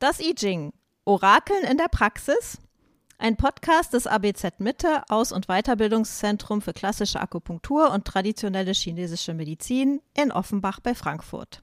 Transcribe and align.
Das 0.00 0.18
I 0.18 0.34
Ching. 0.34 0.72
Orakeln 1.04 1.62
in 1.62 1.76
der 1.76 1.88
Praxis. 1.88 2.56
Ein 3.18 3.36
Podcast 3.36 3.92
des 3.92 4.06
ABZ 4.06 4.58
Mitte, 4.58 5.02
Aus- 5.10 5.30
und 5.30 5.46
Weiterbildungszentrum 5.48 6.62
für 6.62 6.72
klassische 6.72 7.20
Akupunktur 7.20 7.90
und 7.90 8.06
traditionelle 8.06 8.72
chinesische 8.72 9.34
Medizin 9.34 10.00
in 10.16 10.32
Offenbach 10.32 10.80
bei 10.80 10.94
Frankfurt. 10.94 11.62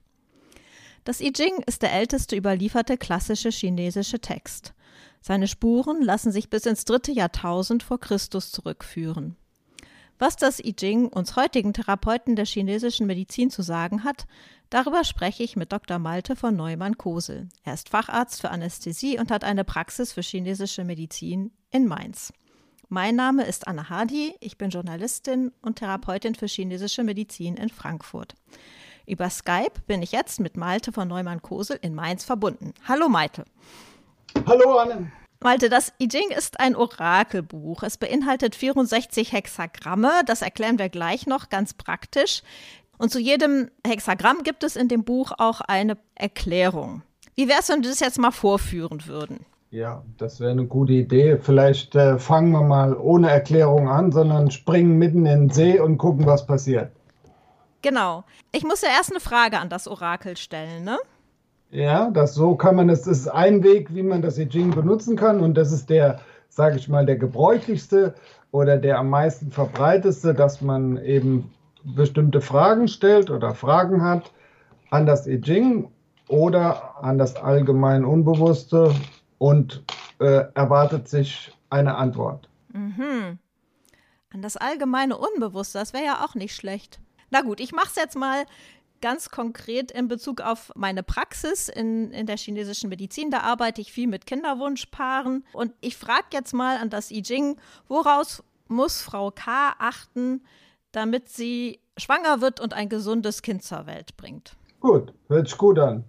Das 1.02 1.20
I 1.20 1.32
Ching 1.32 1.64
ist 1.66 1.82
der 1.82 1.92
älteste 1.92 2.36
überlieferte 2.36 2.96
klassische 2.96 3.50
chinesische 3.50 4.20
Text. 4.20 4.72
Seine 5.20 5.48
Spuren 5.48 6.00
lassen 6.00 6.30
sich 6.30 6.48
bis 6.48 6.64
ins 6.64 6.84
dritte 6.84 7.10
Jahrtausend 7.10 7.82
vor 7.82 7.98
Christus 7.98 8.52
zurückführen. 8.52 9.34
Was 10.20 10.34
das 10.34 10.58
I 10.58 10.74
Ching 10.74 11.06
uns 11.06 11.36
heutigen 11.36 11.72
Therapeuten 11.72 12.34
der 12.34 12.44
chinesischen 12.44 13.06
Medizin 13.06 13.50
zu 13.50 13.62
sagen 13.62 14.02
hat, 14.02 14.26
darüber 14.68 15.04
spreche 15.04 15.44
ich 15.44 15.54
mit 15.54 15.72
Dr. 15.72 16.00
Malte 16.00 16.34
von 16.34 16.56
Neumann-Kosel. 16.56 17.48
Er 17.62 17.74
ist 17.74 17.88
Facharzt 17.88 18.40
für 18.40 18.50
Anästhesie 18.50 19.20
und 19.20 19.30
hat 19.30 19.44
eine 19.44 19.62
Praxis 19.62 20.12
für 20.12 20.22
chinesische 20.22 20.82
Medizin 20.82 21.52
in 21.70 21.86
Mainz. 21.86 22.32
Mein 22.88 23.14
Name 23.14 23.44
ist 23.44 23.68
Anna 23.68 23.90
Hardy, 23.90 24.34
ich 24.40 24.58
bin 24.58 24.70
Journalistin 24.70 25.52
und 25.62 25.76
Therapeutin 25.76 26.34
für 26.34 26.46
chinesische 26.46 27.04
Medizin 27.04 27.56
in 27.56 27.68
Frankfurt. 27.68 28.34
Über 29.06 29.30
Skype 29.30 29.82
bin 29.86 30.02
ich 30.02 30.10
jetzt 30.10 30.40
mit 30.40 30.56
Malte 30.56 30.90
von 30.90 31.06
Neumann-Kosel 31.06 31.78
in 31.80 31.94
Mainz 31.94 32.24
verbunden. 32.24 32.74
Hallo 32.88 33.08
Malte. 33.08 33.44
Hallo 34.46 34.78
Anne. 34.78 35.12
Malte, 35.40 35.68
das 35.68 35.92
I 36.00 36.08
Ching 36.08 36.30
ist 36.36 36.58
ein 36.58 36.74
Orakelbuch. 36.74 37.84
Es 37.84 37.96
beinhaltet 37.96 38.56
64 38.56 39.32
Hexagramme. 39.32 40.10
Das 40.26 40.42
erklären 40.42 40.78
wir 40.78 40.88
gleich 40.88 41.26
noch 41.26 41.48
ganz 41.48 41.74
praktisch. 41.74 42.42
Und 42.98 43.12
zu 43.12 43.20
jedem 43.20 43.70
Hexagramm 43.86 44.42
gibt 44.42 44.64
es 44.64 44.74
in 44.74 44.88
dem 44.88 45.04
Buch 45.04 45.30
auch 45.38 45.60
eine 45.60 45.96
Erklärung. 46.16 47.02
Wie 47.36 47.48
wäre 47.48 47.60
es, 47.60 47.68
wenn 47.68 47.82
wir 47.84 47.90
das 47.90 48.00
jetzt 48.00 48.18
mal 48.18 48.32
vorführen 48.32 49.06
würden? 49.06 49.46
Ja, 49.70 50.02
das 50.16 50.40
wäre 50.40 50.50
eine 50.50 50.66
gute 50.66 50.94
Idee. 50.94 51.38
Vielleicht 51.40 51.94
äh, 51.94 52.18
fangen 52.18 52.50
wir 52.50 52.62
mal 52.62 52.96
ohne 52.96 53.30
Erklärung 53.30 53.88
an, 53.88 54.10
sondern 54.10 54.50
springen 54.50 54.98
mitten 54.98 55.24
in 55.26 55.42
den 55.42 55.50
See 55.50 55.78
und 55.78 55.98
gucken, 55.98 56.26
was 56.26 56.46
passiert. 56.46 56.90
Genau. 57.82 58.24
Ich 58.50 58.64
muss 58.64 58.82
ja 58.82 58.88
erst 58.88 59.12
eine 59.12 59.20
Frage 59.20 59.60
an 59.60 59.68
das 59.68 59.86
Orakel 59.86 60.36
stellen, 60.36 60.82
ne? 60.82 60.98
Ja, 61.70 62.10
das 62.10 62.34
so 62.34 62.54
kann 62.56 62.76
man. 62.76 62.88
Das 62.88 63.06
ist 63.06 63.28
ein 63.28 63.62
Weg, 63.62 63.94
wie 63.94 64.02
man 64.02 64.22
das 64.22 64.38
I 64.38 64.48
Ching 64.48 64.70
benutzen 64.70 65.16
kann 65.16 65.40
und 65.40 65.54
das 65.54 65.72
ist 65.72 65.90
der, 65.90 66.20
sage 66.48 66.76
ich 66.76 66.88
mal, 66.88 67.04
der 67.04 67.16
gebräuchlichste 67.16 68.14
oder 68.50 68.78
der 68.78 68.98
am 68.98 69.10
meisten 69.10 69.50
verbreiteste, 69.50 70.32
dass 70.34 70.60
man 70.62 70.96
eben 71.04 71.52
bestimmte 71.84 72.40
Fragen 72.40 72.88
stellt 72.88 73.30
oder 73.30 73.54
Fragen 73.54 74.02
hat 74.02 74.32
an 74.90 75.04
das 75.04 75.26
I 75.26 75.40
Ching 75.40 75.90
oder 76.28 77.02
an 77.02 77.18
das 77.18 77.36
allgemein 77.36 78.04
Unbewusste 78.04 78.94
und 79.38 79.82
äh, 80.20 80.44
erwartet 80.54 81.08
sich 81.08 81.52
eine 81.70 81.96
Antwort. 81.96 82.48
Mhm. 82.72 83.38
An 84.32 84.42
das 84.42 84.56
allgemeine 84.56 85.16
Unbewusste, 85.16 85.78
das 85.78 85.92
wäre 85.92 86.04
ja 86.04 86.24
auch 86.24 86.34
nicht 86.34 86.54
schlecht. 86.54 87.00
Na 87.30 87.42
gut, 87.42 87.60
ich 87.60 87.72
mache 87.72 87.88
es 87.88 87.96
jetzt 87.96 88.16
mal 88.16 88.44
ganz 89.00 89.30
konkret 89.30 89.90
in 89.90 90.08
Bezug 90.08 90.40
auf 90.40 90.72
meine 90.74 91.02
Praxis 91.02 91.68
in, 91.68 92.10
in 92.12 92.26
der 92.26 92.36
chinesischen 92.36 92.88
Medizin. 92.88 93.30
Da 93.30 93.40
arbeite 93.40 93.80
ich 93.80 93.92
viel 93.92 94.06
mit 94.06 94.26
Kinderwunschpaaren. 94.26 95.44
Und 95.52 95.72
ich 95.80 95.96
frage 95.96 96.26
jetzt 96.32 96.52
mal 96.52 96.76
an 96.78 96.90
das 96.90 97.10
I 97.10 97.22
Ching, 97.22 97.58
woraus 97.88 98.42
muss 98.68 99.00
Frau 99.00 99.30
K 99.30 99.74
achten, 99.78 100.44
damit 100.92 101.28
sie 101.28 101.80
schwanger 101.96 102.40
wird 102.40 102.60
und 102.60 102.74
ein 102.74 102.88
gesundes 102.88 103.42
Kind 103.42 103.62
zur 103.62 103.86
Welt 103.86 104.16
bringt? 104.16 104.56
Gut, 104.80 105.12
hört 105.28 105.48
sich 105.48 105.58
gut 105.58 105.78
an. 105.78 106.04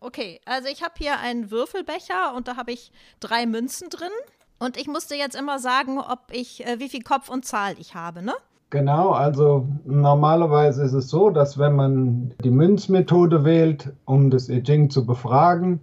Okay, 0.00 0.40
also 0.46 0.68
ich 0.68 0.82
habe 0.82 0.94
hier 0.96 1.18
einen 1.18 1.50
Würfelbecher 1.50 2.34
und 2.34 2.48
da 2.48 2.56
habe 2.56 2.72
ich 2.72 2.90
drei 3.20 3.46
Münzen 3.46 3.90
drin. 3.90 4.12
Und 4.58 4.76
ich 4.76 4.86
musste 4.86 5.14
jetzt 5.14 5.36
immer 5.36 5.58
sagen, 5.58 5.98
ob 5.98 6.30
ich, 6.32 6.66
äh, 6.66 6.78
wie 6.78 6.88
viel 6.88 7.02
Kopf 7.02 7.28
und 7.28 7.44
Zahl 7.44 7.76
ich 7.78 7.94
habe, 7.94 8.22
ne? 8.22 8.34
Genau, 8.70 9.10
also 9.10 9.66
normalerweise 9.84 10.84
ist 10.84 10.92
es 10.92 11.08
so, 11.08 11.30
dass 11.30 11.58
wenn 11.58 11.74
man 11.74 12.32
die 12.44 12.52
Münzmethode 12.52 13.44
wählt, 13.44 13.92
um 14.04 14.30
das 14.30 14.48
I 14.48 14.62
Ching 14.62 14.90
zu 14.90 15.04
befragen, 15.04 15.80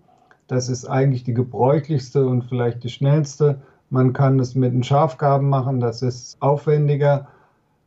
das 0.48 0.70
ist 0.70 0.86
eigentlich 0.86 1.26
die 1.26 1.34
gebräuchlichste 1.34 2.26
und 2.26 2.44
vielleicht 2.44 2.86
die 2.86 2.90
schnellste. 2.90 3.60
Man 3.90 4.14
kann 4.14 4.40
es 4.40 4.56
mit 4.56 4.74
den 4.74 4.84
Schafgaben 4.84 5.50
machen, 5.50 5.82
das 5.82 6.02
ist 6.02 6.42
aufwendiger, 6.42 7.28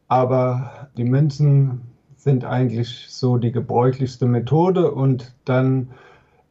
aber 0.08 0.70
die 0.98 1.04
Münzen 1.04 1.80
sind 2.16 2.44
eigentlich 2.44 3.06
so 3.08 3.38
die 3.38 3.52
gebräuchlichste 3.52 4.26
Methode 4.26 4.90
und 4.90 5.34
dann 5.46 5.88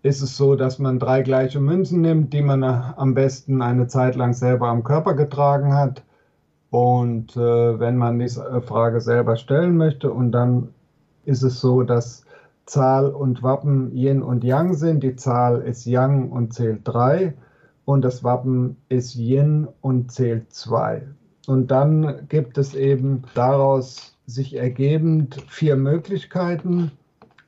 ist 0.01 0.23
es 0.23 0.35
so, 0.35 0.55
dass 0.55 0.79
man 0.79 0.97
drei 0.97 1.21
gleiche 1.21 1.59
Münzen 1.59 2.01
nimmt, 2.01 2.33
die 2.33 2.41
man 2.41 2.63
am 2.63 3.13
besten 3.13 3.61
eine 3.61 3.85
Zeit 3.85 4.15
lang 4.15 4.33
selber 4.33 4.69
am 4.69 4.83
Körper 4.83 5.13
getragen 5.13 5.75
hat 5.75 6.01
und 6.71 7.35
äh, 7.35 7.79
wenn 7.79 7.97
man 7.97 8.19
diese 8.19 8.61
Frage 8.61 9.01
selber 9.01 9.35
stellen 9.35 9.77
möchte, 9.77 10.11
und 10.11 10.31
dann 10.31 10.69
ist 11.25 11.43
es 11.43 11.59
so, 11.59 11.83
dass 11.83 12.25
Zahl 12.69 13.09
und 13.09 13.41
Wappen 13.41 13.91
Yin 13.95 14.21
und 14.21 14.43
Yang 14.43 14.75
sind. 14.75 15.03
Die 15.03 15.15
Zahl 15.15 15.61
ist 15.61 15.85
Yang 15.85 16.29
und 16.31 16.53
zählt 16.53 16.81
3 16.83 17.33
und 17.85 18.03
das 18.03 18.23
Wappen 18.23 18.77
ist 18.89 19.15
Yin 19.15 19.67
und 19.81 20.11
zählt 20.11 20.53
2. 20.53 21.01
Und 21.47 21.71
dann 21.71 22.27
gibt 22.29 22.59
es 22.59 22.75
eben 22.75 23.23
daraus 23.33 24.15
sich 24.27 24.55
ergebend 24.55 25.43
vier 25.47 25.75
Möglichkeiten, 25.75 26.91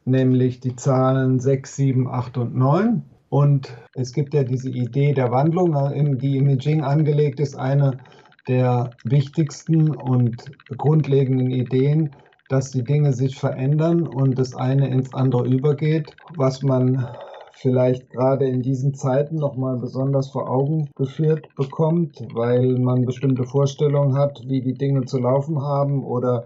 nämlich 0.06 0.60
die 0.60 0.76
Zahlen 0.76 1.40
6, 1.40 1.76
7, 1.76 2.08
8 2.08 2.38
und 2.40 2.56
9. 2.56 3.04
Und 3.30 3.72
es 3.94 4.14
gibt 4.14 4.34
ja 4.34 4.44
diese 4.44 4.72
Idee 4.72 5.14
der 5.14 5.30
Wandlung, 5.30 6.18
die 6.18 6.38
im 6.38 6.50
I 6.50 6.58
Ching 6.58 6.82
angelegt 6.82 7.40
ist, 7.40 7.56
eine 7.56 8.00
der 8.48 8.98
wichtigsten 9.04 9.92
und 9.92 10.52
grundlegenden 10.78 11.52
Ideen, 11.52 12.12
dass 12.48 12.72
die 12.72 12.84
Dinge 12.84 13.14
sich 13.14 13.40
verändern 13.40 14.04
und 14.08 14.38
das 14.38 14.56
eine 14.56 14.90
ins 14.90 15.14
andere 15.14 15.48
übergeht, 15.48 16.18
was 16.36 16.62
man 16.62 17.08
vielleicht 17.54 18.10
gerade 18.10 18.48
in 18.48 18.62
diesen 18.62 18.94
Zeiten 18.94 19.36
nochmal 19.36 19.78
besonders 19.78 20.32
vor 20.32 20.50
Augen 20.50 20.90
geführt 20.96 21.50
bekommt, 21.56 22.26
weil 22.34 22.78
man 22.80 23.06
bestimmte 23.06 23.46
Vorstellungen 23.46 24.18
hat, 24.18 24.44
wie 24.48 24.62
die 24.62 24.74
Dinge 24.74 25.06
zu 25.06 25.20
laufen 25.20 25.62
haben 25.62 26.04
oder 26.04 26.46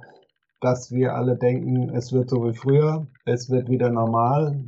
dass 0.62 0.92
wir 0.92 1.16
alle 1.16 1.38
denken, 1.38 1.90
es 1.96 2.12
wird 2.12 2.30
so 2.30 2.46
wie 2.46 2.54
früher, 2.54 3.08
es 3.26 3.50
wird 3.50 3.70
wieder 3.70 3.90
normal. 3.90 4.60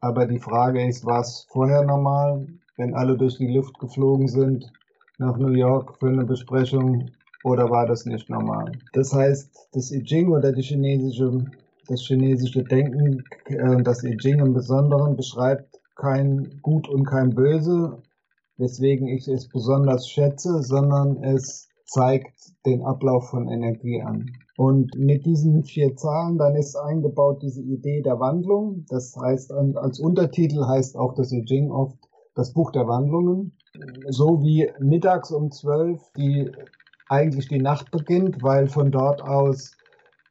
Aber 0.00 0.26
die 0.26 0.38
Frage 0.38 0.86
ist, 0.86 1.04
war 1.04 1.20
es 1.20 1.46
vorher 1.48 1.84
normal, 1.84 2.46
wenn 2.76 2.94
alle 2.94 3.16
durch 3.16 3.36
die 3.36 3.52
Luft 3.52 3.78
geflogen 3.78 4.28
sind 4.28 4.72
nach 5.18 5.36
New 5.36 5.52
York 5.52 5.98
für 5.98 6.08
eine 6.08 6.24
Besprechung 6.24 7.10
oder 7.44 7.70
war 7.70 7.86
das 7.86 8.06
nicht 8.06 8.30
normal? 8.30 8.72
Das 8.92 9.12
heißt, 9.12 9.68
das 9.72 9.92
I 9.92 10.02
Ching 10.02 10.28
oder 10.28 10.52
die 10.52 10.62
chinesische, 10.62 11.44
das 11.86 12.02
chinesische 12.02 12.64
Denken, 12.64 13.24
äh, 13.46 13.82
das 13.82 14.04
I 14.04 14.16
Ching 14.16 14.38
im 14.38 14.54
Besonderen 14.54 15.16
beschreibt 15.16 15.80
kein 15.96 16.60
Gut 16.62 16.88
und 16.88 17.04
kein 17.04 17.34
Böse, 17.34 18.02
weswegen 18.56 19.08
ich 19.08 19.26
es 19.28 19.48
besonders 19.48 20.08
schätze, 20.08 20.62
sondern 20.62 21.22
es 21.24 21.68
zeigt 21.84 22.52
den 22.66 22.82
Ablauf 22.82 23.30
von 23.30 23.48
Energie 23.48 24.02
an. 24.02 24.26
Und 24.56 24.96
mit 24.96 25.24
diesen 25.26 25.64
vier 25.64 25.96
Zahlen, 25.96 26.38
dann 26.38 26.54
ist 26.54 26.76
eingebaut 26.76 27.42
diese 27.42 27.62
Idee 27.62 28.02
der 28.02 28.20
Wandlung. 28.20 28.84
Das 28.88 29.16
heißt, 29.16 29.52
als 29.52 29.98
Untertitel 29.98 30.66
heißt 30.66 30.96
auch 30.96 31.14
das 31.14 31.32
I 31.32 31.44
Ching 31.44 31.70
oft 31.70 31.96
das 32.34 32.52
Buch 32.52 32.70
der 32.70 32.86
Wandlungen 32.86 33.57
so 34.08 34.42
wie 34.42 34.70
mittags 34.78 35.30
um 35.30 35.50
zwölf 35.50 36.00
die 36.16 36.50
eigentlich 37.08 37.48
die 37.48 37.60
Nacht 37.60 37.90
beginnt, 37.90 38.42
weil 38.42 38.68
von 38.68 38.90
dort 38.90 39.22
aus 39.22 39.76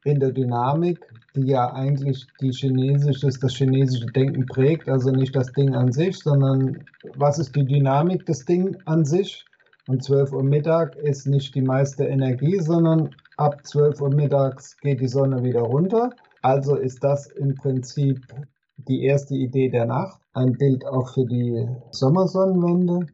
in 0.04 0.20
der 0.20 0.30
Dynamik, 0.30 1.04
die 1.34 1.46
ja 1.46 1.72
eigentlich 1.72 2.28
die 2.40 2.52
chinesische, 2.52 3.28
das 3.28 3.52
chinesische 3.52 4.06
Denken 4.06 4.46
prägt, 4.46 4.88
also 4.88 5.10
nicht 5.10 5.34
das 5.34 5.52
Ding 5.52 5.74
an 5.74 5.92
sich, 5.92 6.18
sondern 6.18 6.84
was 7.16 7.38
ist 7.38 7.54
die 7.54 7.66
Dynamik 7.66 8.24
des 8.26 8.44
Ding 8.44 8.76
an 8.84 9.04
sich? 9.04 9.44
Und 9.88 10.02
12 10.02 10.32
Uhr 10.32 10.42
Mittag 10.42 10.96
ist 10.96 11.26
nicht 11.26 11.54
die 11.54 11.62
meiste 11.62 12.04
Energie, 12.04 12.58
sondern 12.60 13.10
ab 13.36 13.66
12 13.66 14.00
Uhr 14.00 14.10
mittags 14.10 14.76
geht 14.80 15.00
die 15.00 15.08
Sonne 15.08 15.42
wieder 15.42 15.62
runter. 15.62 16.10
Also 16.42 16.76
ist 16.76 17.02
das 17.02 17.26
im 17.26 17.54
Prinzip 17.54 18.20
die 18.76 19.02
erste 19.04 19.34
Idee 19.34 19.70
der 19.70 19.86
Nacht. 19.86 20.20
Ein 20.34 20.56
Bild 20.56 20.86
auch 20.86 21.14
für 21.14 21.24
die 21.24 21.66
Sommersonnenwende 21.90 23.06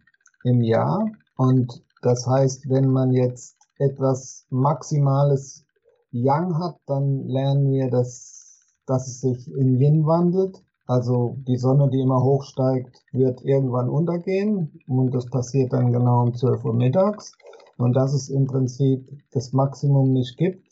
im 0.44 0.62
Jahr. 0.62 1.10
Und 1.36 1.82
das 2.02 2.26
heißt, 2.26 2.68
wenn 2.68 2.88
man 2.88 3.12
jetzt 3.12 3.56
etwas 3.78 4.46
Maximales 4.50 5.64
Yang 6.12 6.58
hat, 6.58 6.76
dann 6.86 7.26
lernen 7.26 7.72
wir, 7.72 7.90
dass, 7.90 8.76
dass 8.86 9.08
es 9.08 9.20
sich 9.20 9.52
in 9.52 9.80
Yin 9.80 10.06
wandelt. 10.06 10.62
Also 10.86 11.36
die 11.48 11.56
Sonne, 11.56 11.88
die 11.90 12.00
immer 12.00 12.22
hochsteigt, 12.22 13.02
wird 13.10 13.42
irgendwann 13.42 13.88
untergehen 13.88 14.80
und 14.86 15.12
das 15.14 15.26
passiert 15.26 15.72
dann 15.72 15.92
genau 15.92 16.22
um 16.22 16.34
12 16.34 16.64
Uhr 16.64 16.74
mittags. 16.74 17.32
Und 17.78 17.94
dass 17.94 18.12
es 18.12 18.28
im 18.28 18.46
Prinzip 18.46 19.10
das 19.32 19.52
Maximum 19.52 20.12
nicht 20.12 20.36
gibt, 20.36 20.68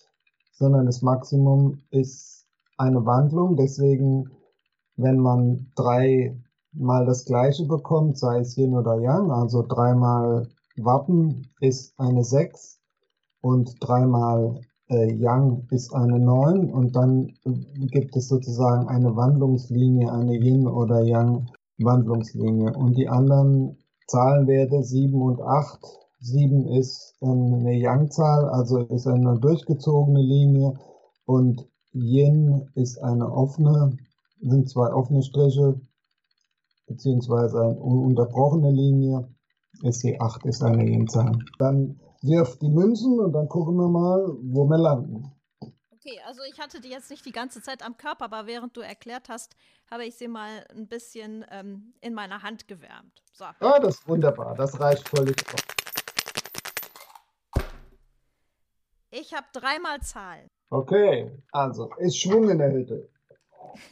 sondern 0.52 0.86
das 0.86 1.02
Maximum 1.02 1.80
ist 1.90 2.46
eine 2.76 3.04
Wandlung. 3.04 3.56
Deswegen, 3.56 4.30
wenn 4.96 5.19
man 5.19 5.72
drei 5.74 6.36
mal 6.72 7.06
das 7.06 7.24
gleiche 7.24 7.66
bekommt, 7.66 8.19
sei 8.19 8.40
es 8.40 8.56
Yin 8.56 8.74
oder 8.74 9.00
Yang, 9.00 9.30
also 9.30 9.64
dreimal 9.66 10.48
Wappen 10.76 11.48
ist 11.60 11.98
eine 11.98 12.24
6 12.24 12.80
und 13.42 13.76
dreimal 13.80 14.60
äh, 14.88 15.12
Yang 15.14 15.66
ist 15.70 15.94
eine 15.94 16.19
9 16.19 16.70
und 16.70 16.96
dann 16.96 17.34
gibt 17.90 18.16
es 18.16 18.28
sozusagen 18.28 18.88
eine 18.88 19.14
Wandlungslinie, 19.16 20.10
eine 20.10 20.34
Yin 20.34 20.66
oder 20.66 21.02
Yang 21.02 21.50
Wandlungslinie 21.78 22.72
und 22.74 22.96
die 22.96 23.08
anderen 23.08 23.76
Zahlenwerte 24.06 24.82
7 24.82 25.20
und 25.20 25.40
8. 25.40 25.80
7 26.20 26.69
ist 26.69 27.14
eine 27.20 27.72
Yang-Zahl, 27.72 28.48
also 28.48 28.78
ist 28.78 29.06
eine 29.06 29.38
durchgezogene 29.38 30.20
Linie. 30.20 30.74
Und 31.24 31.66
Yin 31.92 32.69
ist 32.74 33.02
eine 33.02 33.32
offene, 33.32 33.96
sind 34.40 34.69
zwei 34.69 34.92
offene 34.92 35.22
Striche, 35.22 35.80
beziehungsweise 36.93 37.61
eine 37.61 37.81
unterbrochene 37.81 38.71
Linie. 38.71 39.29
SC8 39.83 40.47
ist 40.47 40.62
eine 40.62 40.85
Yin-Zahl. 40.85 41.39
Dann 41.59 42.00
wirf 42.23 42.59
die 42.59 42.69
Münzen 42.69 43.19
und 43.19 43.33
dann 43.33 43.49
gucken 43.49 43.77
wir 43.77 43.89
mal, 43.89 44.37
wo 44.43 44.65
wir 44.65 44.79
landen. 44.79 45.33
Okay, 46.05 46.21
also 46.27 46.43
ich 46.50 46.61
hatte 46.61 46.81
die 46.81 46.89
jetzt 46.89 47.11
nicht 47.11 47.25
die 47.25 47.33
ganze 47.33 47.62
Zeit 47.62 47.85
am 47.85 47.97
Körper, 47.97 48.25
aber 48.25 48.47
während 48.47 48.77
du 48.77 48.81
erklärt 48.81 49.29
hast, 49.29 49.55
habe 49.91 50.05
ich 50.05 50.17
sie 50.17 50.29
mal 50.29 50.67
ein 50.75 50.89
bisschen 50.89 51.44
ähm, 51.50 51.94
in 52.00 52.12
meiner 52.15 52.43
Hand 52.43 52.67
gewärmt. 52.67 53.23
So. 53.33 53.44
Ah, 53.44 53.79
das 53.79 53.97
ist 53.97 54.09
wunderbar. 54.09 54.55
Das 54.56 54.81
reicht 54.81 55.09
völlig 55.09 55.37
aus. 55.53 55.61
Ich 59.11 59.35
habe 59.35 59.47
dreimal 59.53 60.00
Zahlen. 60.00 60.49
Okay, 60.71 61.31
also 61.53 61.91
ist 61.99 62.19
Schwung 62.19 62.49
in 62.50 62.59
der 62.59 62.73
Hütte. 62.73 63.09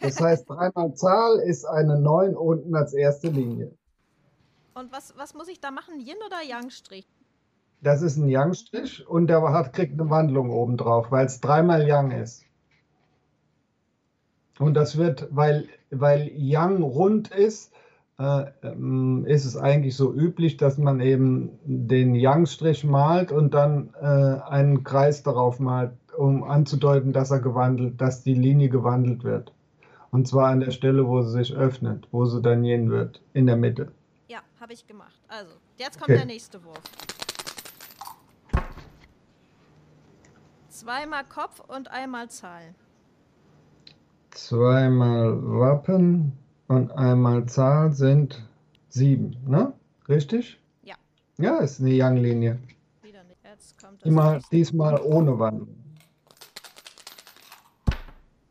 Das 0.00 0.20
heißt, 0.20 0.48
dreimal 0.48 0.94
Zahl 0.94 1.38
ist 1.40 1.64
eine 1.64 1.98
9 1.98 2.36
unten 2.36 2.74
als 2.74 2.92
erste 2.92 3.28
Linie. 3.28 3.72
Und 4.74 4.92
was, 4.92 5.14
was 5.16 5.34
muss 5.34 5.48
ich 5.48 5.60
da 5.60 5.70
machen? 5.70 6.00
Yin 6.00 6.16
oder 6.26 6.42
Yang-Strich? 6.42 7.06
Das 7.82 8.02
ist 8.02 8.16
ein 8.16 8.28
Yang-Strich 8.28 9.06
und 9.08 9.28
der 9.28 9.42
hat, 9.42 9.72
kriegt 9.72 9.98
eine 9.98 10.10
Wandlung 10.10 10.50
oben 10.50 10.76
drauf, 10.76 11.10
weil 11.10 11.26
es 11.26 11.40
dreimal 11.40 11.86
Yang 11.86 12.10
ist. 12.12 12.44
Und 14.58 14.74
das 14.74 14.98
wird, 14.98 15.28
weil, 15.30 15.68
weil 15.90 16.30
Yang 16.34 16.82
rund 16.82 17.30
ist, 17.30 17.72
äh, 18.18 18.44
ähm, 18.62 19.24
ist 19.26 19.46
es 19.46 19.56
eigentlich 19.56 19.96
so 19.96 20.12
üblich, 20.12 20.58
dass 20.58 20.76
man 20.76 21.00
eben 21.00 21.58
den 21.64 22.14
Yang-Strich 22.14 22.84
malt 22.84 23.32
und 23.32 23.54
dann 23.54 23.94
äh, 23.98 24.04
einen 24.04 24.84
Kreis 24.84 25.22
darauf 25.22 25.58
malt, 25.58 25.92
um 26.16 26.44
anzudeuten, 26.44 27.14
dass 27.14 27.30
er 27.30 27.40
gewandelt, 27.40 27.98
dass 27.98 28.22
die 28.22 28.34
Linie 28.34 28.68
gewandelt 28.68 29.24
wird. 29.24 29.54
Und 30.12 30.26
zwar 30.26 30.48
an 30.48 30.60
der 30.60 30.72
Stelle, 30.72 31.06
wo 31.06 31.22
sie 31.22 31.30
sich 31.30 31.54
öffnet, 31.54 32.08
wo 32.10 32.24
sie 32.24 32.42
dann 32.42 32.64
jen 32.64 32.90
wird, 32.90 33.22
in 33.32 33.46
der 33.46 33.56
Mitte. 33.56 33.92
Ja, 34.28 34.40
habe 34.60 34.72
ich 34.72 34.86
gemacht. 34.86 35.20
Also, 35.28 35.52
jetzt 35.76 35.98
kommt 35.98 36.10
okay. 36.10 36.18
der 36.18 36.26
nächste 36.26 36.62
Wurf. 36.64 36.82
Zweimal 40.68 41.24
Kopf 41.24 41.60
und 41.60 41.88
einmal 41.88 42.28
Zahl. 42.30 42.74
Zweimal 44.30 45.36
Wappen 45.42 46.32
und 46.68 46.90
einmal 46.92 47.46
Zahl 47.46 47.92
sind 47.92 48.42
sieben, 48.88 49.36
ne? 49.46 49.72
Richtig? 50.08 50.60
Ja. 50.82 50.94
Ja, 51.38 51.58
ist 51.58 51.80
eine 51.80 51.90
Young-Linie. 51.90 52.58
Wieder 53.02 53.22
nicht. 53.24 53.44
Jetzt 53.44 53.80
kommt 53.80 54.02
Immer, 54.04 54.40
diesmal 54.50 55.00
ohne 55.02 55.38
Wandlung. 55.38 55.79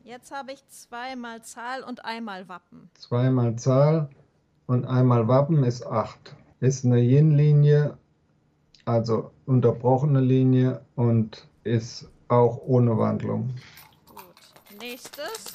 Jetzt 0.10 0.32
habe 0.32 0.54
ich 0.54 0.68
zweimal 0.70 1.44
Zahl 1.44 1.84
und 1.84 2.04
einmal 2.04 2.50
Wappen. 2.50 2.90
Zweimal 2.96 3.58
Zahl 3.58 4.10
und 4.66 4.86
einmal 4.86 5.28
Wappen 5.28 5.64
ist 5.64 5.86
acht. 5.86 6.36
Ist 6.60 6.84
eine 6.84 7.00
Yin-Linie, 7.00 7.96
also 8.86 9.30
unterbrochene 9.46 10.20
Linie 10.20 10.84
und 10.96 11.48
ist 11.64 12.10
auch 12.28 12.58
ohne 12.58 12.98
Wandlung. 12.98 13.54
Gut. 14.08 14.80
Nächstes. 14.82 15.54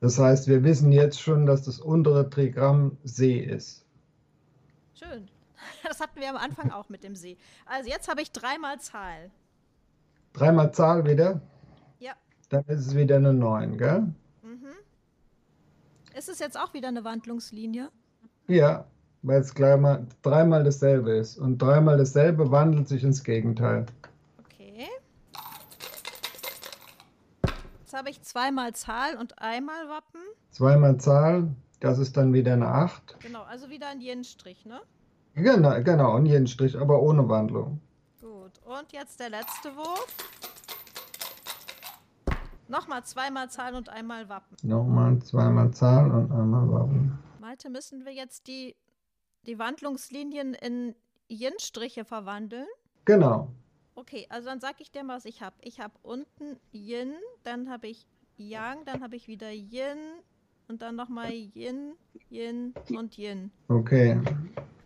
Das 0.00 0.20
heißt, 0.20 0.46
wir 0.46 0.62
wissen 0.62 0.92
jetzt 0.92 1.20
schon, 1.20 1.44
dass 1.44 1.62
das 1.62 1.80
untere 1.80 2.30
Trigramm 2.30 2.98
See 3.02 3.40
ist. 3.40 3.84
Schön. 4.94 5.28
Das 5.82 5.98
hatten 6.00 6.20
wir 6.20 6.30
am 6.30 6.36
Anfang 6.36 6.70
auch 6.70 6.88
mit 6.88 7.02
dem 7.02 7.16
See. 7.16 7.36
Also 7.64 7.90
jetzt 7.90 8.06
habe 8.08 8.22
ich 8.22 8.30
dreimal 8.30 8.78
Zahl. 8.78 9.32
Dreimal 10.36 10.70
Zahl 10.70 11.06
wieder? 11.06 11.40
Ja. 11.98 12.12
Dann 12.50 12.62
ist 12.66 12.88
es 12.88 12.94
wieder 12.94 13.16
eine 13.16 13.32
9, 13.32 13.78
gell? 13.78 14.00
Mhm. 14.42 14.68
Ist 16.14 16.28
es 16.28 16.40
jetzt 16.40 16.60
auch 16.60 16.74
wieder 16.74 16.88
eine 16.88 17.04
Wandlungslinie? 17.04 17.88
Ja, 18.46 18.84
weil 19.22 19.40
es 19.40 19.54
dreimal, 19.54 20.06
dreimal 20.20 20.62
dasselbe 20.62 21.12
ist. 21.12 21.38
Und 21.38 21.56
dreimal 21.56 21.96
dasselbe 21.96 22.50
wandelt 22.50 22.86
sich 22.86 23.02
ins 23.02 23.24
Gegenteil. 23.24 23.86
Okay. 24.40 24.88
Jetzt 27.80 27.94
habe 27.94 28.10
ich 28.10 28.20
zweimal 28.20 28.74
Zahl 28.74 29.16
und 29.16 29.38
einmal 29.38 29.88
Wappen. 29.88 30.20
Zweimal 30.50 30.98
Zahl, 30.98 31.48
das 31.80 31.98
ist 31.98 32.14
dann 32.14 32.34
wieder 32.34 32.52
eine 32.52 32.68
8. 32.68 33.20
Genau, 33.20 33.42
also 33.44 33.70
wieder 33.70 33.88
ein 33.88 34.02
Yen-Strich, 34.02 34.66
ne? 34.66 34.82
Genau, 35.34 35.82
genau, 35.82 36.16
ein 36.16 36.26
Yen-Strich, 36.26 36.78
aber 36.78 37.00
ohne 37.00 37.26
Wandlung. 37.26 37.80
Gut, 38.20 38.52
und 38.64 38.92
jetzt 38.92 39.20
der 39.20 39.30
letzte 39.30 39.76
Wurf. 39.76 40.06
Nochmal 42.68 43.04
zweimal 43.04 43.50
Zahl 43.50 43.74
und 43.74 43.88
einmal 43.88 44.28
Wappen. 44.28 44.56
Nochmal 44.62 45.18
zweimal 45.20 45.70
Zahl 45.72 46.10
und 46.10 46.32
einmal 46.32 46.68
Wappen. 46.70 47.18
Malte, 47.40 47.70
müssen 47.70 48.04
wir 48.04 48.12
jetzt 48.12 48.48
die 48.48 48.74
die 49.46 49.58
Wandlungslinien 49.58 50.54
in 50.54 50.94
Yin-Striche 51.28 52.04
verwandeln? 52.04 52.66
Genau. 53.04 53.48
Okay, 53.94 54.26
also 54.28 54.48
dann 54.48 54.60
sage 54.60 54.76
ich 54.80 54.90
dir, 54.90 55.06
was 55.06 55.24
ich 55.24 55.42
habe. 55.42 55.56
Ich 55.62 55.80
habe 55.80 55.94
unten 56.02 56.58
Yin, 56.72 57.14
dann 57.44 57.70
habe 57.70 57.86
ich 57.86 58.06
Yang, 58.36 58.84
dann 58.84 59.02
habe 59.02 59.16
ich 59.16 59.28
wieder 59.28 59.50
Yin 59.50 59.98
und 60.68 60.82
dann 60.82 60.96
nochmal 60.96 61.30
Yin, 61.32 61.94
Yin 62.28 62.74
und 62.90 63.16
Yin. 63.16 63.50
Okay. 63.68 64.20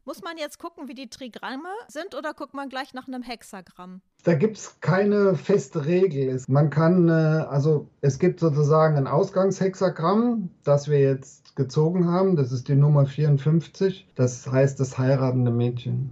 Muss 0.05 0.23
man 0.23 0.39
jetzt 0.39 0.59
gucken, 0.59 0.89
wie 0.89 0.95
die 0.95 1.11
Trigramme 1.11 1.69
sind 1.89 2.15
oder 2.15 2.33
guckt 2.33 2.55
man 2.55 2.69
gleich 2.69 2.95
nach 2.95 3.07
einem 3.07 3.23
Hexagramm? 3.23 4.01
Da 4.25 4.35
gibt 4.35 4.57
es 4.57 4.81
keine 4.81 5.35
feste 5.35 5.85
Regel. 5.85 6.41
Man 6.49 6.71
kann, 6.71 7.09
äh, 7.09 7.13
also 7.13 7.89
es 8.01 8.19
gibt 8.19 8.41
sozusagen 8.41 8.97
ein 8.97 9.07
Ausgangshexagramm, 9.07 10.51
das 10.65 10.89
wir 10.89 11.01
jetzt 11.01 11.55
gezogen 11.55 12.07
haben. 12.09 12.37
Das 12.37 12.51
ist 12.51 12.69
die 12.69 12.77
Nummer 12.77 13.07
54. 13.07 14.09
Das 14.15 14.47
heißt 14.51 14.81
das 14.81 14.97
heiratende 14.97 15.51
Mädchen. 15.51 16.11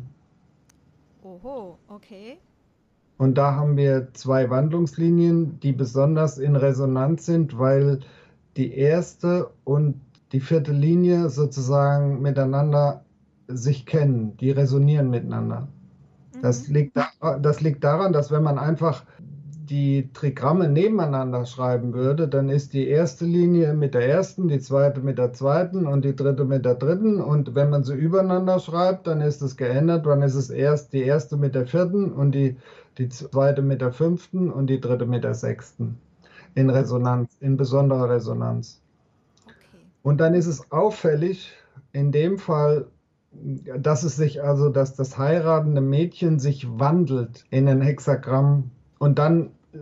Oho, 1.23 1.79
okay. 1.89 2.39
Und 3.17 3.37
da 3.37 3.55
haben 3.55 3.77
wir 3.77 4.13
zwei 4.13 4.49
Wandlungslinien, 4.51 5.59
die 5.61 5.73
besonders 5.73 6.39
in 6.39 6.57
Resonanz 6.57 7.27
sind, 7.27 7.59
weil 7.59 8.01
die 8.57 8.73
erste 8.75 9.51
und 9.65 10.01
die 10.33 10.41
vierte 10.41 10.73
Linie 10.73 11.31
sozusagen 11.31 12.21
miteinander 12.21 13.05
sich 13.49 13.87
kennen, 13.87 14.37
die 14.37 14.51
resonieren 14.51 15.11
miteinander. 15.11 15.69
Mhm. 16.35 16.43
Das, 16.43 16.69
liegt 16.69 16.97
da, 16.97 17.39
das 17.39 17.61
liegt 17.61 17.83
daran, 17.83 18.13
dass 18.13 18.31
wenn 18.31 18.43
man 18.43 18.59
einfach 18.59 19.05
die 19.69 20.11
Trigramme 20.13 20.69
nebeneinander 20.69 21.45
schreiben 21.45 21.93
würde, 21.93 22.27
dann 22.27 22.49
ist 22.49 22.73
die 22.73 22.89
erste 22.89 23.25
Linie 23.27 23.75
mit 23.75 23.95
der 23.95 24.09
ersten, 24.09 24.49
die 24.49 24.61
zweite 24.61 25.01
mit 25.01 25.19
der 25.19 25.33
zweiten 25.33 25.87
und 25.87 26.05
die 26.05 26.17
dritte 26.17 26.45
mit 26.45 26.65
der 26.65 26.75
dritten. 26.75 27.21
Und 27.21 27.55
wenn 27.55 27.71
man 27.71 27.85
sie 27.85 27.95
übereinander 27.95 28.61
schreibt, 28.61 29.07
dann 29.07 29.21
ist 29.21 29.43
es 29.43 29.57
geändert. 29.57 30.07
Dann 30.07 30.23
ist 30.23 30.35
es 30.35 30.51
erst 30.51 30.93
die 30.93 31.03
erste 31.03 31.37
mit 31.37 31.55
der 31.55 31.67
vierten 31.67 32.13
und 32.13 32.33
die, 32.33 32.57
die 32.97 33.09
zweite 33.09 33.63
mit 33.63 33.81
der 33.81 33.93
fünften 33.93 34.51
und 34.51 34.69
die 34.69 34.81
dritte 34.81 35.07
mit 35.07 35.25
der 35.25 35.35
sechsten. 35.35 35.99
In 36.55 36.71
Resonanz, 36.71 37.37
in 37.41 37.57
besonderer 37.57 38.09
Resonanz. 38.09 38.81
Okay. 39.45 39.85
Und 40.03 40.19
dann 40.19 40.35
ist 40.35 40.47
es 40.47 40.73
auffällig, 40.73 41.53
in 41.93 42.11
dem 42.11 42.39
Fall, 42.39 42.87
dass 43.33 44.03
es 44.03 44.17
sich 44.17 44.43
also, 44.43 44.69
dass 44.69 44.95
das 44.95 45.19
heiratende 45.19 45.81
Mädchen 45.81 46.39
sich 46.39 46.67
wandelt 46.79 47.45
in 47.51 47.69
ein 47.69 47.81
Hexagramm 47.83 48.71
und 48.99 49.19
dann 49.19 49.51
äh, 49.73 49.79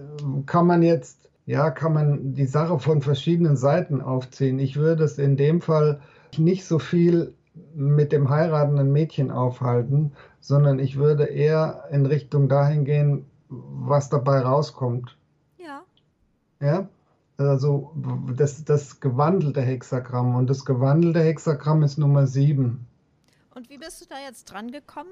kann 0.47 0.67
man 0.67 0.83
jetzt, 0.83 1.31
ja, 1.47 1.71
kann 1.71 1.93
man 1.93 2.35
die 2.35 2.47
Sache 2.47 2.79
von 2.79 3.03
verschiedenen 3.03 3.57
Seiten 3.57 4.00
aufziehen. 4.00 4.59
Ich 4.59 4.76
würde 4.76 5.05
es 5.05 5.19
in 5.19 5.37
dem 5.37 5.61
Fall 5.61 6.00
nicht 6.37 6.65
so 6.65 6.79
viel 6.79 7.35
mit 7.75 8.12
dem 8.12 8.29
heiratenden 8.29 8.93
Mädchen 8.93 9.31
aufhalten, 9.31 10.12
sondern 10.41 10.79
ich 10.79 10.97
würde 10.97 11.25
eher 11.25 11.85
in 11.91 12.05
Richtung 12.05 12.49
dahin 12.49 12.85
gehen, 12.85 13.26
was 13.49 14.09
dabei 14.09 14.41
rauskommt. 14.41 15.17
Ja. 15.59 15.83
Ja? 16.61 16.88
Also 17.38 17.93
das, 18.35 18.65
das 18.65 19.00
gewandelte 19.00 19.61
Hexagramm. 19.61 20.35
Und 20.35 20.50
das 20.50 20.65
gewandelte 20.65 21.21
Hexagramm 21.21 21.83
ist 21.83 21.99
Nummer 21.99 22.26
7. 22.26 22.87
Und 23.56 23.70
wie 23.70 23.78
bist 23.78 24.02
du 24.02 24.04
da 24.06 24.16
jetzt 24.20 24.44
dran 24.52 24.70
gekommen? 24.70 25.08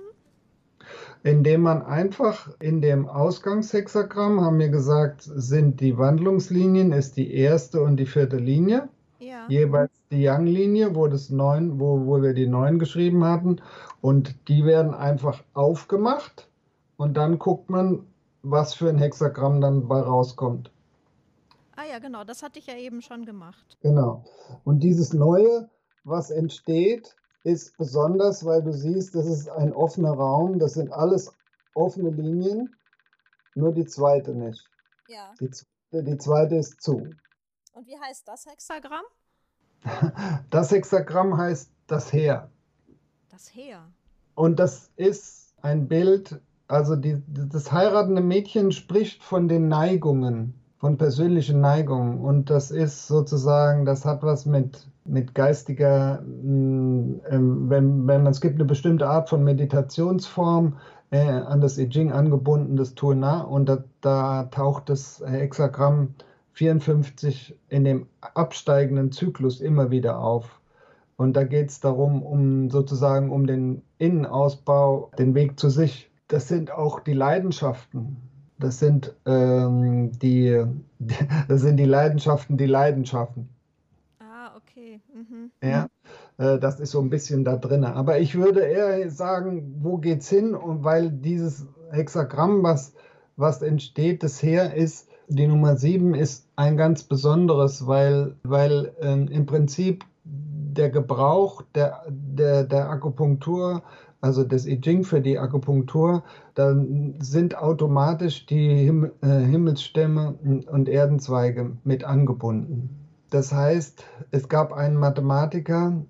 Indem 1.22 1.62
man 1.62 1.80
einfach 1.80 2.50
in 2.60 2.82
dem 2.82 3.08
Ausgangshexagramm, 3.08 4.38
haben 4.42 4.58
wir 4.58 4.68
gesagt, 4.68 5.22
sind 5.22 5.80
die 5.80 5.96
Wandlungslinien, 5.96 6.92
ist 6.92 7.16
die 7.16 7.32
erste 7.32 7.80
und 7.80 7.96
die 7.96 8.04
vierte 8.04 8.36
Linie. 8.36 8.90
ja. 9.18 9.46
jeweils 9.48 9.92
die 10.10 10.20
Yang-Linie, 10.20 10.94
wo, 10.94 11.06
wo, 11.06 12.06
wo 12.06 12.22
wir 12.22 12.34
die 12.34 12.46
9 12.46 12.78
geschrieben 12.78 13.24
hatten. 13.24 13.62
Und 14.02 14.36
die 14.48 14.66
werden 14.66 14.92
einfach 14.92 15.42
aufgemacht 15.54 16.46
und 16.98 17.16
dann 17.16 17.38
guckt 17.38 17.70
man, 17.70 18.04
was 18.42 18.74
für 18.74 18.90
ein 18.90 18.98
Hexagramm 18.98 19.62
dann 19.62 19.88
bei 19.88 20.00
rauskommt. 20.00 20.70
Ah 21.76 21.84
ja, 21.90 21.98
genau, 21.98 22.24
das 22.24 22.42
hatte 22.42 22.58
ich 22.58 22.66
ja 22.66 22.76
eben 22.76 23.00
schon 23.00 23.24
gemacht. 23.24 23.78
Genau. 23.80 24.22
Und 24.64 24.80
dieses 24.80 25.14
Neue, 25.14 25.70
was 26.04 26.30
entsteht, 26.30 27.16
ist 27.44 27.76
besonders, 27.76 28.44
weil 28.44 28.62
du 28.62 28.72
siehst, 28.72 29.14
das 29.14 29.26
ist 29.26 29.48
ein 29.48 29.72
offener 29.72 30.12
Raum, 30.12 30.58
das 30.58 30.74
sind 30.74 30.92
alles 30.92 31.32
offene 31.74 32.10
Linien, 32.10 32.74
nur 33.54 33.72
die 33.72 33.84
zweite 33.84 34.34
nicht. 34.34 34.68
Ja. 35.08 35.32
Die, 35.40 35.50
die 35.92 36.18
zweite 36.18 36.56
ist 36.56 36.82
zu. 36.82 37.06
Und 37.72 37.86
wie 37.86 37.98
heißt 37.98 38.26
das 38.26 38.46
Hexagramm? 38.46 39.04
Das 40.50 40.70
Hexagramm 40.70 41.36
heißt 41.36 41.70
das 41.86 42.12
Heer. 42.12 42.50
Das 43.28 43.54
Heer. 43.54 43.86
Und 44.34 44.58
das 44.58 44.90
ist 44.96 45.54
ein 45.60 45.88
Bild, 45.88 46.40
also 46.68 46.96
die, 46.96 47.22
das 47.26 47.70
heiratende 47.72 48.22
Mädchen 48.22 48.72
spricht 48.72 49.22
von 49.22 49.48
den 49.48 49.68
Neigungen, 49.68 50.54
von 50.78 50.96
persönlichen 50.96 51.60
Neigungen. 51.60 52.20
Und 52.20 52.48
das 52.48 52.70
ist 52.70 53.06
sozusagen, 53.06 53.84
das 53.84 54.04
hat 54.04 54.22
was 54.22 54.46
mit, 54.46 54.88
mit 55.04 55.34
geistiger, 55.34 56.22
mm, 56.22 57.20
ähm, 57.30 57.70
wenn, 57.70 58.06
wenn 58.06 58.26
es 58.26 58.40
gibt 58.40 58.54
eine 58.56 58.64
bestimmte 58.64 59.08
Art 59.08 59.28
von 59.28 59.44
Meditationsform, 59.44 60.76
äh, 61.10 61.18
an 61.18 61.60
das 61.60 61.78
I 61.78 61.88
Ching 61.88 62.12
angebunden, 62.12 62.76
das 62.76 62.94
Tuna, 62.94 63.42
und 63.42 63.68
da, 63.68 63.84
da 64.00 64.44
taucht 64.44 64.88
das 64.88 65.22
Hexagramm 65.24 66.14
54 66.54 67.56
in 67.68 67.84
dem 67.84 68.06
absteigenden 68.20 69.12
Zyklus 69.12 69.60
immer 69.60 69.90
wieder 69.90 70.18
auf. 70.18 70.60
Und 71.16 71.36
da 71.36 71.44
geht 71.44 71.70
es 71.70 71.80
darum, 71.80 72.22
um 72.22 72.70
sozusagen 72.70 73.30
um 73.30 73.46
den 73.46 73.82
Innenausbau, 73.98 75.10
den 75.18 75.34
Weg 75.34 75.60
zu 75.60 75.68
sich. 75.68 76.10
Das 76.28 76.48
sind 76.48 76.72
auch 76.72 77.00
die 77.00 77.12
Leidenschaften. 77.12 78.16
Das 78.58 78.78
sind, 78.78 79.14
ähm, 79.26 80.12
die, 80.18 80.64
das 81.48 81.60
sind 81.60 81.76
die 81.76 81.84
Leidenschaften, 81.84 82.56
die 82.56 82.66
Leidenschaften. 82.66 83.48
Mhm. 85.12 85.50
Ja, 85.62 85.88
äh, 86.38 86.58
das 86.58 86.80
ist 86.80 86.90
so 86.90 87.00
ein 87.00 87.10
bisschen 87.10 87.44
da 87.44 87.56
drin. 87.56 87.84
Aber 87.84 88.18
ich 88.18 88.34
würde 88.34 88.60
eher 88.60 89.10
sagen, 89.10 89.76
wo 89.80 89.98
geht's 89.98 90.28
hin? 90.28 90.54
Und 90.54 90.84
weil 90.84 91.10
dieses 91.10 91.66
Hexagramm, 91.90 92.62
was, 92.62 92.94
was 93.36 93.62
entsteht, 93.62 94.22
das 94.22 94.42
her 94.42 94.74
ist, 94.74 95.08
die 95.28 95.46
Nummer 95.46 95.76
7 95.76 96.14
ist 96.14 96.48
ein 96.56 96.76
ganz 96.76 97.02
besonderes, 97.04 97.86
weil, 97.86 98.36
weil 98.42 98.92
äh, 99.00 99.12
im 99.12 99.46
Prinzip 99.46 100.04
der 100.24 100.90
Gebrauch 100.90 101.62
der, 101.74 102.02
der, 102.08 102.64
der 102.64 102.90
Akupunktur, 102.90 103.82
also 104.20 104.42
des 104.42 104.66
I 104.66 104.80
Ching 104.80 105.04
für 105.04 105.20
die 105.20 105.38
Akupunktur, 105.38 106.22
dann 106.54 107.14
sind 107.20 107.56
automatisch 107.56 108.46
die 108.46 108.74
Him 108.74 109.10
äh, 109.22 109.26
Himmelsstämme 109.26 110.34
und 110.66 110.88
Erdenzweige 110.88 111.72
mit 111.84 112.04
angebunden. 112.04 113.03
Das 113.34 113.52
heißt, 113.52 114.04
es 114.30 114.48
gab 114.48 114.72
einen 114.72 114.94
Mathematiker, 114.94 116.04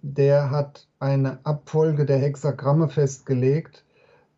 der 0.00 0.50
hat 0.50 0.88
eine 0.98 1.38
Abfolge 1.44 2.06
der 2.06 2.16
Hexagramme 2.16 2.88
festgelegt, 2.88 3.84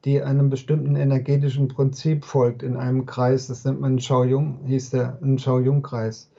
die 0.05 0.21
einem 0.21 0.51
bestimmten 0.51 0.97
energetischen 0.97 1.69
Prinzip 1.69 2.25
folgt 2.25 2.65
in 2.65 2.77
einem 2.77 3.07
Kreis. 3.07 3.47
Das 3.47 3.65
nennt 3.65 3.81
man 3.81 4.01
Shao-Yung, 4.01 4.65
hieß 4.67 4.91
der, 4.91 5.19
ein 5.23 5.39
Shao-Yung-Kreis. 5.39 6.33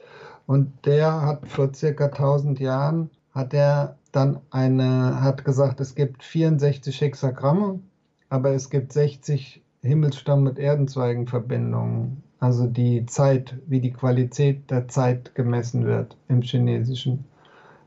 Und 0.46 0.74
der 0.86 1.22
hat 1.22 1.48
vor 1.48 1.74
circa 1.74 2.08
1000 2.08 2.60
Jahren, 2.60 3.10
hat 3.32 3.54
er 3.54 3.96
dann 4.12 4.42
eine, 4.50 5.22
hat 5.22 5.46
gesagt, 5.46 5.80
es 5.80 5.96
gibt 5.96 6.22
64 6.22 7.00
Hexagramme, 7.00 7.80
aber 8.28 8.52
es 8.52 8.70
gibt 8.70 8.92
60 8.92 9.64
Himmelsstamm- 9.82 10.44
mit 10.44 10.60
Erdenzweigenverbindungen. 10.60 12.24
Also 12.44 12.68
die 12.68 13.06
Zeit, 13.06 13.56
wie 13.68 13.80
die 13.80 13.94
Qualität 13.94 14.70
der 14.70 14.90
Zeit 14.90 15.34
gemessen 15.34 15.86
wird 15.86 16.18
im 16.28 16.42
Chinesischen. 16.42 17.24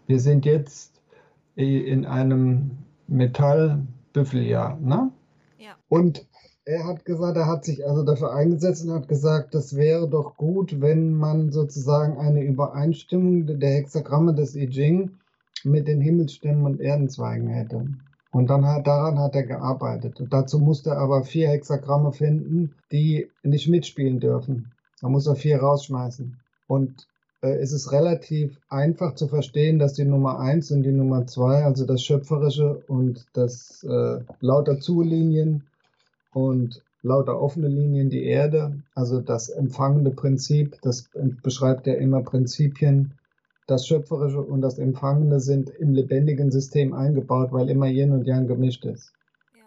Wir 0.07 0.19
sind 0.19 0.47
jetzt 0.47 0.99
in 1.57 2.07
einem 2.07 2.71
Metallbüffeljahr, 3.07 4.79
ne? 4.81 5.11
Und 5.91 6.27
er 6.65 6.87
hat 6.87 7.05
gesagt, 7.05 7.37
er 7.37 7.47
hat 7.47 7.67
sich 7.67 7.87
also 7.87 8.03
dafür 8.03 8.33
eingesetzt 8.33 8.83
und 8.87 8.95
hat 8.95 9.09
gesagt, 9.09 9.55
das 9.55 9.77
wäre 9.77 10.09
doch 10.09 10.39
gut, 10.39 10.81
wenn 10.81 11.13
man 11.13 11.53
sozusagen 11.53 12.17
eine 12.17 12.43
Übereinstimmung 12.43 13.61
der 13.61 13.75
Hexagramme 13.75 14.33
des 14.33 14.57
I 14.57 14.71
Ching 14.71 15.11
mit 15.65 15.87
den 15.87 16.01
Himmelsstämmen 16.01 16.65
und 16.65 16.81
Erdenzweigen 16.81 17.49
hätte. 17.49 17.89
Und 18.37 18.51
dann 18.51 18.67
hat, 18.67 18.87
daran 18.87 19.19
hat 19.19 19.35
er 19.35 19.45
gearbeitet. 19.45 20.21
Und 20.21 20.31
dazu 20.31 20.59
musste 20.59 20.91
er 20.91 20.99
aber 20.99 21.25
vier 21.25 21.49
Hexagramme 21.49 22.13
finden, 22.13 22.75
die 22.93 23.31
nicht 23.43 23.67
mitspielen 23.67 24.21
dürfen. 24.21 24.73
Da 25.01 25.09
muss 25.09 25.27
er 25.27 25.37
vier 25.37 25.61
rausschmeißen. 25.61 26.37
Und 26.67 27.07
äh, 27.41 27.55
es 27.55 27.73
ist 27.73 27.93
relativ 27.93 28.61
einfach 28.69 29.15
zu 29.15 29.27
verstehen, 29.27 29.79
dass 29.79 29.95
die 29.95 30.05
Nummer 30.05 30.39
1 30.39 30.71
und 30.73 30.83
die 30.83 30.93
Nummer 30.93 31.27
2, 31.27 31.65
also 31.65 31.87
das 31.87 32.03
Schöpferische 32.03 32.83
und 32.89 33.25
das 33.33 33.83
äh, 33.85 34.19
lauter 34.41 34.81
Zulinien 34.81 35.63
und 36.35 36.83
lauter 37.01 37.41
offene 37.41 37.69
Linien 37.69 38.11
die 38.11 38.25
Erde, 38.25 38.83
also 38.95 39.23
das 39.23 39.49
empfangende 39.49 40.11
Prinzip, 40.11 40.77
das 40.83 41.09
beschreibt 41.43 41.87
ja 41.87 41.95
immer 41.95 42.21
Prinzipien. 42.21 43.13
Das 43.69 43.85
Schöpferische 43.85 44.41
und 44.41 44.61
das 44.61 44.79
Empfangende 44.79 45.41
sind 45.41 45.71
im 45.71 45.93
lebendigen 45.93 46.53
System 46.53 46.95
eingebaut, 46.95 47.49
weil 47.51 47.69
immer 47.69 47.89
Yin 47.89 48.13
und 48.13 48.25
Yang 48.25 48.47
gemischt 48.47 48.85
ist. 48.85 49.13
Ja. 49.57 49.65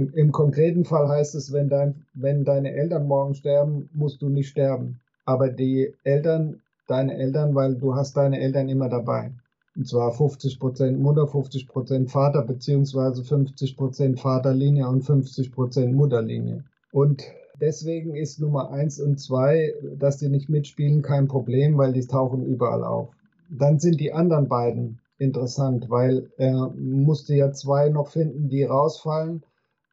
Im, 0.00 0.12
Im, 0.14 0.30
konkreten 0.30 0.84
Fall 0.84 1.08
heißt 1.08 1.34
es, 1.34 1.52
wenn, 1.52 1.68
dein, 1.68 2.06
wenn 2.14 2.44
deine 2.44 2.72
Eltern 2.72 3.08
morgen 3.08 3.34
sterben, 3.34 3.90
musst 3.92 4.22
du 4.22 4.28
nicht 4.28 4.50
sterben. 4.50 5.00
Aber 5.24 5.48
die 5.48 5.92
Eltern, 6.04 6.62
deine 6.86 7.16
Eltern, 7.16 7.56
weil 7.56 7.74
du 7.74 7.96
hast 7.96 8.16
deine 8.16 8.38
Eltern 8.38 8.68
immer 8.68 8.88
dabei. 8.88 9.32
Und 9.74 9.88
zwar 9.88 10.12
50% 10.12 10.96
Mutter, 10.98 11.22
50% 11.22 12.08
Vater, 12.08 12.42
beziehungsweise 12.42 13.22
50% 13.22 14.16
Vaterlinie 14.16 14.86
und 14.86 15.02
50% 15.02 15.90
Mutterlinie. 15.90 16.62
Und 16.92 17.24
deswegen 17.60 18.14
ist 18.14 18.38
Nummer 18.38 18.70
1 18.70 19.00
und 19.00 19.18
2, 19.18 19.74
dass 19.98 20.18
die 20.18 20.28
nicht 20.28 20.48
mitspielen, 20.48 21.02
kein 21.02 21.26
Problem, 21.26 21.76
weil 21.76 21.92
die 21.92 22.06
tauchen 22.06 22.46
überall 22.46 22.84
auf. 22.84 23.08
Dann 23.56 23.78
sind 23.78 24.00
die 24.00 24.12
anderen 24.12 24.48
beiden 24.48 25.00
interessant, 25.18 25.88
weil 25.88 26.30
er 26.38 26.70
musste 26.76 27.34
ja 27.34 27.52
zwei 27.52 27.88
noch 27.88 28.08
finden, 28.08 28.48
die 28.48 28.64
rausfallen. 28.64 29.44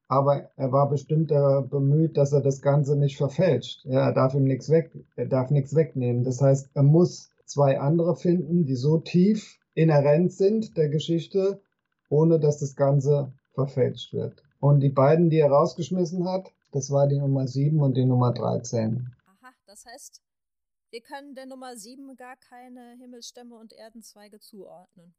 Aber 0.08 0.50
er 0.58 0.72
war 0.72 0.90
bestimmt 0.90 1.30
bemüht, 1.30 2.18
dass 2.18 2.34
er 2.34 2.42
das 2.42 2.62
Ganze 2.62 2.98
nicht 2.98 3.18
verfälscht. 3.18 3.86
Er 3.86 4.12
darf 4.12 4.34
ihm 4.34 4.44
nichts 4.44 4.70
weg, 4.70 4.92
er 5.16 5.28
darf 5.28 5.52
nichts 5.52 5.74
wegnehmen. 5.74 6.24
Das 6.24 6.42
heißt, 6.42 6.70
er 6.74 6.84
muss 6.84 7.30
zwei 7.46 7.80
andere 7.80 8.16
finden, 8.16 8.66
die 8.66 8.76
so 8.76 8.98
tief 8.98 9.58
inhärent 9.74 10.34
sind 10.34 10.76
der 10.76 10.90
Geschichte, 10.90 11.62
ohne 12.10 12.40
dass 12.40 12.58
das 12.58 12.76
Ganze 12.76 13.32
verfälscht 13.54 14.12
wird. 14.12 14.44
Und 14.60 14.82
die 14.82 14.90
beiden, 14.90 15.30
die 15.30 15.38
er 15.38 15.52
rausgeschmissen 15.52 16.28
hat, 16.28 16.52
das 16.72 16.92
war 16.92 17.08
die 17.08 17.20
Nummer 17.20 17.48
7 17.48 17.80
und 17.80 17.96
die 17.96 18.06
Nummer 18.06 18.34
13. 18.34 19.08
Aha, 19.28 19.54
das 19.66 19.86
heißt, 19.86 20.22
wir 20.92 21.02
können 21.02 21.36
der 21.36 21.46
Nummer 21.46 21.76
7 21.76 22.16
gar 22.18 22.36
keine 22.36 22.98
Himmelsstämme 23.00 23.56
und 23.56 23.74
Erdenzweige 23.74 24.40
zuordnen. 24.40 25.14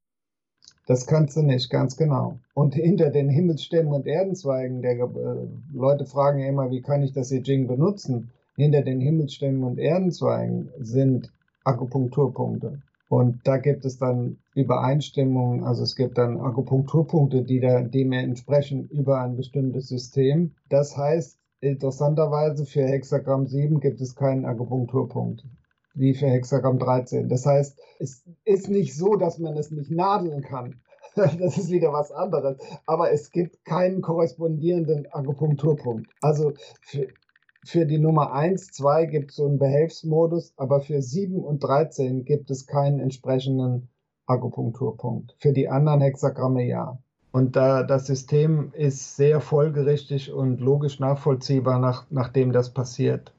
Das 0.86 1.06
kannst 1.06 1.36
du 1.36 1.42
nicht, 1.42 1.70
ganz 1.70 1.96
genau. 1.96 2.38
Und 2.54 2.74
hinter 2.74 3.10
den 3.10 3.28
Himmelsstämmen 3.28 3.92
und 3.92 4.06
Erdenzweigen, 4.06 4.82
der, 4.82 4.98
äh, 4.98 5.48
Leute 5.72 6.06
fragen 6.06 6.40
ja 6.40 6.46
immer, 6.46 6.70
wie 6.70 6.82
kann 6.82 7.02
ich 7.02 7.12
das 7.12 7.32
I 7.32 7.40
benutzen? 7.40 8.30
Hinter 8.56 8.82
den 8.82 9.00
Himmelsstämmen 9.00 9.64
und 9.64 9.78
Erdenzweigen 9.78 10.70
sind 10.78 11.32
Akupunkturpunkte. 11.64 12.82
Und 13.08 13.46
da 13.46 13.58
gibt 13.58 13.84
es 13.84 13.98
dann 13.98 14.38
Übereinstimmungen, 14.54 15.64
also 15.64 15.82
es 15.82 15.96
gibt 15.96 16.18
dann 16.18 16.40
Akupunkturpunkte, 16.40 17.42
die 17.44 17.60
da, 17.60 17.80
dem 17.82 18.12
entsprechen 18.12 18.88
über 18.88 19.20
ein 19.20 19.36
bestimmtes 19.36 19.88
System. 19.88 20.52
Das 20.68 20.96
heißt, 20.96 21.38
interessanterweise 21.60 22.66
für 22.66 22.84
Hexagramm 22.84 23.46
7 23.46 23.80
gibt 23.80 24.00
es 24.00 24.16
keinen 24.16 24.44
Akupunkturpunkt, 24.44 25.44
wie 25.94 26.14
für 26.14 26.26
Hexagramm 26.26 26.78
13. 26.78 27.28
Das 27.28 27.46
heißt, 27.46 27.78
es 27.98 28.24
ist 28.44 28.68
nicht 28.68 28.96
so, 28.96 29.16
dass 29.16 29.38
man 29.38 29.56
es 29.56 29.70
nicht 29.70 29.90
nadeln 29.90 30.42
kann. 30.42 30.80
Das 31.14 31.58
ist 31.58 31.70
wieder 31.70 31.92
was 31.92 32.10
anderes. 32.10 32.56
Aber 32.86 33.12
es 33.12 33.30
gibt 33.30 33.66
keinen 33.66 34.00
korrespondierenden 34.00 35.12
Akupunkturpunkt. 35.12 36.10
Also 36.22 36.54
für, 36.80 37.08
für 37.66 37.84
die 37.84 37.98
Nummer 37.98 38.32
1, 38.32 38.68
2 38.68 39.06
gibt 39.06 39.30
es 39.30 39.36
so 39.36 39.46
einen 39.46 39.58
Behelfsmodus, 39.58 40.54
aber 40.56 40.80
für 40.80 41.02
7 41.02 41.44
und 41.44 41.62
13 41.62 42.24
gibt 42.24 42.50
es 42.50 42.66
keinen 42.66 42.98
entsprechenden 42.98 43.88
Akupunkturpunkt. 44.26 45.36
Für 45.38 45.52
die 45.52 45.68
anderen 45.68 46.00
Hexagramme 46.00 46.64
ja. 46.64 46.98
Und 47.30 47.56
da 47.56 47.82
das 47.82 48.06
System 48.06 48.72
ist 48.74 49.16
sehr 49.16 49.40
folgerichtig 49.40 50.32
und 50.32 50.60
logisch 50.60 51.00
nachvollziehbar, 51.00 51.78
nach, 51.78 52.06
nachdem 52.10 52.52
das 52.52 52.70
passiert. 52.70 53.32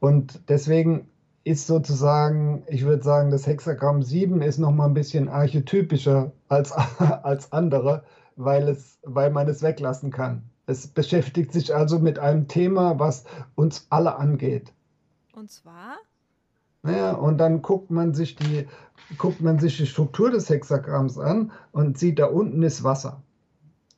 Und 0.00 0.48
deswegen 0.48 1.08
ist 1.44 1.66
sozusagen, 1.66 2.64
ich 2.68 2.84
würde 2.84 3.02
sagen, 3.02 3.30
das 3.30 3.46
Hexagramm 3.46 4.02
7 4.02 4.42
ist 4.42 4.58
noch 4.58 4.70
mal 4.70 4.86
ein 4.86 4.94
bisschen 4.94 5.28
archetypischer 5.28 6.32
als, 6.48 6.72
als 6.98 7.52
andere, 7.52 8.04
weil, 8.36 8.68
es, 8.68 8.98
weil 9.02 9.30
man 9.30 9.48
es 9.48 9.62
weglassen 9.62 10.10
kann. 10.10 10.42
Es 10.66 10.86
beschäftigt 10.86 11.52
sich 11.52 11.74
also 11.74 11.98
mit 11.98 12.18
einem 12.18 12.46
Thema, 12.48 12.98
was 12.98 13.24
uns 13.56 13.86
alle 13.90 14.16
angeht. 14.16 14.72
Und 15.34 15.50
zwar? 15.50 15.96
Naja, 16.82 17.12
und 17.12 17.38
dann 17.38 17.62
guckt 17.62 17.90
man 17.90 18.14
sich 18.14 18.36
die, 18.36 18.66
guckt 19.18 19.40
man 19.40 19.58
sich 19.58 19.76
die 19.76 19.86
Struktur 19.86 20.30
des 20.30 20.48
Hexagramms 20.48 21.18
an 21.18 21.52
und 21.72 21.98
sieht, 21.98 22.18
da 22.18 22.26
unten 22.26 22.62
ist 22.62 22.84
Wasser. 22.84 23.22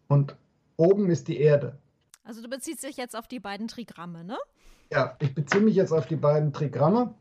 Und 0.08 0.36
oben 0.76 1.10
ist 1.10 1.28
die 1.28 1.38
Erde. 1.38 1.78
Also 2.24 2.42
du 2.42 2.48
beziehst 2.48 2.82
dich 2.82 2.96
jetzt 2.96 3.16
auf 3.16 3.28
die 3.28 3.40
beiden 3.40 3.68
Trigramme, 3.68 4.24
ne? 4.24 4.36
Ja, 4.90 5.16
ich 5.18 5.34
beziehe 5.34 5.62
mich 5.62 5.74
jetzt 5.76 5.92
auf 5.92 6.06
die 6.06 6.16
beiden 6.16 6.52
Trigramme. 6.52 7.14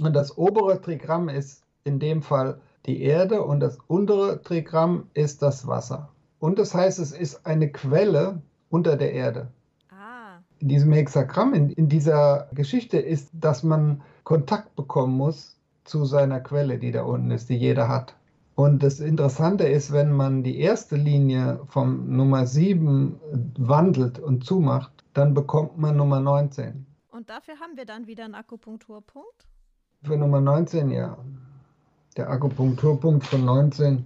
Und 0.00 0.14
das 0.14 0.36
obere 0.36 0.80
Trigramm 0.80 1.28
ist 1.28 1.62
in 1.84 1.98
dem 1.98 2.22
Fall 2.22 2.60
die 2.86 3.02
Erde 3.02 3.42
und 3.42 3.60
das 3.60 3.78
untere 3.86 4.42
Trigramm 4.42 5.08
ist 5.14 5.42
das 5.42 5.66
Wasser. 5.66 6.10
Und 6.38 6.58
das 6.58 6.74
heißt, 6.74 6.98
es 6.98 7.12
ist 7.12 7.46
eine 7.46 7.70
Quelle 7.70 8.42
unter 8.68 8.96
der 8.96 9.12
Erde. 9.12 9.48
Ah. 9.90 10.38
In 10.58 10.68
diesem 10.68 10.92
Hexagramm, 10.92 11.54
in, 11.54 11.70
in 11.70 11.88
dieser 11.88 12.48
Geschichte 12.52 12.98
ist, 12.98 13.30
dass 13.32 13.62
man 13.62 14.02
Kontakt 14.24 14.74
bekommen 14.76 15.16
muss 15.16 15.56
zu 15.84 16.04
seiner 16.04 16.40
Quelle, 16.40 16.78
die 16.78 16.92
da 16.92 17.04
unten 17.04 17.30
ist, 17.30 17.48
die 17.48 17.56
jeder 17.56 17.88
hat. 17.88 18.14
Und 18.56 18.82
das 18.82 19.00
Interessante 19.00 19.64
ist, 19.64 19.92
wenn 19.92 20.12
man 20.12 20.42
die 20.42 20.60
erste 20.60 20.96
Linie 20.96 21.60
vom 21.66 22.14
Nummer 22.16 22.46
7 22.46 23.18
wandelt 23.58 24.18
und 24.18 24.44
zumacht, 24.44 24.92
dann 25.12 25.34
bekommt 25.34 25.78
man 25.78 25.96
Nummer 25.96 26.20
19. 26.20 26.86
Und 27.10 27.30
dafür 27.30 27.58
haben 27.60 27.76
wir 27.76 27.84
dann 27.84 28.06
wieder 28.06 28.24
einen 28.24 28.34
Akupunkturpunkt? 28.34 29.46
Für 30.04 30.18
Nummer 30.18 30.42
19, 30.42 30.90
ja. 30.90 31.16
Der 32.18 32.28
Akupunkturpunkt 32.28 33.24
von 33.24 33.42
19 33.46 34.04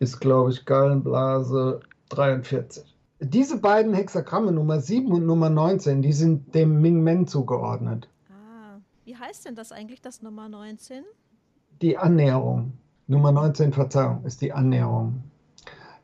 ist, 0.00 0.20
glaube 0.20 0.50
ich, 0.50 0.64
Gallenblase 0.64 1.78
43. 2.08 2.84
Diese 3.20 3.60
beiden 3.60 3.94
Hexagramme, 3.94 4.50
Nummer 4.50 4.80
7 4.80 5.12
und 5.12 5.24
Nummer 5.24 5.50
19, 5.50 6.02
die 6.02 6.12
sind 6.12 6.52
dem 6.56 6.80
Ming 6.80 7.00
Men 7.00 7.28
zugeordnet. 7.28 8.08
Ah, 8.28 8.80
wie 9.04 9.16
heißt 9.16 9.46
denn 9.46 9.54
das 9.54 9.70
eigentlich, 9.70 10.02
das 10.02 10.20
Nummer 10.20 10.48
19? 10.48 11.04
Die 11.80 11.96
Annäherung. 11.96 12.72
Nummer 13.06 13.30
19, 13.30 13.72
Verzeihung, 13.72 14.24
ist 14.24 14.42
die 14.42 14.52
Annäherung. 14.52 15.22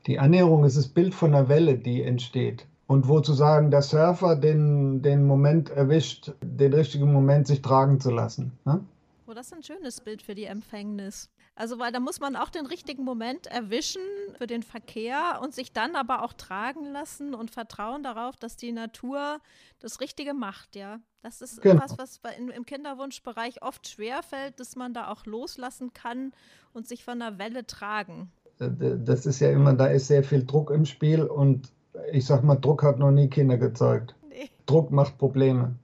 Die 0.07 0.21
Annäherung 0.21 0.63
ist 0.63 0.77
das 0.77 0.87
Bild 0.87 1.15
von 1.15 1.35
einer 1.35 1.49
Welle, 1.49 1.77
die 1.77 2.05
entsteht. 2.05 2.65
Und 2.87 3.09
wo 3.09 3.19
zu 3.19 3.33
sagen, 3.33 3.73
der 3.73 3.83
Surfer 3.83 4.37
den, 4.37 5.03
den 5.03 5.27
Moment 5.27 5.69
erwischt, 5.71 6.33
den 6.43 6.73
richtigen 6.73 7.13
Moment 7.13 7.49
sich 7.49 7.61
tragen 7.61 7.99
zu 7.99 8.11
lassen. 8.11 8.53
Ne? 8.65 8.85
Oh, 9.31 9.35
das 9.35 9.47
ist 9.47 9.55
ein 9.55 9.63
schönes 9.63 10.01
Bild 10.01 10.23
für 10.23 10.35
die 10.35 10.47
Empfängnis. 10.47 11.31
Also, 11.55 11.79
weil 11.79 11.93
da 11.93 12.01
muss 12.01 12.19
man 12.19 12.35
auch 12.35 12.49
den 12.51 12.67
richtigen 12.67 13.05
Moment 13.05 13.47
erwischen 13.47 14.03
für 14.37 14.49
den 14.49 14.65
Verkehr 14.65 15.39
und 15.41 15.55
sich 15.55 15.73
dann 15.73 15.95
aber 15.95 16.25
auch 16.25 16.33
tragen 16.33 16.85
lassen 16.87 17.35
und 17.35 17.53
vertrauen 17.53 18.03
darauf, 18.03 18.35
dass 18.35 18.57
die 18.57 18.73
Natur 18.73 19.39
das 19.79 20.01
Richtige 20.01 20.35
macht, 20.35 20.75
ja. 20.75 20.99
Das 21.23 21.43
ist 21.43 21.63
genau. 21.63 21.81
was, 21.81 21.97
was 21.99 22.21
im 22.57 22.67
Kinderwunschbereich 22.67 23.63
oft 23.63 23.87
schwerfällt, 23.87 24.59
dass 24.59 24.75
man 24.75 24.95
da 24.95 25.09
auch 25.13 25.25
loslassen 25.27 25.93
kann 25.93 26.33
und 26.73 26.89
sich 26.89 27.05
von 27.05 27.21
der 27.21 27.39
Welle 27.39 27.65
tragen. 27.65 28.33
Äh, 28.59 28.69
das 29.05 29.27
ist 29.27 29.39
ja 29.39 29.53
immer, 29.53 29.75
da 29.75 29.87
ist 29.87 30.09
sehr 30.09 30.25
viel 30.25 30.45
Druck 30.45 30.73
im 30.73 30.87
Spiel 30.87 31.23
und 31.23 31.71
ich 32.11 32.27
sag 32.27 32.43
mal, 32.43 32.57
Druck 32.57 32.83
hat 32.83 32.99
noch 32.99 33.13
nie 33.13 33.29
Kinder 33.29 33.59
gezeugt. 33.59 34.17
Nee. 34.29 34.51
Druck 34.67 34.91
macht 34.91 35.19
Probleme, 35.19 35.77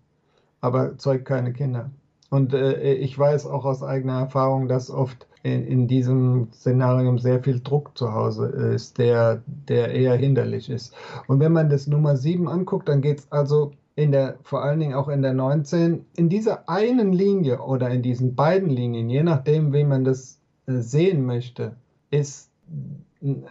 aber 0.61 0.99
zeugt 0.99 1.26
keine 1.26 1.53
Kinder. 1.53 1.93
Und 2.30 2.54
äh, 2.54 2.95
ich 2.95 3.18
weiß 3.18 3.47
auch 3.47 3.64
aus 3.64 3.83
eigener 3.83 4.21
Erfahrung, 4.21 4.68
dass 4.68 4.90
oft 4.90 5.26
in, 5.42 5.64
in, 5.64 5.88
diesem 5.88 6.49
Szenario 6.52 7.16
sehr 7.18 7.42
viel 7.42 7.61
Druck 7.61 7.97
zu 7.97 8.12
Hause 8.12 8.47
ist, 8.47 8.99
der, 8.99 9.42
der 9.47 9.92
eher 9.92 10.16
hinderlich 10.16 10.68
ist. 10.68 10.92
Und 11.28 11.39
wenn 11.39 11.52
man 11.52 11.71
das 11.71 11.86
Nummer 11.86 12.17
7 12.17 12.49
anguckt, 12.49 12.89
dann 12.89 13.00
geht 13.00 13.21
es 13.21 13.32
also 13.32 13.73
in 13.95 14.10
der, 14.10 14.39
vor 14.43 14.62
allen 14.62 14.80
Dingen 14.80 14.95
auch 14.95 15.08
in 15.08 15.23
der 15.23 15.34
19, 15.34 16.04
in 16.17 16.28
dieser 16.28 16.69
einen 16.69 17.12
Linie 17.12 17.60
oder 17.60 17.91
in 17.91 18.02
diesen 18.02 18.34
beiden 18.34 18.69
Linien, 18.69 19.08
je 19.08 19.23
nachdem, 19.23 19.73
wie 19.73 19.84
man 19.84 20.04
das 20.04 20.41
äh, 20.67 20.80
sehen 20.80 21.25
möchte, 21.25 21.76
ist 22.10 22.50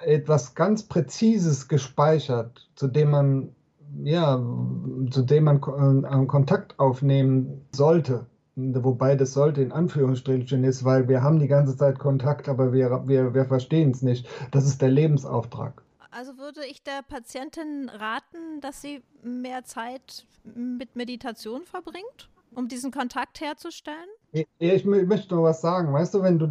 etwas 0.04 0.54
ganz 0.54 0.84
Präzises 0.84 1.68
gespeichert, 1.68 2.70
zu 2.76 2.88
dem 2.88 3.12
man 3.12 3.50
ja, 4.04 4.38
zu 5.10 5.22
dem 5.22 5.46
man 5.46 5.58
äh, 5.58 6.26
Kontakt 6.26 6.78
aufnehmen 6.80 7.62
sollte 7.72 8.26
wobei 8.56 9.16
das 9.16 9.34
sollte 9.34 9.62
in 9.62 9.72
Anführungsstrichen 9.72 10.64
ist, 10.64 10.84
weil 10.84 11.08
wir 11.08 11.22
haben 11.22 11.40
die 11.40 11.48
ganze 11.48 11.76
Zeit 11.76 12.00
Kontakt, 12.00 12.48
aber 12.48 12.72
wir, 12.72 13.08
wir, 13.08 13.34
wir 13.34 13.46
verstehen 13.46 13.92
es 13.92 14.02
nicht. 14.02 14.28
Das 14.52 14.66
ist 14.66 14.82
der 14.82 14.90
Lebensauftrag. 14.90 15.82
Also 16.12 16.38
würde 16.38 16.62
ich 16.66 16.82
der 16.82 17.02
Patientin 17.08 17.90
raten, 17.90 18.62
dass 18.62 18.82
sie 18.82 19.04
mehr 19.22 19.66
Zeit 19.66 20.26
mit 20.44 20.96
Meditation 20.96 21.66
verbringt, 21.66 22.30
um 22.54 22.70
diesen 22.70 22.92
Kontakt 22.92 23.42
herzustellen? 23.42 24.08
Ich, 24.32 24.48
ich 24.60 24.86
möchte 24.86 25.36
noch 25.36 25.44
was 25.44 25.60
sagen. 25.60 25.92
Weißt 25.92 26.14
du, 26.14 26.22
wenn 26.22 26.40
du, 26.40 26.48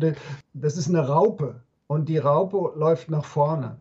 das 0.52 0.76
ist 0.76 0.88
eine 0.88 1.08
Raupe 1.08 1.62
und 1.86 2.10
die 2.10 2.18
Raupe 2.18 2.78
läuft 2.78 3.10
nach 3.10 3.24
vorne 3.24 3.78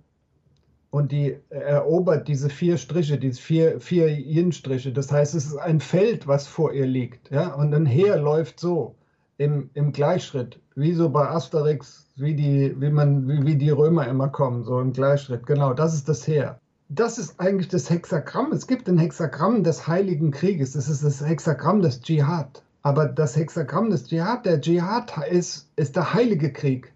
und 0.94 1.12
die 1.12 1.40
erobert 1.50 2.28
diese 2.28 2.52
vier 2.52 2.78
Striche, 2.78 3.18
diese 3.18 3.42
vier, 3.42 3.80
vier 3.82 4.10
Yin-Striche. 4.10 4.94
Das 4.94 5.12
heißt, 5.12 5.34
es 5.34 5.48
ist 5.48 5.58
ein 5.58 5.80
Feld, 5.80 6.28
was 6.28 6.46
vor 6.46 6.72
ihr 6.72 6.86
liegt. 6.86 7.32
Ja? 7.32 7.56
Und 7.56 7.74
ein 7.74 7.88
Heer 7.88 8.18
läuft 8.18 8.60
so 8.60 8.94
im, 9.38 9.72
im 9.74 9.92
Gleichschritt, 9.92 10.60
wie 10.76 10.94
so 10.94 11.10
bei 11.10 11.28
Asterix, 11.28 12.06
wie 12.16 12.36
die, 12.36 12.80
wie, 12.80 12.92
man, 12.92 13.28
wie, 13.28 13.44
wie 13.44 13.56
die 13.56 13.72
Römer 13.72 14.08
immer 14.08 14.30
kommen, 14.30 14.66
so 14.66 14.80
im 14.80 14.94
Gleichschritt. 14.94 15.48
Genau, 15.48 15.74
das 15.74 15.96
ist 15.96 16.08
das 16.10 16.28
Heer. 16.28 16.60
Das 16.90 17.18
ist 17.18 17.40
eigentlich 17.40 17.70
das 17.70 17.90
Hexagramm. 17.90 18.52
Es 18.52 18.68
gibt 18.68 18.88
ein 18.88 19.00
Hexagramm 19.00 19.64
des 19.64 19.88
Heiligen 19.88 20.30
Krieges. 20.30 20.74
Das 20.74 20.88
ist 20.90 21.04
das 21.04 21.26
Hexagramm 21.26 21.82
des 21.82 22.02
Dschihad. 22.02 22.62
Aber 22.84 23.08
das 23.08 23.36
Hexagramm 23.36 23.90
des 23.90 24.04
Dschihad, 24.04 24.46
der 24.46 24.62
Dschihad 24.62 25.12
ist, 25.32 25.72
ist 25.76 25.96
der 25.96 26.14
Heilige 26.14 26.54
Krieg. 26.54 26.94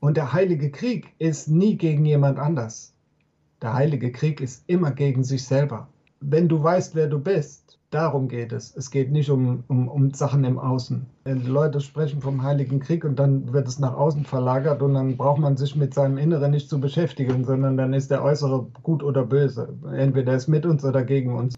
Und 0.00 0.18
der 0.18 0.34
Heilige 0.34 0.70
Krieg 0.70 1.14
ist 1.18 1.48
nie 1.48 1.78
gegen 1.78 2.04
jemand 2.04 2.38
anders 2.38 2.91
der 3.62 3.74
heilige 3.74 4.12
Krieg 4.12 4.40
ist 4.40 4.64
immer 4.66 4.90
gegen 4.90 5.24
sich 5.24 5.44
selber. 5.44 5.88
Wenn 6.20 6.48
du 6.48 6.62
weißt, 6.62 6.94
wer 6.94 7.08
du 7.08 7.18
bist, 7.18 7.78
darum 7.90 8.28
geht 8.28 8.52
es. 8.52 8.74
Es 8.76 8.90
geht 8.90 9.10
nicht 9.12 9.30
um, 9.30 9.64
um, 9.68 9.88
um 9.88 10.12
Sachen 10.14 10.44
im 10.44 10.58
Außen. 10.58 11.06
Die 11.26 11.32
Leute 11.32 11.80
sprechen 11.80 12.20
vom 12.20 12.42
heiligen 12.42 12.80
Krieg 12.80 13.04
und 13.04 13.18
dann 13.18 13.52
wird 13.52 13.68
es 13.68 13.78
nach 13.78 13.94
außen 13.94 14.24
verlagert 14.24 14.82
und 14.82 14.94
dann 14.94 15.16
braucht 15.16 15.40
man 15.40 15.56
sich 15.56 15.76
mit 15.76 15.94
seinem 15.94 16.18
Inneren 16.18 16.50
nicht 16.50 16.68
zu 16.68 16.80
beschäftigen, 16.80 17.44
sondern 17.44 17.76
dann 17.76 17.92
ist 17.92 18.10
der 18.10 18.22
Äußere 18.22 18.66
gut 18.82 19.02
oder 19.02 19.24
böse. 19.24 19.74
Entweder 19.94 20.34
ist 20.34 20.48
mit 20.48 20.66
uns 20.66 20.84
oder 20.84 21.04
gegen 21.04 21.34
uns. 21.34 21.54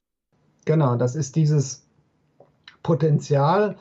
Genau, 0.65 0.97
das 0.97 1.15
ist 1.15 1.37
dieses 1.37 1.87
Potenzial, 2.83 3.77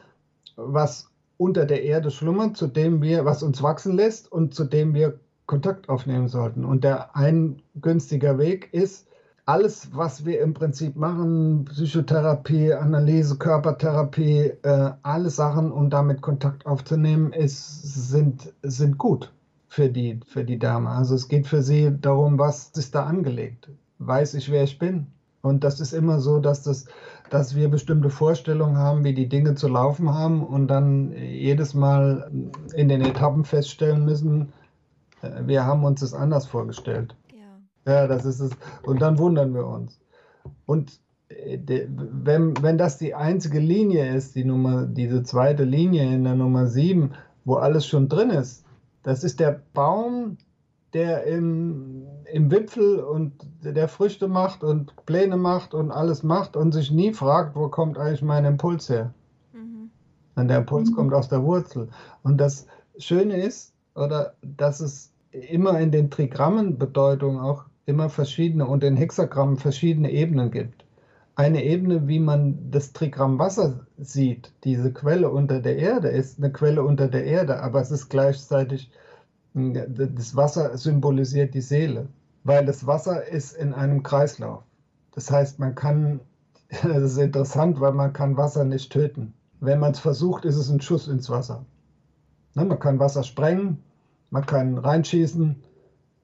was 0.56 1.10
unter 1.38 1.66
der 1.66 1.84
Erde 1.84 2.12
schlummert, 2.12 2.56
zu 2.56 2.68
dem 2.68 3.02
wir, 3.02 3.26
was 3.26 3.44
uns 3.44 3.62
wachsen 3.64 3.96
lässt 3.96 4.32
und 4.32 4.54
zu 4.54 4.66
dem 4.66 4.94
wir 4.94 5.20
Kontakt 5.46 5.90
aufnehmen 5.90 6.28
sollten. 6.28 6.66
Und 6.66 6.84
der 6.84 7.16
ein 7.16 7.62
günstiger 7.76 8.38
Weg 8.38 8.74
ist, 8.74 9.08
alles, 9.46 9.90
was 9.94 10.26
wir 10.26 10.40
im 10.42 10.54
Prinzip 10.54 10.96
machen, 10.96 11.66
Psychotherapie, 11.66 12.74
Analyse, 12.74 13.38
Körpertherapie, 13.38 14.54
äh, 14.64 14.92
alle 15.02 15.30
Sachen, 15.30 15.72
um 15.72 15.90
damit 15.90 16.22
Kontakt 16.22 16.66
aufzunehmen, 16.66 17.34
ist, 17.34 18.10
sind, 18.10 18.54
sind 18.62 18.98
gut 18.98 19.34
für 19.68 19.90
die, 19.90 20.22
für 20.26 20.46
die 20.46 20.60
Dame. 20.60 20.90
Also 20.90 21.16
es 21.16 21.28
geht 21.28 21.48
für 21.48 21.62
sie 21.62 21.92
darum, 22.00 22.40
was 22.40 22.70
ist 22.76 22.96
da 22.96 23.06
angelegt? 23.06 23.70
Weiß 24.00 24.34
ich, 24.36 24.50
wer 24.50 24.64
ich 24.64 24.80
bin? 24.80 25.08
Und 25.42 25.66
das 25.66 25.82
ist 25.82 25.92
immer 25.92 26.22
so, 26.22 26.40
dass, 26.40 26.64
das, 26.64 26.86
dass 27.30 27.54
wir 27.54 27.68
bestimmte 27.68 28.10
Vorstellungen 28.10 28.78
haben, 28.78 29.04
wie 29.04 29.14
die 29.14 29.28
Dinge 29.28 29.56
zu 29.56 29.68
laufen 29.68 30.14
haben 30.14 30.42
und 30.42 30.70
dann 30.70 31.12
jedes 31.12 31.74
Mal 31.74 32.32
in 32.74 32.88
den 32.88 33.02
Etappen 33.02 33.44
feststellen 33.44 34.06
müssen, 34.06 34.54
wir 35.46 35.66
haben 35.66 35.84
uns 35.84 36.02
das 36.02 36.14
anders 36.14 36.46
vorgestellt. 36.46 37.16
Ja. 37.32 37.94
Ja, 37.94 38.08
das 38.08 38.26
ist 38.26 38.40
es. 38.40 38.52
Und 38.84 39.02
dann 39.02 39.18
wundern 39.18 39.54
wir 39.54 39.66
uns. 39.66 40.00
Und 40.66 41.00
äh, 41.30 41.58
wenn, 41.88 42.62
wenn 42.62 42.78
das 42.78 42.98
die 42.98 43.16
einzige 43.16 43.60
Linie 43.60 44.16
ist, 44.16 44.36
die 44.36 44.46
Nummer, 44.46 44.86
diese 44.86 45.24
zweite 45.24 45.64
Linie 45.64 46.14
in 46.14 46.24
der 46.24 46.36
Nummer 46.36 46.68
7, 46.68 47.14
wo 47.46 47.56
alles 47.56 47.86
schon 47.86 48.10
drin 48.10 48.30
ist, 48.30 48.66
das 49.04 49.24
ist 49.24 49.40
der 49.40 49.62
Baum, 49.74 50.38
der 50.94 51.24
im, 51.24 52.06
im 52.32 52.52
Wipfel 52.52 53.00
und 53.00 53.34
der 53.64 53.88
Früchte 53.88 54.28
macht 54.28 54.64
und 54.64 54.94
Pläne 55.06 55.38
macht 55.38 55.74
und 55.74 55.92
alles 55.92 56.24
macht 56.24 56.56
und 56.56 56.72
sich 56.72 56.92
nie 56.92 57.14
fragt, 57.14 57.56
wo 57.56 57.68
kommt 57.68 57.98
eigentlich 57.98 58.22
mein 58.22 58.46
Impuls 58.46 58.90
her. 58.90 59.14
Mhm. 59.54 59.90
Und 60.36 60.48
der 60.48 60.60
Impuls 60.60 60.92
mhm. 60.92 60.96
kommt 60.96 61.14
aus 61.14 61.30
der 61.30 61.44
Wurzel. 61.44 61.90
Und 62.22 62.38
das 62.38 62.68
Schöne 62.98 63.42
ist, 63.42 63.74
oder 63.96 64.36
dass 64.42 64.80
es 64.80 65.13
immer 65.34 65.80
in 65.80 65.92
den 65.92 66.10
Trigrammen 66.10 66.78
Bedeutungen 66.78 67.40
auch 67.40 67.66
immer 67.86 68.10
verschiedene 68.10 68.66
und 68.68 68.84
in 68.84 68.96
Hexagrammen 68.96 69.58
verschiedene 69.58 70.12
Ebenen 70.12 70.52
gibt. 70.52 70.86
eine 71.36 71.64
Ebene, 71.64 72.08
wie 72.08 72.20
man 72.20 72.70
das 72.70 72.94
Trigramm 72.94 73.40
Wasser 73.40 73.88
sieht. 73.98 74.54
Diese 74.64 74.94
Quelle 74.94 75.32
unter 75.32 75.60
der 75.60 75.78
Erde 75.78 76.10
ist 76.10 76.38
eine 76.38 76.52
Quelle 76.52 76.84
unter 76.84 77.08
der 77.08 77.26
Erde, 77.26 77.62
aber 77.62 77.82
es 77.82 77.92
ist 77.92 78.10
gleichzeitig, 78.10 78.92
das 79.54 80.36
Wasser 80.36 80.78
symbolisiert 80.78 81.54
die 81.54 81.62
Seele, 81.62 82.08
weil 82.44 82.66
das 82.66 82.86
Wasser 82.86 83.28
ist 83.28 83.54
in 83.54 83.74
einem 83.74 84.04
Kreislauf. 84.04 84.64
Das 85.16 85.32
heißt, 85.32 85.60
man 85.60 85.76
kann, 85.76 86.20
das 86.70 87.04
ist 87.04 87.18
interessant, 87.18 87.80
weil 87.80 87.94
man 87.94 88.14
kann 88.14 88.38
Wasser 88.38 88.64
nicht 88.64 88.92
töten. 88.92 89.34
Wenn 89.60 89.80
man 89.80 89.94
es 89.94 90.00
versucht, 90.00 90.46
ist 90.46 90.58
es 90.58 90.70
ein 90.70 90.82
Schuss 90.82 91.08
ins 91.08 91.30
Wasser. 91.30 91.66
Ne, 92.54 92.66
man 92.66 92.80
kann 92.80 93.00
Wasser 93.00 93.24
sprengen, 93.24 93.80
man 94.34 94.46
kann 94.46 94.78
reinschießen 94.78 95.64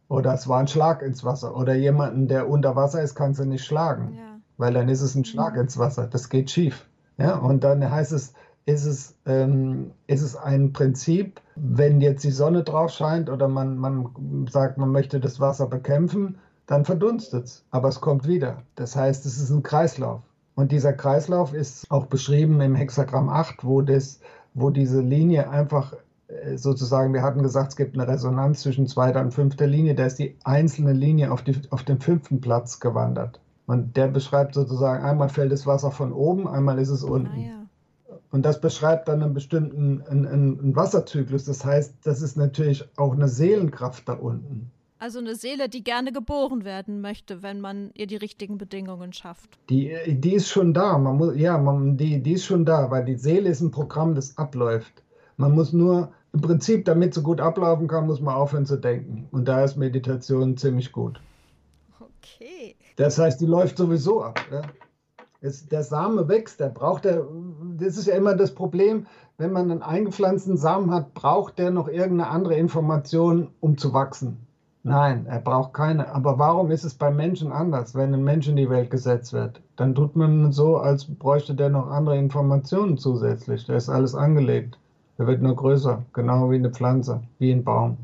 oder 0.10 0.34
es 0.34 0.48
war 0.48 0.60
ein 0.60 0.68
Schlag 0.68 1.02
ins 1.02 1.24
Wasser. 1.24 1.56
Oder 1.56 1.76
jemanden, 1.76 2.28
der 2.28 2.50
unter 2.50 2.76
Wasser 2.76 3.02
ist, 3.02 3.16
kannst 3.16 3.40
du 3.40 3.46
nicht 3.46 3.64
schlagen. 3.64 4.16
Ja 4.18 4.30
weil 4.60 4.74
dann 4.74 4.90
ist 4.90 5.02
es 5.02 5.16
ein 5.16 5.26
Schlag 5.26 5.56
mhm. 5.56 5.62
ins 5.62 5.80
Wasser. 5.80 6.06
Das 6.06 6.30
geht 6.30 6.52
schief. 6.52 6.86
Ja, 7.18 7.38
und 7.38 7.64
dann 7.64 7.90
heißt 7.90 8.12
es, 8.12 8.34
ist 8.66 8.86
es, 8.86 9.16
ähm, 9.26 9.92
ist 10.06 10.22
es 10.22 10.36
ein 10.36 10.74
Prinzip, 10.74 11.42
wenn 11.56 12.02
jetzt 12.02 12.24
die 12.24 12.32
Sonne 12.32 12.64
drauf 12.64 12.92
scheint 12.92 13.30
oder 13.30 13.48
man, 13.48 13.78
man 13.78 14.48
sagt, 14.50 14.78
man 14.78 14.92
möchte 14.92 15.20
das 15.20 15.40
Wasser 15.40 15.68
bekämpfen, 15.68 16.38
dann 16.68 16.86
verdunstet 16.86 17.46
es, 17.46 17.66
aber 17.72 17.88
es 17.88 18.00
kommt 18.00 18.28
wieder. 18.28 18.62
Das 18.76 18.96
heißt, 18.96 19.26
es 19.26 19.42
ist 19.42 19.50
ein 19.50 19.64
Kreislauf. 19.64 20.22
Und 20.56 20.72
dieser 20.72 20.94
Kreislauf 20.94 21.54
ist 21.54 21.90
auch 21.90 22.06
beschrieben 22.06 22.60
im 22.62 22.76
Hexagramm 22.76 23.30
8, 23.30 23.64
wo, 23.64 23.82
das, 23.82 24.20
wo 24.54 24.70
diese 24.70 25.00
Linie 25.00 25.50
einfach 25.50 25.94
sozusagen, 26.56 27.14
wir 27.14 27.24
hatten 27.24 27.42
gesagt, 27.42 27.70
es 27.70 27.76
gibt 27.76 27.98
eine 27.98 28.08
Resonanz 28.08 28.62
zwischen 28.62 28.88
zweiter 28.88 29.22
und 29.22 29.34
fünfter 29.34 29.68
Linie, 29.68 29.96
da 29.96 30.06
ist 30.06 30.20
die 30.20 30.38
einzelne 30.44 30.94
Linie 30.94 31.32
auf, 31.32 31.44
die, 31.44 31.60
auf 31.72 31.84
den 31.84 32.00
fünften 32.00 32.40
Platz 32.42 32.80
gewandert. 32.80 33.40
Und 33.66 33.98
der 33.98 34.08
beschreibt 34.08 34.56
sozusagen, 34.56 35.04
einmal 35.04 35.30
fällt 35.30 35.52
das 35.52 35.68
Wasser 35.68 35.92
von 35.92 36.12
oben, 36.12 36.48
einmal 36.48 36.80
ist 36.80 36.90
es 36.90 37.04
unten. 37.04 37.32
Ah, 37.32 37.48
ja. 37.48 37.60
Und 38.32 38.44
das 38.44 38.62
beschreibt 38.62 39.08
dann 39.08 39.24
einen 39.24 39.34
bestimmten 39.34 40.04
einen, 40.08 40.28
einen 40.28 40.76
Wasserzyklus. 40.76 41.46
Das 41.46 41.66
heißt, 41.66 41.96
das 42.04 42.22
ist 42.22 42.38
natürlich 42.38 42.88
auch 42.96 43.14
eine 43.14 43.28
Seelenkraft 43.28 44.08
da 44.08 44.14
unten. 44.14 44.72
Also 45.00 45.20
eine 45.20 45.36
Seele, 45.36 45.70
die 45.70 45.84
gerne 45.84 46.12
geboren 46.12 46.66
werden 46.66 47.00
möchte, 47.00 47.42
wenn 47.42 47.62
man 47.62 47.92
ihr 47.94 48.06
die 48.06 48.18
richtigen 48.18 48.58
Bedingungen 48.58 49.14
schafft. 49.14 49.58
Die, 49.70 49.96
die 50.08 50.34
ist 50.34 50.50
schon 50.50 50.74
da. 50.74 50.98
Man 50.98 51.18
muss, 51.18 51.38
ja, 51.38 51.58
man, 51.58 51.96
die, 51.96 52.22
die 52.22 52.34
ist 52.34 52.46
schon 52.46 52.66
da, 52.66 52.92
weil 52.92 53.06
die 53.06 53.16
Seele 53.16 53.50
ist 53.50 53.62
ein 53.62 53.72
Programm, 53.72 54.14
das 54.14 54.38
abläuft. 54.38 55.04
Man 55.38 55.56
muss 55.56 55.72
nur, 55.72 56.12
im 56.34 56.42
Prinzip, 56.42 56.86
damit 56.86 57.14
so 57.14 57.22
gut 57.22 57.42
ablaufen 57.42 57.88
kann, 57.88 58.08
muss 58.08 58.22
man 58.22 58.36
aufhören 58.36 58.66
zu 58.66 58.78
denken. 58.78 59.28
Und 59.32 59.48
da 59.48 59.64
ist 59.64 59.78
Meditation 59.78 60.58
ziemlich 60.58 60.92
gut. 60.92 61.20
Okay. 62.00 62.76
Das 62.98 63.18
heißt, 63.18 63.42
die 63.42 63.46
läuft 63.46 63.78
sowieso 63.78 64.24
ab. 64.24 64.40
Ja? 64.52 64.62
Es, 65.42 65.68
der 65.68 65.84
Same 65.84 66.28
wächst, 66.28 66.60
der 66.60 66.70
braucht 66.70 67.06
der, 67.06 67.26
das 67.78 67.98
ist 67.98 68.08
ja 68.08 68.16
immer 68.16 68.36
das 68.36 68.54
Problem, 68.54 69.08
wenn 69.38 69.54
man 69.54 69.72
einen 69.72 69.82
eingepflanzten 69.82 70.58
Samen 70.58 70.92
hat, 70.92 71.14
braucht 71.14 71.58
der 71.58 71.72
noch 71.72 71.88
irgendeine 71.88 72.28
andere 72.28 72.56
Information, 72.56 73.48
um 73.62 73.78
zu 73.78 73.94
wachsen. 73.94 74.46
Nein, 74.84 75.26
er 75.28 75.40
braucht 75.40 75.74
keine. 75.74 76.14
Aber 76.14 76.40
warum 76.40 76.72
ist 76.72 76.84
es 76.84 76.94
beim 76.94 77.16
Menschen 77.16 77.52
anders, 77.52 77.96
wenn 77.96 78.14
ein 78.14 78.24
Mensch 78.24 78.48
in 78.48 78.56
die 78.56 78.70
Welt 78.70 78.90
gesetzt 78.90 79.34
wird? 79.34 79.62
Dann 79.76 79.96
tut 79.96 80.16
man 80.16 80.52
so, 80.52 80.78
als 80.78 81.06
bräuchte 81.06 81.54
der 81.54 81.70
noch 81.70 81.88
andere 81.90 82.18
Informationen 82.18 82.98
zusätzlich. 82.98 83.66
Da 83.66 83.76
ist 83.76 83.90
alles 83.90 84.16
angelegt. 84.16 84.78
Der 85.20 85.28
wird 85.28 85.42
nur 85.42 85.56
größer, 85.56 86.06
genau 86.14 86.50
wie 86.50 86.56
eine 86.56 86.72
Pflanze, 86.72 87.22
wie 87.40 87.52
ein 87.52 87.66
Baum. 87.66 87.98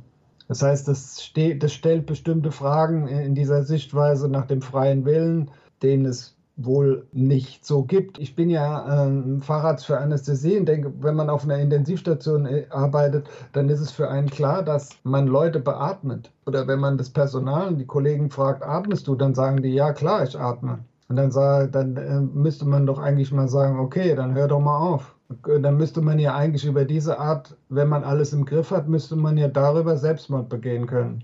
Das 0.49 0.61
heißt, 0.61 0.87
das, 0.87 1.23
steht, 1.23 1.63
das 1.63 1.71
stellt 1.71 2.05
bestimmte 2.05 2.51
Fragen 2.51 3.07
in 3.07 3.33
dieser 3.33 3.63
Sichtweise 3.63 4.27
nach 4.27 4.45
dem 4.45 4.61
freien 4.61 5.05
Willen, 5.05 5.49
den 5.81 6.05
es 6.05 6.35
wohl 6.57 7.07
nicht 7.13 7.65
so 7.65 7.83
gibt. 7.83 8.19
Ich 8.19 8.35
bin 8.35 8.49
ja 8.49 9.05
ähm, 9.05 9.41
Facharzt 9.41 9.85
für 9.85 9.97
Anästhesie 9.97 10.57
und 10.57 10.67
denke, 10.67 10.93
wenn 11.01 11.15
man 11.15 11.29
auf 11.29 11.43
einer 11.43 11.57
Intensivstation 11.57 12.45
äh, 12.45 12.65
arbeitet, 12.69 13.27
dann 13.53 13.69
ist 13.69 13.79
es 13.79 13.91
für 13.91 14.09
einen 14.09 14.29
klar, 14.29 14.63
dass 14.63 14.89
man 15.03 15.27
Leute 15.27 15.59
beatmet. 15.59 16.31
Oder 16.45 16.67
wenn 16.67 16.79
man 16.79 16.97
das 16.97 17.09
Personal 17.09 17.69
und 17.69 17.77
die 17.77 17.85
Kollegen 17.85 18.29
fragt, 18.29 18.63
atmest 18.63 19.07
du, 19.07 19.15
dann 19.15 19.33
sagen 19.33 19.61
die, 19.63 19.73
ja 19.73 19.93
klar, 19.93 20.23
ich 20.23 20.37
atme. 20.37 20.79
Und 21.07 21.17
dann, 21.17 21.31
sag, 21.31 21.71
dann 21.71 21.95
äh, 21.97 22.19
müsste 22.19 22.65
man 22.65 22.85
doch 22.85 22.99
eigentlich 22.99 23.31
mal 23.31 23.47
sagen, 23.47 23.79
okay, 23.79 24.15
dann 24.15 24.33
hör 24.33 24.47
doch 24.47 24.59
mal 24.59 24.77
auf. 24.77 25.14
Dann 25.43 25.77
müsste 25.77 26.01
man 26.01 26.19
ja 26.19 26.35
eigentlich 26.35 26.65
über 26.65 26.85
diese 26.85 27.19
Art, 27.19 27.57
wenn 27.69 27.89
man 27.89 28.03
alles 28.03 28.31
im 28.33 28.45
Griff 28.45 28.71
hat, 28.71 28.87
müsste 28.87 29.15
man 29.15 29.37
ja 29.37 29.47
darüber 29.47 29.97
Selbstmord 29.97 30.49
begehen 30.49 30.85
können. 30.85 31.23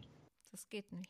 Das 0.52 0.68
geht 0.70 0.92
nicht. 0.92 1.10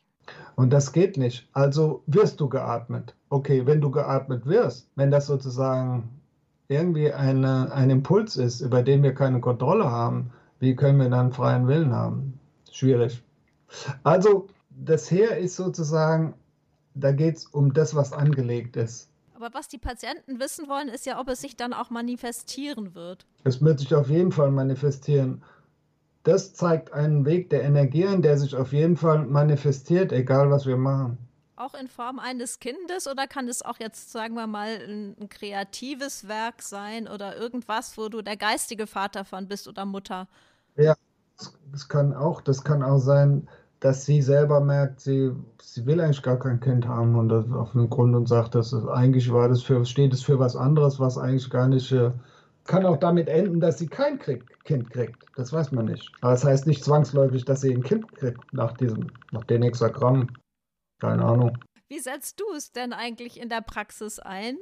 Und 0.56 0.72
das 0.72 0.92
geht 0.92 1.16
nicht. 1.16 1.48
Also 1.52 2.02
wirst 2.06 2.40
du 2.40 2.48
geatmet. 2.48 3.16
Okay, 3.30 3.66
wenn 3.66 3.80
du 3.80 3.90
geatmet 3.90 4.46
wirst, 4.46 4.88
wenn 4.94 5.10
das 5.10 5.26
sozusagen 5.26 6.20
irgendwie 6.68 7.12
eine, 7.12 7.72
ein 7.72 7.90
Impuls 7.90 8.36
ist, 8.36 8.60
über 8.60 8.82
den 8.82 9.02
wir 9.02 9.14
keine 9.14 9.40
Kontrolle 9.40 9.90
haben, 9.90 10.30
wie 10.58 10.76
können 10.76 11.00
wir 11.00 11.08
dann 11.08 11.32
freien 11.32 11.66
Willen 11.66 11.92
haben? 11.92 12.38
Schwierig. 12.70 13.22
Also 14.02 14.48
das 14.70 15.10
Heer 15.10 15.38
ist 15.38 15.56
sozusagen, 15.56 16.34
da 16.94 17.12
geht 17.12 17.36
es 17.36 17.46
um 17.46 17.72
das, 17.72 17.94
was 17.94 18.12
angelegt 18.12 18.76
ist. 18.76 19.11
Aber 19.42 19.54
was 19.54 19.66
die 19.66 19.78
Patienten 19.78 20.38
wissen 20.38 20.68
wollen, 20.68 20.86
ist 20.86 21.04
ja, 21.04 21.18
ob 21.18 21.28
es 21.28 21.40
sich 21.40 21.56
dann 21.56 21.72
auch 21.72 21.90
manifestieren 21.90 22.94
wird. 22.94 23.26
Es 23.42 23.60
wird 23.60 23.80
sich 23.80 23.92
auf 23.92 24.08
jeden 24.08 24.30
Fall 24.30 24.52
manifestieren. 24.52 25.42
Das 26.22 26.54
zeigt 26.54 26.92
einen 26.92 27.24
Weg 27.24 27.50
der 27.50 27.64
Energien, 27.64 28.22
der 28.22 28.38
sich 28.38 28.54
auf 28.54 28.72
jeden 28.72 28.96
Fall 28.96 29.26
manifestiert, 29.26 30.12
egal 30.12 30.52
was 30.52 30.64
wir 30.64 30.76
machen. 30.76 31.18
Auch 31.56 31.74
in 31.74 31.88
Form 31.88 32.20
eines 32.20 32.60
Kindes 32.60 33.08
oder 33.08 33.26
kann 33.26 33.48
es 33.48 33.62
auch 33.62 33.80
jetzt, 33.80 34.12
sagen 34.12 34.36
wir 34.36 34.46
mal, 34.46 34.78
ein, 34.88 35.16
ein 35.20 35.28
kreatives 35.28 36.28
Werk 36.28 36.62
sein 36.62 37.08
oder 37.08 37.36
irgendwas, 37.36 37.98
wo 37.98 38.08
du 38.08 38.22
der 38.22 38.36
geistige 38.36 38.86
Vater 38.86 39.24
von 39.24 39.48
bist 39.48 39.66
oder 39.66 39.84
Mutter? 39.84 40.28
Ja, 40.76 40.94
das 41.72 41.88
kann 41.88 42.14
auch, 42.14 42.42
das 42.42 42.62
kann 42.62 42.84
auch 42.84 43.00
sein, 43.00 43.48
dass 43.82 44.04
sie 44.04 44.22
selber 44.22 44.60
merkt, 44.60 45.00
sie, 45.00 45.32
sie 45.60 45.84
will 45.86 46.00
eigentlich 46.00 46.22
gar 46.22 46.38
kein 46.38 46.60
Kind 46.60 46.86
haben 46.86 47.16
und 47.16 47.28
das 47.28 47.50
auf 47.50 47.72
den 47.72 47.90
Grund 47.90 48.14
und 48.14 48.28
sagt, 48.28 48.54
dass 48.54 48.72
es 48.72 48.86
eigentlich 48.86 49.32
war 49.32 49.48
das 49.48 49.62
für, 49.62 49.84
steht 49.84 50.12
es 50.12 50.22
für 50.22 50.38
was 50.38 50.54
anderes, 50.54 51.00
was 51.00 51.18
eigentlich 51.18 51.50
gar 51.50 51.66
nicht 51.66 51.90
äh, 51.90 52.12
kann 52.64 52.86
auch 52.86 52.96
damit 52.96 53.28
enden, 53.28 53.58
dass 53.58 53.78
sie 53.78 53.88
kein 53.88 54.20
kriegt, 54.20 54.64
Kind 54.64 54.88
kriegt. 54.90 55.26
Das 55.34 55.52
weiß 55.52 55.72
man 55.72 55.86
nicht. 55.86 56.12
Aber 56.20 56.30
das 56.30 56.44
heißt 56.44 56.68
nicht 56.68 56.84
zwangsläufig, 56.84 57.44
dass 57.44 57.62
sie 57.62 57.74
ein 57.74 57.82
Kind 57.82 58.14
kriegt 58.14 58.40
nach 58.52 58.76
diesem, 58.76 59.08
nach 59.32 59.42
dem 59.44 59.62
Hexagramm. 59.62 60.28
Keine 61.00 61.24
Ahnung. 61.24 61.58
Wie 61.88 61.98
setzt 61.98 62.40
du 62.40 62.44
es 62.56 62.70
denn 62.70 62.92
eigentlich 62.92 63.40
in 63.40 63.48
der 63.48 63.62
Praxis 63.62 64.20
ein? 64.20 64.58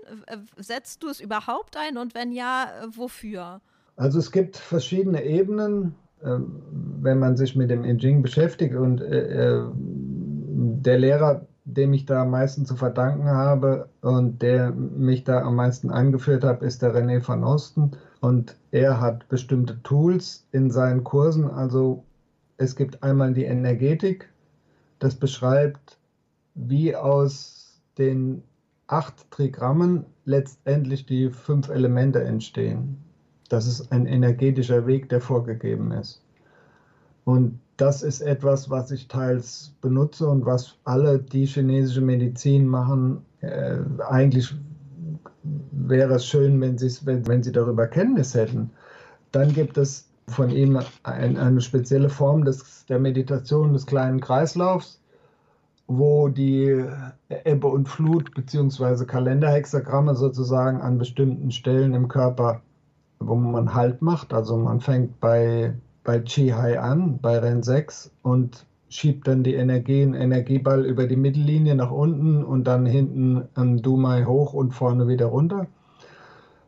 Setzt 0.56 1.02
du 1.02 1.08
es 1.08 1.20
überhaupt 1.20 1.76
ein 1.76 1.98
und 1.98 2.14
wenn 2.14 2.32
ja, 2.32 2.68
wofür? 2.96 3.60
Also 3.96 4.18
es 4.18 4.32
gibt 4.32 4.56
verschiedene 4.56 5.22
Ebenen. 5.22 5.94
Ähm, 6.22 6.62
wenn 7.02 7.18
man 7.18 7.36
sich 7.36 7.56
mit 7.56 7.70
dem 7.70 7.84
Engine 7.84 8.20
beschäftigt 8.20 8.74
und 8.74 9.00
äh, 9.00 9.62
äh, 9.62 9.70
der 9.74 10.98
Lehrer, 10.98 11.46
dem 11.64 11.94
ich 11.94 12.04
da 12.04 12.22
am 12.22 12.30
meisten 12.30 12.66
zu 12.66 12.76
verdanken 12.76 13.28
habe 13.28 13.88
und 14.02 14.42
der 14.42 14.70
mich 14.72 15.24
da 15.24 15.40
am 15.42 15.56
meisten 15.56 15.90
eingeführt 15.90 16.44
hat, 16.44 16.62
ist 16.62 16.82
der 16.82 16.94
René 16.94 17.26
van 17.26 17.42
Osten 17.42 17.92
und 18.20 18.56
er 18.70 19.00
hat 19.00 19.28
bestimmte 19.28 19.82
Tools 19.82 20.46
in 20.52 20.70
seinen 20.70 21.04
Kursen. 21.04 21.50
Also 21.50 22.04
es 22.58 22.76
gibt 22.76 23.02
einmal 23.02 23.32
die 23.32 23.44
Energetik, 23.44 24.28
das 24.98 25.14
beschreibt, 25.14 25.98
wie 26.54 26.94
aus 26.94 27.80
den 27.96 28.42
acht 28.86 29.30
Trigrammen 29.30 30.04
letztendlich 30.26 31.06
die 31.06 31.30
fünf 31.30 31.70
Elemente 31.70 32.22
entstehen. 32.22 32.98
Das 33.50 33.66
ist 33.66 33.90
ein 33.90 34.06
energetischer 34.06 34.86
Weg, 34.86 35.08
der 35.08 35.20
vorgegeben 35.20 35.90
ist. 35.90 36.22
Und 37.24 37.58
das 37.76 38.02
ist 38.02 38.20
etwas, 38.20 38.70
was 38.70 38.92
ich 38.92 39.08
teils 39.08 39.74
benutze 39.80 40.28
und 40.28 40.46
was 40.46 40.76
alle, 40.84 41.18
die 41.18 41.46
chinesische 41.46 42.00
Medizin 42.00 42.68
machen, 42.68 43.22
äh, 43.40 43.78
eigentlich 44.08 44.54
wäre 45.72 46.14
es 46.14 46.26
schön, 46.26 46.60
wenn, 46.60 46.80
wenn, 46.80 47.26
wenn 47.26 47.42
sie 47.42 47.50
darüber 47.50 47.88
Kenntnis 47.88 48.34
hätten. 48.34 48.70
Dann 49.32 49.52
gibt 49.52 49.78
es 49.78 50.08
von 50.28 50.50
ihm 50.50 50.78
ein, 51.02 51.36
eine 51.36 51.60
spezielle 51.60 52.08
Form 52.08 52.44
des, 52.44 52.86
der 52.86 53.00
Meditation 53.00 53.72
des 53.72 53.84
kleinen 53.84 54.20
Kreislaufs, 54.20 55.00
wo 55.88 56.28
die 56.28 56.84
Ebbe 57.28 57.66
und 57.66 57.88
Flut 57.88 58.32
bzw. 58.32 59.06
Kalenderhexagramme 59.06 60.14
sozusagen 60.14 60.80
an 60.80 60.98
bestimmten 60.98 61.50
Stellen 61.50 61.94
im 61.94 62.06
Körper 62.06 62.62
wo 63.20 63.36
man 63.36 63.74
Halt 63.74 64.02
macht. 64.02 64.32
Also 64.32 64.56
man 64.56 64.80
fängt 64.80 65.20
bei, 65.20 65.74
bei 66.02 66.20
Chi-Hai 66.20 66.80
an, 66.80 67.18
bei 67.20 67.38
Renn 67.38 67.62
6 67.62 68.10
und 68.22 68.66
schiebt 68.88 69.28
dann 69.28 69.44
die 69.44 69.54
Energie, 69.54 70.02
einen 70.02 70.14
Energieball 70.14 70.84
über 70.84 71.06
die 71.06 71.16
Mittellinie 71.16 71.76
nach 71.76 71.92
unten 71.92 72.42
und 72.42 72.64
dann 72.64 72.86
hinten 72.86 73.48
am 73.54 73.80
Dumai 73.80 74.24
hoch 74.24 74.52
und 74.52 74.72
vorne 74.72 75.06
wieder 75.06 75.26
runter 75.26 75.68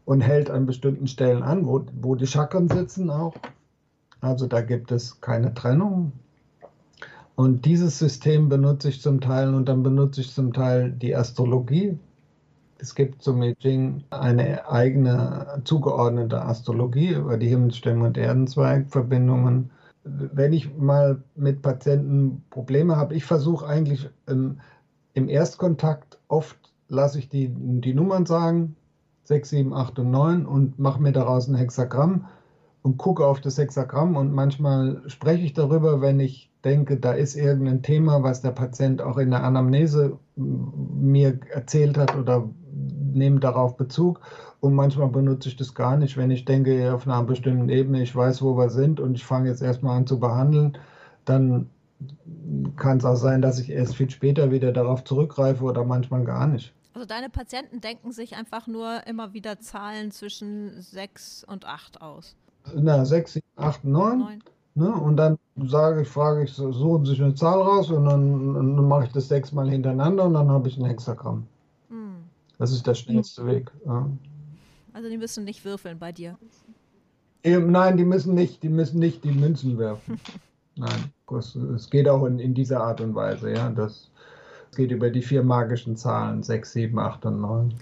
und 0.04 0.20
hält 0.20 0.50
an 0.50 0.66
bestimmten 0.66 1.08
Stellen 1.08 1.42
an, 1.42 1.66
wo, 1.66 1.84
wo 2.00 2.14
die 2.14 2.26
Chakren 2.26 2.68
sitzen 2.68 3.10
auch. 3.10 3.34
Also 4.20 4.46
da 4.46 4.60
gibt 4.60 4.92
es 4.92 5.20
keine 5.20 5.52
Trennung. 5.54 6.12
Und 7.34 7.64
dieses 7.64 7.98
System 7.98 8.48
benutze 8.48 8.88
ich 8.90 9.00
zum 9.00 9.20
Teil 9.20 9.54
und 9.54 9.68
dann 9.68 9.82
benutze 9.82 10.20
ich 10.20 10.32
zum 10.32 10.52
Teil 10.52 10.92
die 10.92 11.16
Astrologie, 11.16 11.98
Es 12.82 12.96
gibt 12.96 13.22
zum 13.22 13.40
I 13.44 13.54
Ching 13.54 14.02
eine 14.10 14.68
eigene 14.68 15.62
zugeordnete 15.62 16.42
Astrologie 16.42 17.10
über 17.10 17.36
die 17.36 17.46
Himmelsstimme 17.46 18.06
und 18.06 18.18
Erdenzweigverbindungen. 18.18 19.70
Wenn 20.02 20.52
ich 20.52 20.76
mal 20.76 21.22
mit 21.36 21.62
Patienten 21.62 22.44
Probleme 22.50 22.96
habe, 22.96 23.14
ich 23.14 23.24
versuche 23.24 23.68
eigentlich 23.68 24.10
im, 24.26 24.58
im 25.14 25.28
Erstkontakt 25.28 26.18
oft 26.26 26.58
lasse 26.88 27.20
ich 27.20 27.28
die, 27.28 27.54
die 27.56 27.94
Nummern 27.94 28.26
sagen, 28.26 28.74
6, 29.24 29.48
7, 29.48 29.74
8 29.74 30.00
und 30.00 30.10
9 30.10 30.44
und 30.44 30.80
mache 30.80 31.00
mir 31.00 31.12
daraus 31.12 31.46
ein 31.46 31.54
Hexagramm 31.54 32.26
und 32.82 32.98
gucke 32.98 33.24
auf 33.24 33.40
das 33.40 33.58
Hexagramm 33.58 34.16
und 34.16 34.32
manchmal 34.32 35.02
spreche 35.06 35.44
ich 35.44 35.52
darüber, 35.52 36.00
wenn 36.00 36.18
ich 36.18 36.50
denke, 36.64 36.96
da 36.96 37.12
ist 37.12 37.34
irgendein 37.34 37.82
Thema, 37.82 38.22
was 38.22 38.42
der 38.42 38.52
Patient 38.52 39.02
auch 39.02 39.18
in 39.18 39.30
der 39.30 39.44
Anamnese 39.44 40.18
mir 40.36 41.38
erzählt 41.50 41.98
hat 41.98 42.16
oder 42.16 42.48
nehme 43.12 43.40
darauf 43.40 43.76
Bezug. 43.76 44.20
Und 44.60 44.74
manchmal 44.74 45.08
benutze 45.08 45.48
ich 45.48 45.56
das 45.56 45.74
gar 45.74 45.96
nicht, 45.96 46.16
wenn 46.16 46.30
ich 46.30 46.44
denke, 46.44 46.94
auf 46.94 47.06
einer 47.06 47.22
bestimmten 47.24 47.68
Ebene, 47.68 48.02
ich 48.02 48.14
weiß, 48.14 48.42
wo 48.42 48.56
wir 48.56 48.70
sind 48.70 49.00
und 49.00 49.16
ich 49.16 49.24
fange 49.24 49.48
jetzt 49.48 49.62
erstmal 49.62 49.96
an 49.96 50.06
zu 50.06 50.20
behandeln, 50.20 50.78
dann 51.24 51.68
kann 52.76 52.98
es 52.98 53.04
auch 53.04 53.16
sein, 53.16 53.42
dass 53.42 53.58
ich 53.58 53.70
erst 53.70 53.96
viel 53.96 54.10
später 54.10 54.50
wieder 54.50 54.72
darauf 54.72 55.04
zurückgreife 55.04 55.64
oder 55.64 55.84
manchmal 55.84 56.24
gar 56.24 56.46
nicht. 56.46 56.72
Also 56.94 57.06
deine 57.06 57.30
Patienten 57.30 57.80
denken 57.80 58.12
sich 58.12 58.36
einfach 58.36 58.66
nur 58.66 59.06
immer 59.06 59.32
wieder 59.32 59.60
Zahlen 59.60 60.10
zwischen 60.10 60.80
6 60.80 61.44
und 61.44 61.64
8 61.64 62.02
aus. 62.02 62.36
Na, 62.74 63.04
6, 63.04 63.32
7, 63.34 63.46
8, 63.56 63.84
9. 63.84 64.18
9. 64.18 64.42
Ne? 64.74 64.92
Und 64.92 65.16
dann 65.16 65.38
sage 65.66 66.02
ich, 66.02 66.08
frage 66.08 66.44
ich, 66.44 66.52
suchen 66.52 67.04
sich 67.04 67.22
eine 67.22 67.34
Zahl 67.34 67.60
raus 67.60 67.90
und 67.90 68.06
dann, 68.06 68.54
dann 68.54 68.88
mache 68.88 69.04
ich 69.04 69.12
das 69.12 69.28
sechsmal 69.28 69.68
hintereinander 69.68 70.24
und 70.24 70.34
dann 70.34 70.48
habe 70.48 70.68
ich 70.68 70.78
ein 70.78 70.86
Hexagramm. 70.86 71.46
Hm. 71.90 72.16
Das 72.58 72.72
ist 72.72 72.86
der 72.86 72.94
schnellste 72.94 73.46
Weg. 73.46 73.70
Ja. 73.86 74.08
Also 74.94 75.08
die 75.08 75.18
müssen 75.18 75.44
nicht 75.44 75.64
würfeln 75.64 75.98
bei 75.98 76.12
dir. 76.12 76.38
Nein, 77.44 77.96
die 77.96 78.04
müssen 78.04 78.34
nicht, 78.34 78.62
die 78.62 78.68
müssen 78.68 78.98
nicht 78.98 79.24
die 79.24 79.32
Münzen 79.32 79.78
werfen. 79.78 80.20
Nein, 80.76 81.12
es 81.74 81.90
geht 81.90 82.08
auch 82.08 82.24
in, 82.24 82.38
in 82.38 82.54
dieser 82.54 82.82
Art 82.82 83.00
und 83.00 83.14
Weise, 83.14 83.52
ja. 83.52 83.68
Das 83.70 84.10
geht 84.74 84.90
über 84.90 85.10
die 85.10 85.22
vier 85.22 85.42
magischen 85.42 85.96
Zahlen, 85.96 86.42
6, 86.42 86.72
7, 86.72 86.98
8 86.98 87.26
und 87.26 87.40
9. 87.40 87.74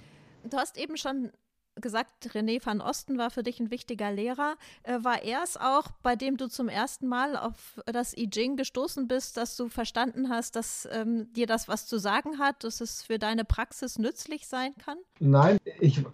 Du 0.51 0.57
hast 0.57 0.77
eben 0.77 0.97
schon 0.97 1.31
gesagt, 1.77 2.35
René 2.35 2.65
van 2.65 2.81
Osten 2.81 3.19
war 3.19 3.31
für 3.31 3.43
dich 3.43 3.61
ein 3.61 3.71
wichtiger 3.71 4.13
Lehrer. 4.13 4.55
Äh, 4.83 4.99
war 5.03 5.23
er 5.23 5.43
es 5.43 5.57
auch, 5.57 5.91
bei 6.03 6.17
dem 6.17 6.37
du 6.37 6.49
zum 6.49 6.69
ersten 6.69 7.07
Mal 7.07 7.37
auf 7.37 7.81
das 7.87 8.17
I 8.17 8.29
Ching 8.29 8.57
gestoßen 8.57 9.09
bist, 9.09 9.37
dass 9.37 9.57
du 9.57 9.69
verstanden 9.69 10.29
hast, 10.29 10.57
dass 10.57 10.89
ähm, 10.93 11.33
dir 11.35 11.47
das 11.47 11.69
was 11.69 11.87
zu 11.87 11.99
sagen 11.99 12.39
hat, 12.39 12.65
dass 12.65 12.81
es 12.81 13.03
für 13.03 13.19
deine 13.19 13.45
Praxis 13.45 13.99
nützlich 13.99 14.47
sein 14.47 14.73
kann? 14.85 14.99
Nein, 15.19 15.59
ich 15.81 16.05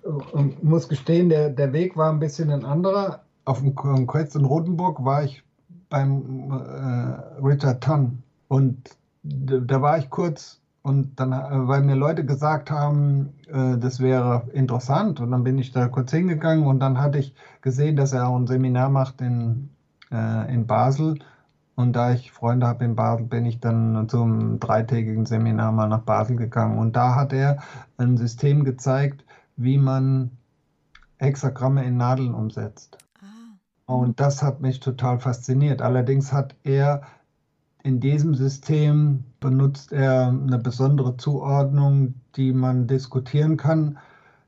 muss 0.62 0.88
gestehen, 0.88 1.28
der, 1.28 1.50
der 1.50 1.72
Weg 1.72 1.96
war 1.96 2.10
ein 2.10 2.20
bisschen 2.20 2.50
ein 2.50 2.64
anderer. 2.64 3.24
Auf 3.44 3.60
dem 3.60 3.74
Kreuz 3.74 4.34
in 4.34 4.44
Rotenburg 4.44 5.04
war 5.04 5.24
ich 5.24 5.42
beim 5.88 6.50
äh, 6.50 7.44
Richard 7.44 7.82
Tonn 7.82 8.22
und 8.48 8.96
da 9.22 9.82
war 9.82 9.98
ich 9.98 10.10
kurz 10.10 10.60
und 10.86 11.18
dann, 11.18 11.32
äh, 11.32 11.66
weil 11.66 11.82
mir 11.82 11.96
Leute 11.96 12.24
gesagt 12.24 12.70
haben, 12.70 13.30
äh, 13.48 13.76
das 13.76 13.98
wäre 13.98 14.48
interessant, 14.52 15.18
und 15.18 15.32
dann 15.32 15.42
bin 15.42 15.58
ich 15.58 15.72
da 15.72 15.88
kurz 15.88 16.12
hingegangen 16.12 16.64
und 16.64 16.78
dann 16.78 17.00
hatte 17.00 17.18
ich 17.18 17.34
gesehen, 17.60 17.96
dass 17.96 18.12
er 18.12 18.28
auch 18.28 18.36
ein 18.36 18.46
Seminar 18.46 18.88
macht 18.88 19.20
in, 19.20 19.70
äh, 20.12 20.54
in 20.54 20.68
Basel. 20.68 21.18
Und 21.74 21.94
da 21.94 22.12
ich 22.12 22.30
Freunde 22.30 22.68
habe 22.68 22.84
in 22.84 22.94
Basel, 22.94 23.26
bin 23.26 23.46
ich 23.46 23.58
dann 23.58 24.08
zum 24.08 24.60
dreitägigen 24.60 25.26
Seminar 25.26 25.72
mal 25.72 25.88
nach 25.88 26.02
Basel 26.02 26.36
gegangen. 26.36 26.78
Und 26.78 26.94
da 26.94 27.16
hat 27.16 27.32
er 27.32 27.58
ein 27.98 28.16
System 28.16 28.62
gezeigt, 28.62 29.24
wie 29.56 29.78
man 29.78 30.30
Hexagramme 31.16 31.84
in 31.84 31.96
Nadeln 31.96 32.32
umsetzt. 32.32 32.96
Ah. 33.20 33.92
Und 33.92 34.20
das 34.20 34.40
hat 34.40 34.60
mich 34.60 34.78
total 34.78 35.18
fasziniert. 35.18 35.82
Allerdings 35.82 36.32
hat 36.32 36.54
er 36.62 37.02
in 37.86 38.00
diesem 38.00 38.34
System 38.34 39.22
benutzt 39.38 39.92
er 39.92 40.26
eine 40.26 40.58
besondere 40.58 41.16
Zuordnung, 41.18 42.14
die 42.34 42.52
man 42.52 42.88
diskutieren 42.88 43.56
kann, 43.56 43.98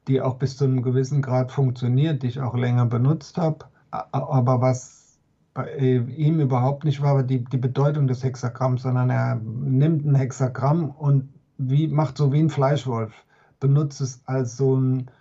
die 0.08 0.20
auch 0.20 0.38
bis 0.38 0.56
zu 0.56 0.64
einem 0.64 0.82
gewissen 0.82 1.22
Grad 1.22 1.52
funktioniert, 1.52 2.24
die 2.24 2.26
ich 2.26 2.40
auch 2.40 2.56
länger 2.56 2.86
benutzt 2.86 3.38
habe. 3.38 3.66
Aber 3.92 4.60
was 4.60 5.20
bei 5.54 5.72
ihm 5.76 6.40
überhaupt 6.40 6.84
nicht 6.84 7.00
war, 7.00 7.14
war 7.14 7.22
die, 7.22 7.44
die 7.44 7.58
Bedeutung 7.58 8.08
des 8.08 8.24
Hexagramms, 8.24 8.82
sondern 8.82 9.08
er 9.08 9.36
nimmt 9.36 10.04
ein 10.04 10.16
Hexagramm 10.16 10.90
und 10.90 11.28
wie, 11.58 11.86
macht 11.86 12.18
so 12.18 12.32
wie 12.32 12.40
ein 12.40 12.50
Fleischwolf, 12.50 13.12
benutzt 13.60 14.00
es 14.00 14.20
als 14.24 14.56
so 14.56 14.74
ein 14.74 15.12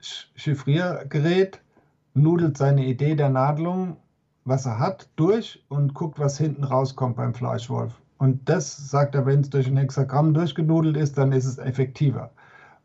Chiffriergerät, 0.00 1.60
nudelt 2.14 2.58
seine 2.58 2.84
Idee 2.84 3.14
der 3.14 3.28
Nadelung 3.28 3.98
was 4.44 4.66
er 4.66 4.78
hat, 4.78 5.08
durch 5.16 5.64
und 5.68 5.94
guckt, 5.94 6.18
was 6.18 6.38
hinten 6.38 6.64
rauskommt 6.64 7.16
beim 7.16 7.34
Fleischwolf. 7.34 7.94
Und 8.18 8.48
das, 8.48 8.90
sagt 8.90 9.14
er, 9.14 9.26
wenn 9.26 9.40
es 9.40 9.50
durch 9.50 9.66
ein 9.66 9.76
Hexagramm 9.76 10.34
durchgenudelt 10.34 10.96
ist, 10.96 11.18
dann 11.18 11.32
ist 11.32 11.46
es 11.46 11.58
effektiver. 11.58 12.30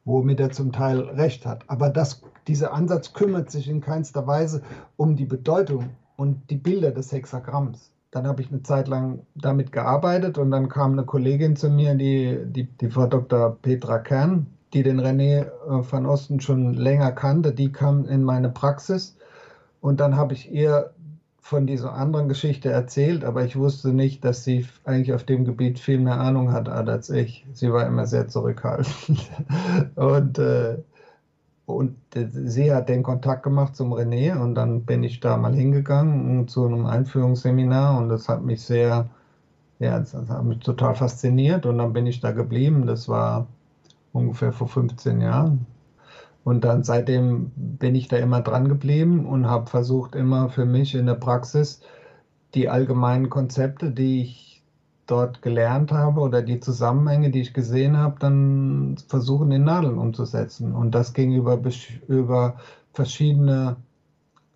Womit 0.05 0.39
er 0.39 0.51
zum 0.51 0.71
Teil 0.71 1.01
recht 1.01 1.45
hat. 1.45 1.63
Aber 1.67 1.89
das, 1.89 2.21
dieser 2.47 2.73
Ansatz 2.73 3.13
kümmert 3.13 3.51
sich 3.51 3.69
in 3.69 3.81
keinster 3.81 4.25
Weise 4.25 4.61
um 4.97 5.15
die 5.15 5.25
Bedeutung 5.25 5.89
und 6.15 6.49
die 6.49 6.57
Bilder 6.57 6.91
des 6.91 7.11
Hexagramms. 7.11 7.91
Dann 8.11 8.25
habe 8.25 8.41
ich 8.41 8.51
eine 8.51 8.63
Zeit 8.63 8.87
lang 8.87 9.19
damit 9.35 9.71
gearbeitet 9.71 10.37
und 10.39 10.49
dann 10.49 10.67
kam 10.67 10.93
eine 10.93 11.05
Kollegin 11.05 11.55
zu 11.55 11.69
mir, 11.69 11.93
die, 11.93 12.39
die, 12.45 12.63
die 12.65 12.89
Frau 12.89 13.05
Dr. 13.05 13.57
Petra 13.61 13.99
Kern, 13.99 14.47
die 14.73 14.81
den 14.81 14.99
René 14.99 15.43
äh, 15.43 15.49
van 15.91 16.07
Osten 16.07 16.39
schon 16.39 16.73
länger 16.73 17.11
kannte, 17.11 17.53
die 17.53 17.71
kam 17.71 18.05
in 18.05 18.23
meine 18.23 18.49
Praxis 18.49 19.15
und 19.81 19.99
dann 19.99 20.17
habe 20.17 20.33
ich 20.33 20.51
ihr 20.51 20.91
von 21.49 21.65
dieser 21.65 21.93
anderen 21.93 22.29
Geschichte 22.29 22.69
erzählt, 22.69 23.25
aber 23.25 23.43
ich 23.43 23.55
wusste 23.55 23.89
nicht, 23.89 24.23
dass 24.23 24.43
sie 24.43 24.67
eigentlich 24.85 25.13
auf 25.13 25.23
dem 25.23 25.45
Gebiet 25.45 25.79
viel 25.79 25.99
mehr 25.99 26.19
Ahnung 26.19 26.51
hat 26.51 26.69
als 26.69 27.09
ich. 27.09 27.43
Sie 27.53 27.73
war 27.73 27.87
immer 27.87 28.05
sehr 28.05 28.27
zurückhaltend. 28.27 29.31
und, 29.95 30.37
äh, 30.37 30.77
und 31.65 31.95
sie 32.13 32.71
hat 32.71 32.87
den 32.87 33.01
Kontakt 33.01 33.41
gemacht 33.41 33.75
zum 33.75 33.91
René 33.93 34.39
und 34.39 34.53
dann 34.53 34.85
bin 34.85 35.01
ich 35.03 35.21
da 35.21 35.37
mal 35.37 35.55
hingegangen 35.55 36.47
zu 36.47 36.67
einem 36.67 36.85
Einführungsseminar 36.85 37.97
und 37.97 38.09
das 38.09 38.29
hat 38.29 38.43
mich 38.43 38.61
sehr, 38.61 39.09
ja, 39.79 39.97
das 39.97 40.13
hat 40.13 40.43
mich 40.43 40.59
total 40.59 40.93
fasziniert 40.93 41.65
und 41.65 41.79
dann 41.79 41.93
bin 41.93 42.05
ich 42.05 42.19
da 42.19 42.31
geblieben. 42.31 42.85
Das 42.85 43.09
war 43.09 43.47
ungefähr 44.13 44.53
vor 44.53 44.67
15 44.67 45.19
Jahren. 45.19 45.65
Und 46.49 46.63
dann 46.63 46.83
seitdem 46.83 47.51
bin 47.55 47.93
ich 47.93 48.07
da 48.07 48.17
immer 48.17 48.41
dran 48.41 48.67
geblieben 48.67 49.27
und 49.27 49.45
habe 49.47 49.69
versucht, 49.69 50.15
immer 50.15 50.49
für 50.49 50.65
mich 50.65 50.95
in 50.95 51.05
der 51.05 51.13
Praxis 51.13 51.81
die 52.55 52.69
allgemeinen 52.69 53.29
Konzepte, 53.29 53.91
die 53.91 54.23
ich 54.23 54.63
dort 55.05 55.43
gelernt 55.43 55.91
habe 55.91 56.21
oder 56.21 56.41
die 56.41 56.59
Zusammenhänge, 56.59 57.29
die 57.29 57.41
ich 57.41 57.53
gesehen 57.53 57.97
habe, 57.97 58.15
dann 58.19 58.95
versuchen 59.07 59.51
in 59.51 59.63
Nadeln 59.63 59.99
umzusetzen. 59.99 60.73
Und 60.73 60.95
das 60.95 61.13
ging 61.13 61.35
über, 61.35 61.61
über 62.07 62.55
verschiedene 62.93 63.75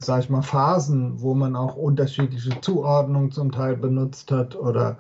sag 0.06 0.22
ich 0.22 0.30
mal, 0.30 0.42
Phasen, 0.42 1.22
wo 1.22 1.34
man 1.34 1.56
auch 1.56 1.76
unterschiedliche 1.76 2.60
Zuordnungen 2.62 3.32
zum 3.32 3.52
Teil 3.52 3.76
benutzt 3.76 4.32
hat 4.32 4.56
oder 4.56 4.98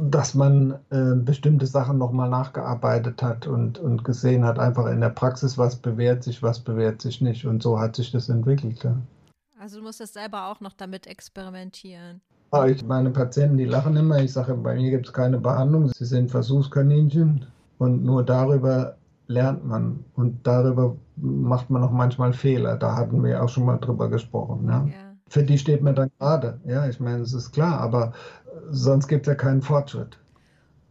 dass 0.00 0.34
man 0.34 0.78
äh, 0.90 1.14
bestimmte 1.16 1.66
Sachen 1.66 1.98
nochmal 1.98 2.28
nachgearbeitet 2.28 3.22
hat 3.22 3.46
und, 3.46 3.78
und 3.78 4.04
gesehen 4.04 4.44
hat, 4.44 4.58
einfach 4.58 4.86
in 4.86 5.00
der 5.00 5.10
Praxis, 5.10 5.58
was 5.58 5.76
bewährt 5.76 6.22
sich, 6.22 6.42
was 6.42 6.60
bewährt 6.60 7.02
sich 7.02 7.20
nicht. 7.20 7.44
Und 7.46 7.62
so 7.62 7.78
hat 7.78 7.96
sich 7.96 8.12
das 8.12 8.28
entwickelt. 8.28 8.84
Ja. 8.84 8.96
Also 9.58 9.78
du 9.78 9.84
musst 9.84 10.00
das 10.00 10.12
selber 10.12 10.48
auch 10.48 10.60
noch 10.60 10.74
damit 10.74 11.06
experimentieren. 11.06 12.20
Ah, 12.50 12.66
ich, 12.66 12.84
meine 12.84 13.10
Patienten, 13.10 13.56
die 13.56 13.64
lachen 13.64 13.96
immer. 13.96 14.22
Ich 14.22 14.32
sage, 14.32 14.54
bei 14.54 14.74
mir 14.74 14.90
gibt 14.90 15.06
es 15.06 15.12
keine 15.12 15.38
Behandlung. 15.38 15.88
Sie 15.88 16.04
sind 16.04 16.30
Versuchskaninchen 16.30 17.46
und 17.78 18.04
nur 18.04 18.22
darüber 18.22 18.96
lernt 19.26 19.64
man 19.64 20.04
und 20.14 20.46
darüber 20.46 20.96
macht 21.16 21.70
man 21.70 21.82
auch 21.82 21.90
manchmal 21.90 22.32
Fehler. 22.32 22.76
Da 22.76 22.96
hatten 22.96 23.22
wir 23.22 23.42
auch 23.42 23.48
schon 23.48 23.64
mal 23.64 23.78
drüber 23.78 24.08
gesprochen. 24.08 24.66
Ja? 24.68 24.84
ja. 24.86 25.14
Für 25.28 25.42
die 25.42 25.58
steht 25.58 25.82
man 25.82 25.94
dann 25.94 26.10
gerade. 26.18 26.60
Ja, 26.64 26.88
ich 26.88 27.00
meine, 27.00 27.22
es 27.22 27.32
ist 27.32 27.52
klar, 27.52 27.80
aber 27.80 28.12
sonst 28.70 29.08
gibt 29.08 29.26
es 29.26 29.30
ja 29.30 29.34
keinen 29.34 29.62
Fortschritt. 29.62 30.18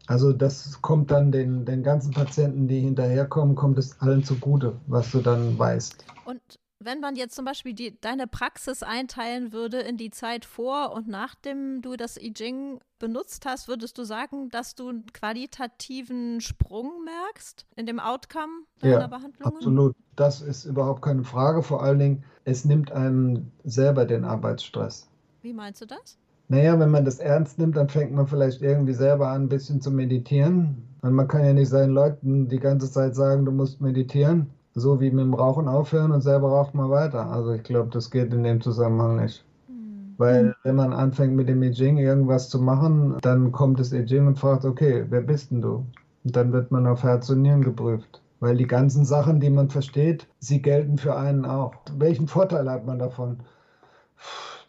Also 0.07 0.33
das 0.33 0.81
kommt 0.81 1.11
dann 1.11 1.31
den, 1.31 1.65
den 1.65 1.81
ganzen 1.81 2.11
Patienten, 2.11 2.67
die 2.67 2.81
hinterherkommen, 2.81 3.55
kommt 3.55 3.77
es 3.77 3.99
allen 4.01 4.23
zugute, 4.23 4.73
was 4.87 5.11
du 5.11 5.19
dann 5.19 5.57
weißt. 5.57 6.05
Und 6.25 6.41
wenn 6.85 6.99
man 6.99 7.15
jetzt 7.15 7.35
zum 7.35 7.45
Beispiel 7.45 7.73
die, 7.73 7.99
deine 7.99 8.27
Praxis 8.27 8.83
einteilen 8.83 9.53
würde 9.53 9.79
in 9.79 9.97
die 9.97 10.09
Zeit 10.09 10.45
vor 10.45 10.93
und 10.93 11.07
nachdem 11.07 11.81
du 11.81 11.95
das 11.95 12.17
I 12.17 12.33
Ching 12.33 12.79
benutzt 12.99 13.45
hast, 13.45 13.67
würdest 13.67 13.97
du 13.97 14.03
sagen, 14.03 14.49
dass 14.49 14.75
du 14.75 14.89
einen 14.89 15.05
qualitativen 15.07 16.41
Sprung 16.41 17.03
merkst 17.03 17.65
in 17.75 17.85
dem 17.85 17.99
Outcome 17.99 18.63
deiner 18.79 19.01
ja, 19.01 19.07
Behandlungen? 19.07 19.57
Absolut. 19.57 19.95
Das 20.15 20.41
ist 20.41 20.65
überhaupt 20.65 21.01
keine 21.01 21.23
Frage. 21.23 21.63
Vor 21.63 21.83
allen 21.83 21.99
Dingen, 21.99 22.23
es 22.45 22.65
nimmt 22.65 22.91
einem 22.91 23.51
selber 23.63 24.05
den 24.05 24.25
Arbeitsstress. 24.25 25.09
Wie 25.41 25.53
meinst 25.53 25.81
du 25.81 25.85
das? 25.85 26.17
Naja, 26.49 26.79
wenn 26.79 26.91
man 26.91 27.05
das 27.05 27.19
ernst 27.19 27.57
nimmt, 27.57 27.77
dann 27.77 27.89
fängt 27.89 28.11
man 28.11 28.27
vielleicht 28.27 28.61
irgendwie 28.61 28.93
selber 28.93 29.29
an, 29.29 29.43
ein 29.43 29.49
bisschen 29.49 29.81
zu 29.81 29.91
meditieren 29.91 30.87
Und 31.01 31.13
man 31.13 31.27
kann 31.27 31.43
ja 31.43 31.53
nicht 31.53 31.69
seinen 31.69 31.93
Leuten 31.93 32.47
die 32.47 32.59
ganze 32.59 32.91
Zeit 32.91 33.15
sagen, 33.15 33.45
du 33.45 33.51
musst 33.51 33.81
meditieren, 33.81 34.49
so 34.75 34.99
wie 34.99 35.12
mit 35.12 35.25
dem 35.25 35.33
Rauchen 35.33 35.67
aufhören 35.67 36.12
und 36.12 36.21
selber 36.21 36.49
raucht 36.49 36.73
man 36.73 36.89
weiter. 36.89 37.27
Also 37.27 37.51
ich 37.53 37.63
glaube, 37.63 37.89
das 37.91 38.09
geht 38.09 38.33
in 38.33 38.43
dem 38.43 38.62
Zusammenhang 38.62 39.17
nicht. 39.17 39.45
Mhm. 39.67 40.15
Weil 40.17 40.55
wenn 40.63 40.75
man 40.75 40.93
anfängt 40.93 41.36
mit 41.36 41.47
dem 41.47 41.62
I 41.63 41.71
Ching 41.71 41.97
irgendwas 41.97 42.49
zu 42.49 42.59
machen, 42.62 43.17
dann 43.21 43.51
kommt 43.51 43.79
das 43.79 43.93
I 43.93 44.05
Ching 44.05 44.27
und 44.27 44.39
fragt, 44.39 44.65
okay, 44.65 45.05
wer 45.09 45.21
bist 45.21 45.51
denn 45.51 45.62
du? 45.62 45.86
Und 46.23 46.36
dann 46.36 46.51
wird 46.51 46.71
man 46.71 46.88
auf 46.88 47.03
Herz 47.03 47.29
und 47.29 47.41
Nieren 47.41 47.62
geprüft. 47.62 48.21
Weil 48.39 48.57
die 48.57 48.67
ganzen 48.67 49.05
Sachen, 49.05 49.39
die 49.39 49.49
man 49.49 49.69
versteht, 49.69 50.27
sie 50.39 50.62
gelten 50.62 50.97
für 50.97 51.15
einen 51.15 51.45
auch. 51.45 51.73
Welchen 51.97 52.27
Vorteil 52.27 52.69
hat 52.69 52.86
man 52.86 52.99
davon? 52.99 53.38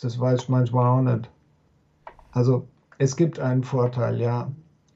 Das 0.01 0.21
weiß 0.21 0.43
ich 0.43 0.49
manchmal 0.49 0.87
auch 0.87 1.03
nicht. 1.03 1.31
Also 2.33 2.69
es 2.99 3.17
gibt 3.17 3.41
einen 3.41 3.65
Vorteil, 3.65 4.21
ja. 4.21 4.51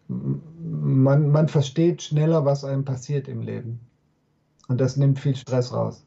Man, 0.08 1.30
man 1.30 1.48
versteht 1.48 2.02
schneller, 2.02 2.44
was 2.44 2.64
einem 2.64 2.84
passiert 2.84 3.26
im 3.28 3.42
Leben. 3.42 3.80
Und 4.68 4.80
das 4.80 4.96
nimmt 4.96 5.18
viel 5.18 5.34
Stress 5.34 5.72
raus. 5.72 6.04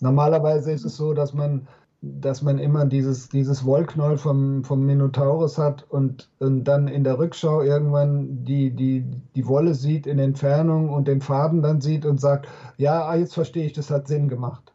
Normalerweise 0.00 0.72
ist 0.72 0.84
es 0.84 0.96
so, 0.96 1.12
dass 1.12 1.34
man 1.34 1.66
dass 2.02 2.40
man 2.40 2.58
immer 2.58 2.86
dieses, 2.86 3.28
dieses 3.28 3.64
Wollknäuel 3.64 4.16
vom, 4.16 4.64
vom 4.64 4.86
Minotaurus 4.86 5.58
hat 5.58 5.84
und, 5.90 6.30
und 6.38 6.64
dann 6.64 6.88
in 6.88 7.04
der 7.04 7.18
Rückschau 7.18 7.60
irgendwann 7.60 8.44
die, 8.44 8.70
die, 8.70 9.04
die 9.34 9.46
Wolle 9.46 9.74
sieht 9.74 10.06
in 10.06 10.18
Entfernung 10.18 10.88
und 10.88 11.08
den 11.08 11.20
Faden 11.20 11.60
dann 11.60 11.82
sieht 11.82 12.06
und 12.06 12.18
sagt, 12.18 12.48
ja, 12.78 13.04
ah, 13.06 13.16
jetzt 13.16 13.34
verstehe 13.34 13.66
ich, 13.66 13.74
das 13.74 13.90
hat 13.90 14.08
Sinn 14.08 14.28
gemacht. 14.28 14.72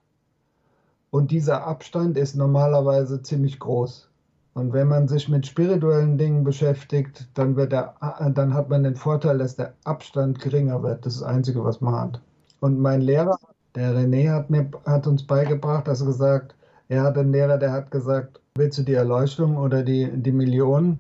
Und 1.10 1.32
dieser 1.32 1.66
Abstand 1.66 2.18
ist 2.18 2.36
normalerweise 2.36 3.22
ziemlich 3.24 3.60
groß. 3.60 4.10
Und 4.54 4.74
wenn 4.74 4.88
man 4.88 5.08
sich 5.08 5.28
mit 5.28 5.48
spirituellen 5.48 6.18
Dingen 6.18 6.44
beschäftigt, 6.44 7.28
dann, 7.34 7.56
wird 7.56 7.72
der, 7.72 7.96
dann 8.34 8.54
hat 8.54 8.70
man 8.70 8.84
den 8.84 8.96
Vorteil, 8.96 9.40
dass 9.40 9.56
der 9.56 9.74
Abstand 9.84 10.40
geringer 10.40 10.84
wird. 10.84 11.06
Das 11.06 11.16
ist 11.16 11.22
das 11.22 11.28
Einzige, 11.28 11.64
was 11.64 11.82
man 11.82 11.96
hat. 11.96 12.22
Und 12.66 12.80
mein 12.80 13.02
Lehrer, 13.02 13.38
der 13.76 13.94
René, 13.94 14.32
hat, 14.32 14.50
mir, 14.50 14.72
hat 14.88 15.06
uns 15.06 15.22
beigebracht, 15.22 15.88
dass 15.88 16.02
er 16.02 16.08
gesagt 16.08 16.56
er 16.88 17.04
hat 17.04 17.16
einen 17.16 17.32
Lehrer, 17.32 17.60
der 17.60 17.72
hat 17.72 17.92
gesagt, 17.92 18.42
willst 18.56 18.80
du 18.80 18.82
die 18.82 18.96
Erleuchtung 18.96 19.58
oder 19.58 19.84
die, 19.84 20.10
die 20.12 20.32
Million? 20.32 20.98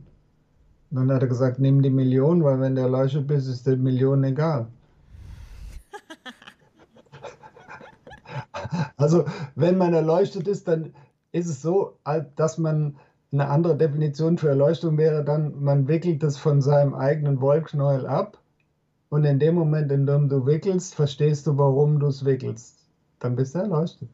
dann 0.91 1.11
hat 1.11 1.23
er 1.23 1.27
gesagt, 1.27 1.57
nimm 1.57 1.81
die 1.81 1.89
Million, 1.89 2.43
weil 2.43 2.59
wenn 2.59 2.75
du 2.75 2.81
erleuchtet 2.81 3.25
bist, 3.25 3.49
ist 3.49 3.65
die 3.65 3.77
Million 3.77 4.23
egal. 4.23 4.67
also 8.97 9.25
wenn 9.55 9.79
man 9.79 9.95
erleuchtet 9.95 10.47
ist, 10.47 10.67
dann 10.67 10.93
ist 11.31 11.47
es 11.47 11.63
so, 11.63 11.97
dass 12.35 12.59
man 12.59 12.97
eine 13.31 13.47
andere 13.47 13.75
Definition 13.75 14.37
für 14.37 14.49
Erleuchtung 14.49 14.99
wäre 14.99 15.23
dann, 15.23 15.63
man 15.63 15.87
wickelt 15.87 16.21
es 16.21 16.37
von 16.37 16.61
seinem 16.61 16.93
eigenen 16.93 17.41
Wollknäuel 17.41 18.05
ab 18.05 18.37
und 19.15 19.23
in 19.23 19.39
dem 19.39 19.55
Moment, 19.55 19.93
in 19.93 20.05
dem 20.05 20.27
du 20.27 20.45
wickelst, 20.45 20.93
verstehst 20.93 21.47
du, 21.47 21.57
warum 21.57 21.99
du 21.99 22.07
es 22.07 22.25
wickelst. 22.25 22.85
Dann 23.19 23.37
bist 23.37 23.55
du 23.55 23.59
erleuchtet. 23.59 24.09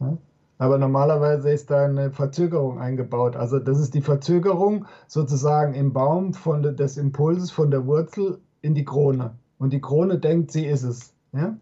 Ja? 0.00 0.18
Aber 0.58 0.76
normalerweise 0.76 1.50
ist 1.50 1.70
da 1.70 1.86
eine 1.86 2.10
Verzögerung 2.10 2.78
eingebaut. 2.78 3.36
Also 3.36 3.58
das 3.58 3.80
ist 3.80 3.94
die 3.94 4.02
Verzögerung 4.02 4.84
sozusagen 5.08 5.72
im 5.72 5.94
Baum 5.94 6.34
von 6.34 6.62
de, 6.62 6.74
des 6.74 6.98
Impulses 6.98 7.50
von 7.52 7.70
der 7.70 7.86
Wurzel 7.86 8.38
in 8.60 8.74
die 8.74 8.84
Krone. 8.84 9.30
Und 9.56 9.72
die 9.72 9.80
Krone 9.80 10.18
denkt, 10.18 10.52
sie 10.52 10.66
ist 10.66 10.82
es. 10.82 11.14
Ja? 11.32 11.56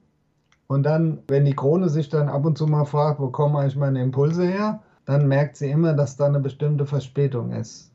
Und 0.67 0.83
dann, 0.83 1.21
wenn 1.29 1.45
die 1.45 1.55
Krone 1.55 1.89
sich 1.89 2.09
dann 2.09 2.29
ab 2.29 2.45
und 2.45 2.59
zu 2.59 2.67
mal 2.67 2.85
fragt, 2.85 3.21
wo 3.21 3.29
kommen 3.29 3.55
eigentlich 3.55 3.77
meine 3.77 4.03
Impulse 4.03 4.45
her, 4.45 4.83
dann 5.05 5.29
merkt 5.29 5.57
sie 5.57 5.71
immer, 5.71 5.93
dass 5.93 6.17
da 6.17 6.27
eine 6.27 6.41
bestimmte 6.41 6.85
Verspätung 6.85 7.53
ist. 7.53 7.93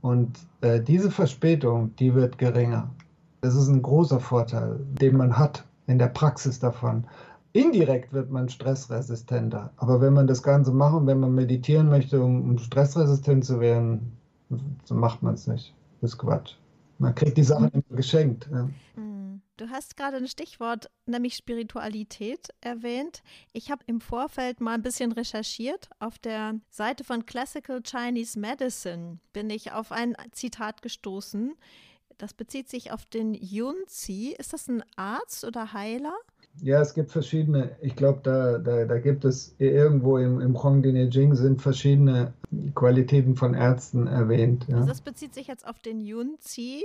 Und 0.00 0.38
äh, 0.60 0.80
diese 0.80 1.10
Verspätung, 1.10 1.96
die 1.96 2.14
wird 2.14 2.38
geringer. 2.38 2.88
Das 3.42 3.56
ist 3.56 3.68
ein 3.68 3.82
großer 3.82 4.20
Vorteil, 4.20 4.78
den 4.86 5.16
man 5.16 5.36
hat 5.36 5.64
in 5.88 5.98
der 5.98 6.06
Praxis 6.06 6.60
davon. 6.60 7.06
Indirekt 7.52 8.12
wird 8.12 8.30
man 8.30 8.48
stressresistenter. 8.48 9.72
Aber 9.76 10.00
wenn 10.00 10.14
man 10.14 10.26
das 10.26 10.42
Ganze 10.42 10.72
machen, 10.72 11.06
wenn 11.06 11.20
man 11.20 11.34
meditieren 11.34 11.88
möchte, 11.88 12.22
um, 12.22 12.42
um 12.42 12.58
stressresistent 12.58 13.44
zu 13.44 13.60
werden, 13.60 14.16
so 14.84 14.94
macht 14.94 15.22
man 15.22 15.34
es 15.34 15.46
nicht. 15.46 15.74
Das 16.00 16.12
ist 16.12 16.18
Quatsch. 16.18 16.54
Man 16.98 17.14
kriegt 17.14 17.36
die 17.36 17.42
Sachen 17.42 17.68
immer 17.70 17.96
geschenkt. 17.96 18.48
Ja. 18.50 18.68
Hm. 18.94 19.42
Du 19.56 19.68
hast 19.70 19.96
gerade 19.96 20.16
ein 20.16 20.28
Stichwort, 20.28 20.90
nämlich 21.06 21.34
Spiritualität 21.34 22.48
erwähnt. 22.60 23.22
Ich 23.52 23.70
habe 23.70 23.82
im 23.86 24.00
Vorfeld 24.00 24.60
mal 24.60 24.74
ein 24.74 24.82
bisschen 24.82 25.12
recherchiert. 25.12 25.90
Auf 25.98 26.18
der 26.18 26.54
Seite 26.70 27.04
von 27.04 27.26
Classical 27.26 27.82
Chinese 27.82 28.38
Medicine 28.38 29.18
bin 29.32 29.50
ich 29.50 29.72
auf 29.72 29.92
ein 29.92 30.14
Zitat 30.32 30.80
gestoßen. 30.80 31.54
Das 32.18 32.34
bezieht 32.34 32.68
sich 32.68 32.92
auf 32.92 33.06
den 33.06 33.34
Yunzi. 33.34 34.34
Ist 34.38 34.52
das 34.52 34.68
ein 34.68 34.82
Arzt 34.96 35.44
oder 35.44 35.72
Heiler? 35.72 36.14
Ja, 36.60 36.80
es 36.80 36.92
gibt 36.92 37.10
verschiedene, 37.10 37.76
ich 37.80 37.96
glaube, 37.96 38.20
da, 38.22 38.58
da, 38.58 38.84
da 38.84 38.98
gibt 38.98 39.24
es 39.24 39.54
irgendwo 39.58 40.18
im, 40.18 40.40
im 40.40 40.62
Hongdin 40.62 41.10
Jing 41.10 41.34
sind 41.34 41.62
verschiedene 41.62 42.34
Qualitäten 42.74 43.36
von 43.36 43.54
Ärzten 43.54 44.06
erwähnt. 44.06 44.66
Ja. 44.68 44.76
Also 44.76 44.88
das 44.88 45.00
bezieht 45.00 45.32
sich 45.32 45.46
jetzt 45.46 45.66
auf 45.66 45.78
den 45.78 46.00
Yun 46.00 46.36
Zi 46.40 46.84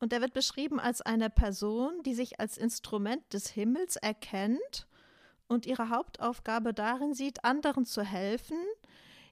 und 0.00 0.10
der 0.10 0.20
wird 0.20 0.34
beschrieben 0.34 0.80
als 0.80 1.00
eine 1.00 1.30
Person, 1.30 2.02
die 2.04 2.14
sich 2.14 2.40
als 2.40 2.58
Instrument 2.58 3.22
des 3.32 3.48
Himmels 3.48 3.96
erkennt 3.96 4.88
und 5.46 5.66
ihre 5.66 5.90
Hauptaufgabe 5.90 6.74
darin 6.74 7.14
sieht, 7.14 7.44
anderen 7.44 7.84
zu 7.84 8.02
helfen, 8.02 8.58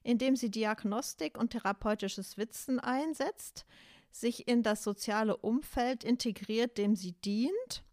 indem 0.03 0.35
sie 0.37 0.49
Diagnostik 0.49 1.37
und 1.37 1.51
therapeutisches 1.51 2.37
Wissen 2.37 2.79
einsetzt, 2.79 3.65
sich 4.13 4.47
in 4.47 4.63
das 4.63 4.83
soziale 4.83 5.35
Umfeld 5.35 6.03
integriert, 6.03 6.77
dem 6.77 6.95
sie 6.95 7.13
dient 7.13 7.83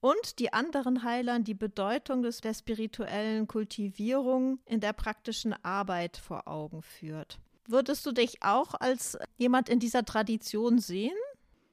und 0.00 0.38
die 0.38 0.52
anderen 0.52 1.04
Heilern 1.04 1.44
die 1.44 1.54
Bedeutung 1.54 2.22
des, 2.22 2.40
der 2.40 2.54
spirituellen 2.54 3.46
Kultivierung 3.46 4.58
in 4.64 4.80
der 4.80 4.94
praktischen 4.94 5.54
Arbeit 5.62 6.16
vor 6.16 6.48
Augen 6.48 6.82
führt. 6.82 7.38
Würdest 7.68 8.04
du 8.06 8.12
dich 8.12 8.42
auch 8.42 8.74
als 8.80 9.18
jemand 9.36 9.68
in 9.68 9.78
dieser 9.78 10.04
Tradition 10.04 10.78
sehen? 10.78 11.16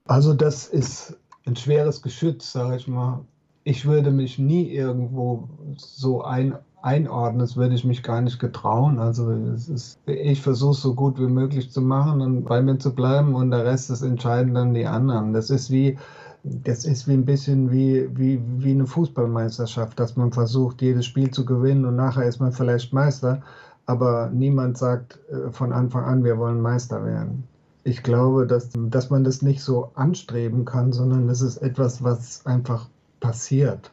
Also 0.05 0.33
das 0.33 0.67
ist 0.67 1.17
ein 1.45 1.55
schweres 1.55 2.01
Geschütz, 2.01 2.51
sage 2.51 2.75
ich 2.75 2.87
mal. 2.87 3.25
Ich 3.63 3.85
würde 3.85 4.11
mich 4.11 4.37
nie 4.37 4.69
irgendwo 4.69 5.49
so 5.77 6.21
ein, 6.21 6.57
einordnen, 6.87 7.39
das 7.39 7.57
würde 7.57 7.75
ich 7.75 7.83
mich 7.83 8.01
gar 8.01 8.21
nicht 8.21 8.39
getrauen. 8.39 8.97
Also 8.99 9.29
ist, 9.31 9.99
ich 10.05 10.41
versuche 10.41 10.73
so 10.73 10.95
gut 10.95 11.19
wie 11.19 11.27
möglich 11.27 11.69
zu 11.69 11.81
machen 11.81 12.21
und 12.21 12.45
bei 12.45 12.61
mir 12.61 12.79
zu 12.79 12.95
bleiben 12.95 13.35
und 13.35 13.51
der 13.51 13.65
Rest, 13.65 13.89
das 13.89 14.01
entscheiden 14.01 14.53
dann 14.53 14.73
die 14.73 14.85
anderen. 14.85 15.33
Das 15.33 15.49
ist 15.49 15.69
wie, 15.69 15.97
das 16.43 16.85
ist 16.85 17.07
wie 17.07 17.13
ein 17.13 17.25
bisschen 17.25 17.71
wie, 17.71 18.07
wie, 18.17 18.41
wie 18.57 18.71
eine 18.71 18.85
Fußballmeisterschaft, 18.85 19.99
dass 19.99 20.15
man 20.15 20.31
versucht, 20.31 20.81
jedes 20.81 21.05
Spiel 21.05 21.29
zu 21.29 21.45
gewinnen 21.45 21.85
und 21.85 21.97
nachher 21.97 22.25
ist 22.25 22.39
man 22.39 22.53
vielleicht 22.53 22.93
Meister, 22.93 23.41
aber 23.85 24.29
niemand 24.33 24.77
sagt 24.77 25.19
äh, 25.29 25.51
von 25.51 25.73
Anfang 25.73 26.05
an, 26.05 26.23
wir 26.23 26.37
wollen 26.37 26.61
Meister 26.61 27.03
werden. 27.05 27.43
Ich 27.83 28.01
glaube, 28.01 28.47
dass, 28.47 28.69
dass 28.73 29.09
man 29.09 29.23
das 29.25 29.41
nicht 29.41 29.61
so 29.61 29.91
anstreben 29.95 30.63
kann, 30.63 30.93
sondern 30.93 31.27
es 31.29 31.41
ist 31.41 31.57
etwas, 31.57 32.03
was 32.03 32.45
einfach 32.45 32.87
passiert. 33.19 33.91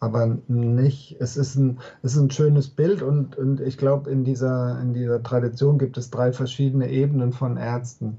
Aber 0.00 0.38
nicht, 0.46 1.16
es 1.20 1.36
ist 1.36 1.56
ein, 1.56 1.78
es 2.02 2.14
ist 2.14 2.20
ein 2.20 2.30
schönes 2.30 2.68
Bild 2.68 3.02
und, 3.02 3.36
und 3.36 3.60
ich 3.60 3.78
glaube, 3.78 4.10
in 4.10 4.24
dieser, 4.24 4.80
in 4.80 4.94
dieser 4.94 5.22
Tradition 5.22 5.78
gibt 5.78 5.98
es 5.98 6.10
drei 6.10 6.32
verschiedene 6.32 6.88
Ebenen 6.88 7.32
von 7.32 7.56
Ärzten. 7.56 8.18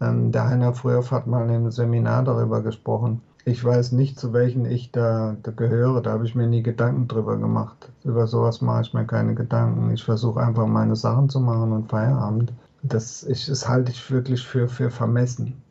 Ähm, 0.00 0.32
der 0.32 0.48
Heiner 0.48 0.72
Frühoff 0.72 1.10
hat 1.10 1.26
mal 1.26 1.44
in 1.44 1.50
einem 1.50 1.70
Seminar 1.70 2.24
darüber 2.24 2.62
gesprochen. 2.62 3.22
Ich 3.44 3.64
weiß 3.64 3.92
nicht, 3.92 4.20
zu 4.20 4.32
welchen 4.32 4.66
ich 4.66 4.92
da, 4.92 5.36
da 5.42 5.50
gehöre. 5.50 6.02
Da 6.02 6.12
habe 6.12 6.26
ich 6.26 6.34
mir 6.34 6.46
nie 6.46 6.62
Gedanken 6.62 7.08
drüber 7.08 7.36
gemacht. 7.38 7.90
Über 8.04 8.26
sowas 8.26 8.60
mache 8.60 8.82
ich 8.82 8.94
mir 8.94 9.06
keine 9.06 9.34
Gedanken. 9.34 9.90
Ich 9.92 10.04
versuche 10.04 10.40
einfach 10.40 10.66
meine 10.66 10.94
Sachen 10.94 11.28
zu 11.28 11.40
machen 11.40 11.72
und 11.72 11.90
Feierabend. 11.90 12.52
Das, 12.82 13.24
ich, 13.24 13.46
das 13.46 13.68
halte 13.68 13.92
ich 13.92 14.10
wirklich 14.10 14.46
für, 14.46 14.68
für 14.68 14.90
vermessen. 14.90 15.62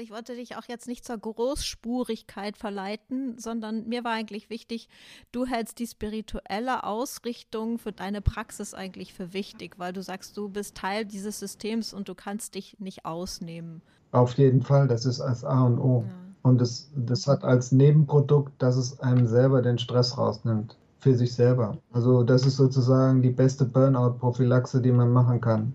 Also 0.00 0.06
ich 0.06 0.16
wollte 0.16 0.34
dich 0.34 0.56
auch 0.56 0.64
jetzt 0.66 0.88
nicht 0.88 1.04
zur 1.04 1.18
Großspurigkeit 1.18 2.56
verleiten, 2.56 3.36
sondern 3.36 3.86
mir 3.86 4.02
war 4.02 4.12
eigentlich 4.12 4.48
wichtig, 4.48 4.88
du 5.30 5.44
hältst 5.44 5.78
die 5.78 5.86
spirituelle 5.86 6.84
Ausrichtung 6.84 7.76
für 7.76 7.92
deine 7.92 8.22
Praxis 8.22 8.72
eigentlich 8.72 9.12
für 9.12 9.34
wichtig, 9.34 9.78
weil 9.78 9.92
du 9.92 10.02
sagst, 10.02 10.38
du 10.38 10.48
bist 10.48 10.74
Teil 10.74 11.04
dieses 11.04 11.38
Systems 11.38 11.92
und 11.92 12.08
du 12.08 12.14
kannst 12.14 12.54
dich 12.54 12.80
nicht 12.80 13.04
ausnehmen. 13.04 13.82
Auf 14.12 14.32
jeden 14.38 14.62
Fall, 14.62 14.88
das 14.88 15.04
ist 15.04 15.20
als 15.20 15.44
A 15.44 15.66
und 15.66 15.78
O. 15.78 16.04
Ja. 16.06 16.14
Und 16.48 16.62
das, 16.62 16.90
das 16.96 17.26
hat 17.26 17.44
als 17.44 17.70
Nebenprodukt, 17.70 18.54
dass 18.62 18.76
es 18.76 19.00
einem 19.00 19.26
selber 19.26 19.60
den 19.60 19.76
Stress 19.76 20.16
rausnimmt. 20.16 20.78
Für 21.00 21.14
sich 21.14 21.34
selber. 21.34 21.76
Also 21.92 22.22
das 22.22 22.46
ist 22.46 22.56
sozusagen 22.56 23.20
die 23.20 23.30
beste 23.30 23.66
Burnout-Prophylaxe, 23.66 24.80
die 24.80 24.92
man 24.92 25.12
machen 25.12 25.42
kann. 25.42 25.74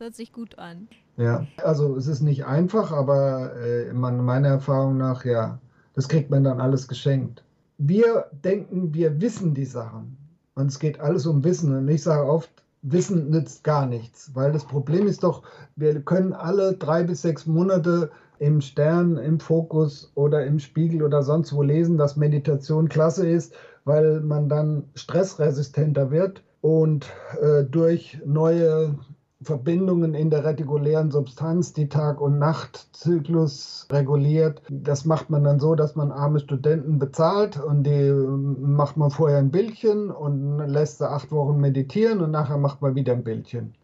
Das 0.00 0.06
hört 0.06 0.16
sich 0.16 0.32
gut 0.32 0.58
an. 0.58 0.88
Ja, 1.18 1.46
also 1.62 1.94
es 1.94 2.06
ist 2.06 2.22
nicht 2.22 2.46
einfach, 2.46 2.90
aber 2.90 3.54
äh, 3.56 3.92
meiner 3.92 4.48
Erfahrung 4.48 4.96
nach, 4.96 5.26
ja, 5.26 5.58
das 5.92 6.08
kriegt 6.08 6.30
man 6.30 6.42
dann 6.42 6.58
alles 6.58 6.88
geschenkt. 6.88 7.44
Wir 7.76 8.24
denken, 8.42 8.94
wir 8.94 9.20
wissen 9.20 9.52
die 9.52 9.66
Sachen. 9.66 10.16
Und 10.54 10.68
es 10.68 10.78
geht 10.78 11.00
alles 11.00 11.26
um 11.26 11.44
Wissen. 11.44 11.76
Und 11.76 11.86
ich 11.88 12.02
sage 12.02 12.26
oft, 12.26 12.50
Wissen 12.80 13.28
nützt 13.28 13.62
gar 13.62 13.84
nichts, 13.84 14.30
weil 14.34 14.52
das 14.52 14.64
Problem 14.64 15.06
ist 15.06 15.22
doch, 15.22 15.42
wir 15.76 16.00
können 16.00 16.32
alle 16.32 16.72
drei 16.72 17.02
bis 17.02 17.20
sechs 17.20 17.44
Monate 17.44 18.10
im 18.38 18.62
Stern, 18.62 19.18
im 19.18 19.38
Fokus 19.38 20.12
oder 20.14 20.46
im 20.46 20.60
Spiegel 20.60 21.02
oder 21.02 21.22
sonst 21.22 21.52
wo 21.52 21.62
lesen, 21.62 21.98
dass 21.98 22.16
Meditation 22.16 22.88
klasse 22.88 23.28
ist, 23.28 23.52
weil 23.84 24.22
man 24.22 24.48
dann 24.48 24.84
stressresistenter 24.94 26.10
wird 26.10 26.42
und 26.62 27.12
äh, 27.42 27.64
durch 27.64 28.18
neue 28.24 28.94
Verbindungen 29.42 30.12
in 30.12 30.28
der 30.28 30.44
retikulären 30.44 31.10
Substanz, 31.10 31.72
die 31.72 31.88
Tag- 31.88 32.20
und 32.20 32.38
Nachtzyklus 32.38 33.86
reguliert. 33.90 34.60
Das 34.68 35.06
macht 35.06 35.30
man 35.30 35.44
dann 35.44 35.58
so, 35.58 35.74
dass 35.74 35.96
man 35.96 36.12
arme 36.12 36.40
Studenten 36.40 36.98
bezahlt 36.98 37.58
und 37.58 37.84
die 37.84 38.12
macht 38.12 38.98
man 38.98 39.10
vorher 39.10 39.38
ein 39.38 39.50
Bildchen 39.50 40.10
und 40.10 40.58
lässt 40.58 40.98
sie 40.98 41.08
acht 41.08 41.32
Wochen 41.32 41.58
meditieren 41.58 42.20
und 42.20 42.32
nachher 42.32 42.58
macht 42.58 42.82
man 42.82 42.94
wieder 42.94 43.14
ein 43.14 43.24
Bildchen 43.24 43.74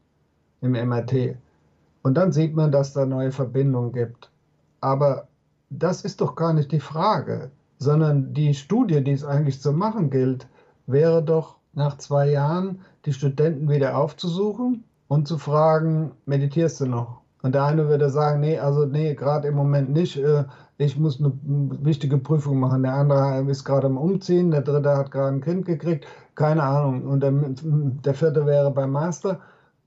im 0.60 0.72
MRT. 0.72 1.36
Und 2.02 2.14
dann 2.14 2.32
sieht 2.32 2.54
man, 2.54 2.70
dass 2.70 2.92
da 2.92 3.06
neue 3.06 3.32
Verbindungen 3.32 3.92
gibt. 3.92 4.30
Aber 4.82 5.26
das 5.70 6.02
ist 6.02 6.20
doch 6.20 6.36
gar 6.36 6.52
nicht 6.52 6.70
die 6.70 6.80
Frage, 6.80 7.50
sondern 7.78 8.34
die 8.34 8.52
Studie, 8.52 9.02
die 9.02 9.12
es 9.12 9.24
eigentlich 9.24 9.62
zu 9.62 9.72
machen 9.72 10.10
gilt, 10.10 10.48
wäre 10.86 11.22
doch 11.22 11.56
nach 11.72 11.96
zwei 11.96 12.28
Jahren 12.28 12.80
die 13.06 13.14
Studenten 13.14 13.70
wieder 13.70 13.96
aufzusuchen 13.96 14.84
und 15.08 15.28
zu 15.28 15.38
fragen, 15.38 16.12
meditierst 16.26 16.80
du 16.80 16.86
noch? 16.86 17.20
Und 17.42 17.54
der 17.54 17.64
eine 17.64 17.88
würde 17.88 18.10
sagen, 18.10 18.40
nee, 18.40 18.58
also 18.58 18.86
nee, 18.86 19.14
gerade 19.14 19.48
im 19.48 19.54
Moment 19.54 19.90
nicht. 19.90 20.16
Äh, 20.16 20.44
ich 20.78 20.98
muss 20.98 21.20
eine 21.20 21.32
wichtige 21.40 22.18
Prüfung 22.18 22.58
machen. 22.58 22.82
Der 22.82 22.94
andere 22.94 23.48
ist 23.50 23.64
gerade 23.64 23.86
am 23.86 23.96
Umziehen, 23.96 24.50
der 24.50 24.62
dritte 24.62 24.96
hat 24.96 25.10
gerade 25.10 25.36
ein 25.36 25.40
Kind 25.40 25.64
gekriegt, 25.64 26.06
keine 26.34 26.62
Ahnung. 26.62 27.06
Und 27.06 27.20
der, 27.20 27.32
der 27.32 28.14
vierte 28.14 28.46
wäre 28.46 28.70
beim 28.70 28.90
Master. 28.90 29.40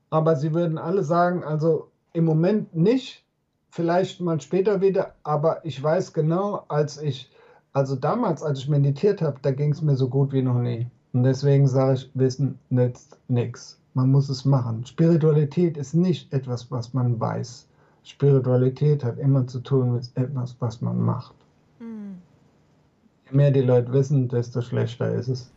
Aber 0.10 0.36
sie 0.36 0.54
würden 0.54 0.78
alle 0.78 1.04
sagen, 1.04 1.44
also 1.44 1.92
im 2.14 2.26
Moment 2.26 2.76
nicht, 2.76 3.26
vielleicht 3.70 4.22
mal 4.22 4.42
später 4.42 4.82
wieder, 4.82 5.14
aber 5.24 5.64
ich 5.66 5.82
weiß 5.82 6.14
genau, 6.14 6.64
als 6.70 7.00
ich, 7.02 7.32
also 7.74 7.96
damals, 7.96 8.42
als 8.42 8.60
ich 8.60 8.70
meditiert 8.70 9.22
habe, 9.22 9.38
da 9.42 9.52
ging 9.52 9.72
es 9.72 9.82
mir 9.82 9.96
so 9.96 10.10
gut 10.10 10.34
wie 10.34 10.42
noch 10.42 10.60
nie. 10.60 10.88
Und 11.14 11.24
deswegen 11.24 11.68
sage 11.68 11.94
ich, 11.96 12.12
Wissen 12.14 12.58
nützt 12.70 13.18
nichts. 13.28 13.79
Man 14.00 14.12
muss 14.12 14.30
es 14.30 14.46
machen. 14.46 14.86
Spiritualität 14.86 15.76
ist 15.76 15.94
nicht 15.94 16.32
etwas, 16.32 16.72
was 16.72 16.94
man 16.94 17.20
weiß. 17.20 17.68
Spiritualität 18.04 19.04
hat 19.04 19.20
immer 19.20 19.46
zu 19.46 19.60
tun 19.60 19.94
mit 19.94 20.10
etwas, 20.16 20.56
was 20.62 20.80
man 20.80 21.02
macht. 21.02 21.36
Mhm. 21.80 22.22
Je 23.26 23.36
mehr 23.36 23.52
die 23.52 23.60
Leute 23.60 23.92
wissen, 23.92 24.30
desto 24.30 24.62
schlechter 24.62 25.14
ist 25.14 25.28
es. 25.28 25.52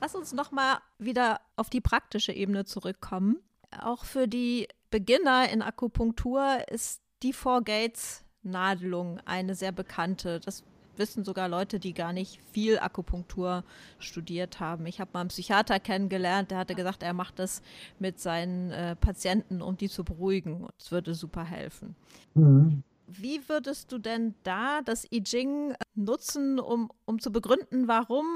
Lass 0.00 0.14
uns 0.14 0.32
nochmal 0.32 0.78
wieder 0.98 1.40
auf 1.56 1.68
die 1.68 1.82
praktische 1.82 2.32
Ebene 2.32 2.64
zurückkommen. 2.64 3.36
Auch 3.82 4.06
für 4.06 4.26
die 4.28 4.66
Beginner 4.90 5.50
in 5.52 5.60
Akupunktur 5.60 6.66
ist 6.70 7.02
die 7.22 7.34
Four 7.34 7.64
Gates 7.64 8.24
Nadelung 8.44 9.20
eine 9.26 9.54
sehr 9.54 9.72
bekannte. 9.72 10.40
Das 10.40 10.64
wissen 10.98 11.24
sogar 11.24 11.48
Leute, 11.48 11.78
die 11.78 11.94
gar 11.94 12.12
nicht 12.12 12.40
viel 12.52 12.78
Akupunktur 12.78 13.64
studiert 13.98 14.60
haben. 14.60 14.86
Ich 14.86 15.00
habe 15.00 15.10
mal 15.14 15.20
einen 15.20 15.28
Psychiater 15.28 15.80
kennengelernt, 15.80 16.50
der 16.50 16.58
hatte 16.58 16.74
gesagt, 16.74 17.02
er 17.02 17.12
macht 17.12 17.38
das 17.38 17.62
mit 17.98 18.20
seinen 18.20 18.70
äh, 18.70 18.96
Patienten, 18.96 19.62
um 19.62 19.76
die 19.76 19.88
zu 19.88 20.04
beruhigen. 20.04 20.66
Es 20.78 20.92
würde 20.92 21.14
super 21.14 21.44
helfen. 21.44 21.94
Mhm. 22.34 22.82
Wie 23.08 23.40
würdest 23.48 23.92
du 23.92 23.98
denn 23.98 24.34
da 24.42 24.80
das 24.84 25.06
I 25.12 25.22
Ching 25.22 25.74
nutzen, 25.94 26.58
um, 26.58 26.90
um 27.04 27.20
zu 27.20 27.30
begründen, 27.30 27.86
warum 27.86 28.26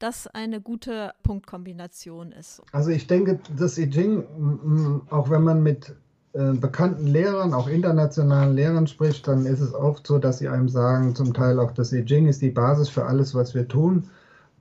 das 0.00 0.26
eine 0.26 0.60
gute 0.60 1.14
Punktkombination 1.22 2.32
ist? 2.32 2.60
Also 2.72 2.90
ich 2.90 3.06
denke, 3.06 3.38
das 3.56 3.78
I 3.78 3.88
Ching, 3.88 5.06
auch 5.10 5.30
wenn 5.30 5.42
man 5.42 5.62
mit 5.62 5.94
äh, 6.36 6.52
bekannten 6.52 7.06
Lehrern, 7.06 7.54
auch 7.54 7.66
internationalen 7.66 8.54
Lehrern 8.54 8.86
spricht, 8.86 9.26
dann 9.26 9.46
ist 9.46 9.60
es 9.60 9.74
oft 9.74 10.06
so, 10.06 10.18
dass 10.18 10.38
sie 10.38 10.48
einem 10.48 10.68
sagen, 10.68 11.14
zum 11.14 11.32
Teil 11.32 11.58
auch 11.58 11.70
das 11.70 11.92
I 11.92 12.04
Ching 12.04 12.26
ist 12.26 12.42
die 12.42 12.50
Basis 12.50 12.88
für 12.88 13.04
alles, 13.04 13.34
was 13.34 13.54
wir 13.54 13.66
tun. 13.66 14.04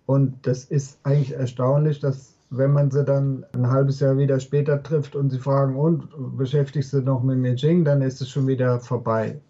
Und 0.05 0.36
das 0.43 0.65
ist 0.65 0.99
eigentlich 1.03 1.34
erstaunlich, 1.34 1.99
dass 1.99 2.36
wenn 2.49 2.71
man 2.71 2.91
sie 2.91 3.03
dann 3.03 3.45
ein 3.53 3.69
halbes 3.69 3.99
Jahr 3.99 4.17
wieder 4.17 4.39
später 4.39 4.82
trifft 4.82 5.15
und 5.15 5.32
sie 5.32 5.39
fragen, 5.39 5.76
und 5.76 6.07
beschäftigst 6.38 6.93
du 6.93 7.01
noch 7.01 7.23
mit 7.23 7.43
I 7.45 7.55
Ching, 7.55 7.84
dann 7.84 8.01
ist 8.01 8.21
es 8.21 8.30
schon 8.30 8.47
wieder 8.47 8.80
vorbei. 8.80 9.41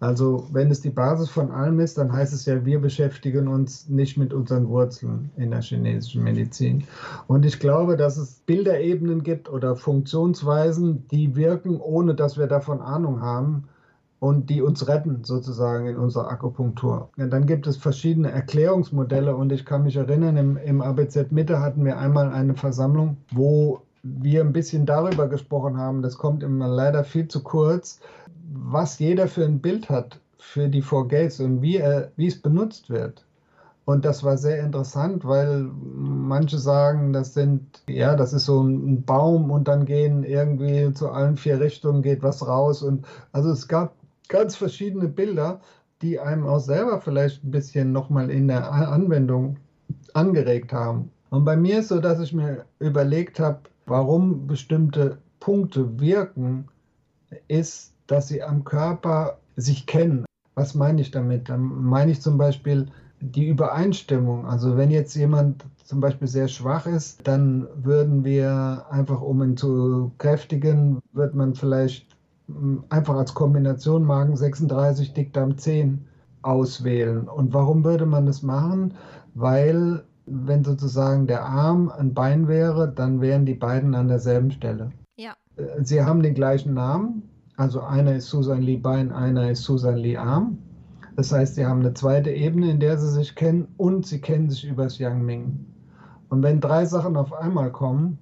Also 0.00 0.46
wenn 0.52 0.70
es 0.70 0.80
die 0.80 0.90
Basis 0.90 1.28
von 1.28 1.50
allem 1.50 1.80
ist, 1.80 1.98
dann 1.98 2.12
heißt 2.12 2.32
es 2.32 2.46
ja, 2.46 2.64
wir 2.64 2.80
beschäftigen 2.80 3.48
uns 3.48 3.88
nicht 3.88 4.16
mit 4.16 4.32
unseren 4.32 4.68
Wurzeln 4.68 5.30
in 5.36 5.50
der 5.50 5.60
chinesischen 5.60 6.22
Medizin. 6.22 6.84
Und 7.26 7.44
ich 7.44 7.58
glaube, 7.58 7.96
dass 7.96 8.16
es 8.16 8.40
Bilderebenen 8.46 9.24
gibt 9.24 9.50
oder 9.50 9.74
Funktionsweisen, 9.74 11.08
die 11.08 11.34
wirken, 11.34 11.80
ohne 11.80 12.14
dass 12.14 12.38
wir 12.38 12.46
davon 12.46 12.80
Ahnung 12.80 13.22
haben 13.22 13.64
und 14.20 14.50
die 14.50 14.62
uns 14.62 14.86
retten 14.86 15.24
sozusagen 15.24 15.86
in 15.86 15.96
unserer 15.96 16.30
Akupunktur. 16.30 17.08
Ja, 17.16 17.26
dann 17.26 17.46
gibt 17.46 17.66
es 17.66 17.76
verschiedene 17.76 18.30
Erklärungsmodelle 18.30 19.34
und 19.34 19.50
ich 19.50 19.64
kann 19.64 19.82
mich 19.82 19.96
erinnern, 19.96 20.36
im, 20.36 20.56
im 20.56 20.80
ABZ 20.80 21.30
Mitte 21.30 21.60
hatten 21.60 21.84
wir 21.84 21.98
einmal 21.98 22.32
eine 22.32 22.54
Versammlung, 22.54 23.16
wo 23.32 23.82
wir 24.02 24.42
ein 24.42 24.52
bisschen 24.52 24.86
darüber 24.86 25.28
gesprochen 25.28 25.76
haben, 25.76 26.02
das 26.02 26.18
kommt 26.18 26.42
immer 26.42 26.68
leider 26.68 27.04
viel 27.04 27.28
zu 27.28 27.42
kurz, 27.42 28.00
was 28.52 28.98
jeder 28.98 29.28
für 29.28 29.44
ein 29.44 29.60
Bild 29.60 29.88
hat 29.90 30.20
für 30.38 30.68
die 30.68 30.82
Four 30.82 31.08
Gates 31.08 31.40
und 31.40 31.62
wie, 31.62 31.76
er, 31.76 32.12
wie 32.16 32.26
es 32.26 32.40
benutzt 32.40 32.90
wird. 32.90 33.24
Und 33.84 34.04
das 34.04 34.22
war 34.22 34.36
sehr 34.36 34.62
interessant, 34.62 35.24
weil 35.24 35.70
manche 35.82 36.58
sagen, 36.58 37.12
das 37.14 37.32
sind, 37.32 37.82
ja, 37.88 38.16
das 38.16 38.34
ist 38.34 38.44
so 38.44 38.62
ein 38.62 39.02
Baum 39.02 39.50
und 39.50 39.66
dann 39.66 39.86
gehen 39.86 40.24
irgendwie 40.24 40.92
zu 40.92 41.08
allen 41.10 41.38
vier 41.38 41.58
Richtungen 41.58 42.02
geht 42.02 42.22
was 42.22 42.46
raus. 42.46 42.82
Und 42.82 43.06
also 43.32 43.50
es 43.50 43.66
gab 43.66 43.94
ganz 44.28 44.56
verschiedene 44.56 45.08
Bilder, 45.08 45.60
die 46.02 46.20
einem 46.20 46.46
auch 46.46 46.60
selber 46.60 47.00
vielleicht 47.00 47.44
ein 47.44 47.50
bisschen 47.50 47.92
nochmal 47.92 48.30
in 48.30 48.48
der 48.48 48.70
Anwendung 48.70 49.56
angeregt 50.12 50.72
haben. 50.72 51.10
Und 51.30 51.44
bei 51.44 51.56
mir 51.56 51.80
ist 51.80 51.88
so, 51.88 51.98
dass 51.98 52.20
ich 52.20 52.34
mir 52.34 52.66
überlegt 52.78 53.40
habe, 53.40 53.60
warum 53.86 54.46
bestimmte 54.46 55.18
Punkte 55.40 55.98
wirken, 55.98 56.68
ist, 57.48 57.94
dass 58.08 58.28
sie 58.28 58.42
am 58.42 58.64
Körper 58.64 59.38
sich 59.56 59.86
kennen. 59.86 60.24
Was 60.54 60.74
meine 60.74 61.00
ich 61.00 61.12
damit? 61.12 61.48
Dann 61.48 61.62
meine 61.62 62.10
ich 62.10 62.20
zum 62.20 62.36
Beispiel 62.36 62.86
die 63.20 63.46
Übereinstimmung. 63.46 64.46
Also 64.46 64.76
wenn 64.76 64.90
jetzt 64.90 65.14
jemand 65.14 65.64
zum 65.84 66.00
Beispiel 66.00 66.28
sehr 66.28 66.48
schwach 66.48 66.86
ist, 66.86 67.26
dann 67.26 67.66
würden 67.76 68.24
wir 68.24 68.86
einfach, 68.90 69.20
um 69.20 69.42
ihn 69.42 69.56
zu 69.56 70.12
kräftigen, 70.18 71.00
wird 71.12 71.34
man 71.34 71.54
vielleicht 71.54 72.06
hm, 72.46 72.84
einfach 72.88 73.16
als 73.16 73.34
Kombination 73.34 74.04
Magen 74.04 74.36
36, 74.36 75.14
Dickdarm 75.14 75.56
10 75.56 76.04
auswählen. 76.42 77.28
Und 77.28 77.52
warum 77.52 77.84
würde 77.84 78.06
man 78.06 78.26
das 78.26 78.42
machen? 78.42 78.94
Weil 79.34 80.04
wenn 80.26 80.64
sozusagen 80.64 81.26
der 81.26 81.44
Arm 81.44 81.90
ein 81.90 82.14
Bein 82.14 82.48
wäre, 82.48 82.92
dann 82.92 83.20
wären 83.20 83.46
die 83.46 83.54
beiden 83.54 83.94
an 83.94 84.08
derselben 84.08 84.50
Stelle. 84.50 84.90
Ja. 85.16 85.32
Äh, 85.56 85.82
sie 85.82 86.02
haben 86.02 86.22
den 86.22 86.34
gleichen 86.34 86.74
Namen, 86.74 87.22
also 87.58 87.80
einer 87.80 88.14
ist 88.14 88.28
Susan 88.28 88.62
Lee 88.62 88.76
Bein, 88.76 89.10
einer 89.10 89.50
ist 89.50 89.64
Susan 89.64 89.96
Lee 89.96 90.16
Arm. 90.16 90.58
Das 91.16 91.32
heißt, 91.32 91.56
sie 91.56 91.66
haben 91.66 91.80
eine 91.80 91.92
zweite 91.92 92.30
Ebene, 92.30 92.70
in 92.70 92.78
der 92.78 92.96
sie 92.96 93.10
sich 93.10 93.34
kennen 93.34 93.66
und 93.76 94.06
sie 94.06 94.20
kennen 94.20 94.48
sich 94.48 94.64
übers 94.64 94.98
Yang 94.98 95.24
Ming. 95.24 95.66
Und 96.28 96.44
wenn 96.44 96.60
drei 96.60 96.84
Sachen 96.84 97.16
auf 97.16 97.32
einmal 97.32 97.72
kommen, 97.72 98.20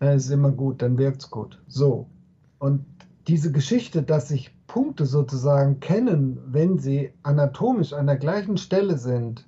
dann 0.00 0.18
ist 0.18 0.26
es 0.26 0.30
immer 0.30 0.50
gut, 0.50 0.82
dann 0.82 0.98
wirkt 0.98 1.22
es 1.22 1.30
gut. 1.30 1.62
So. 1.66 2.10
Und 2.58 2.84
diese 3.26 3.52
Geschichte, 3.52 4.02
dass 4.02 4.28
sich 4.28 4.54
Punkte 4.66 5.06
sozusagen 5.06 5.80
kennen, 5.80 6.38
wenn 6.46 6.78
sie 6.78 7.10
anatomisch 7.22 7.94
an 7.94 8.06
der 8.06 8.16
gleichen 8.16 8.58
Stelle 8.58 8.98
sind, 8.98 9.46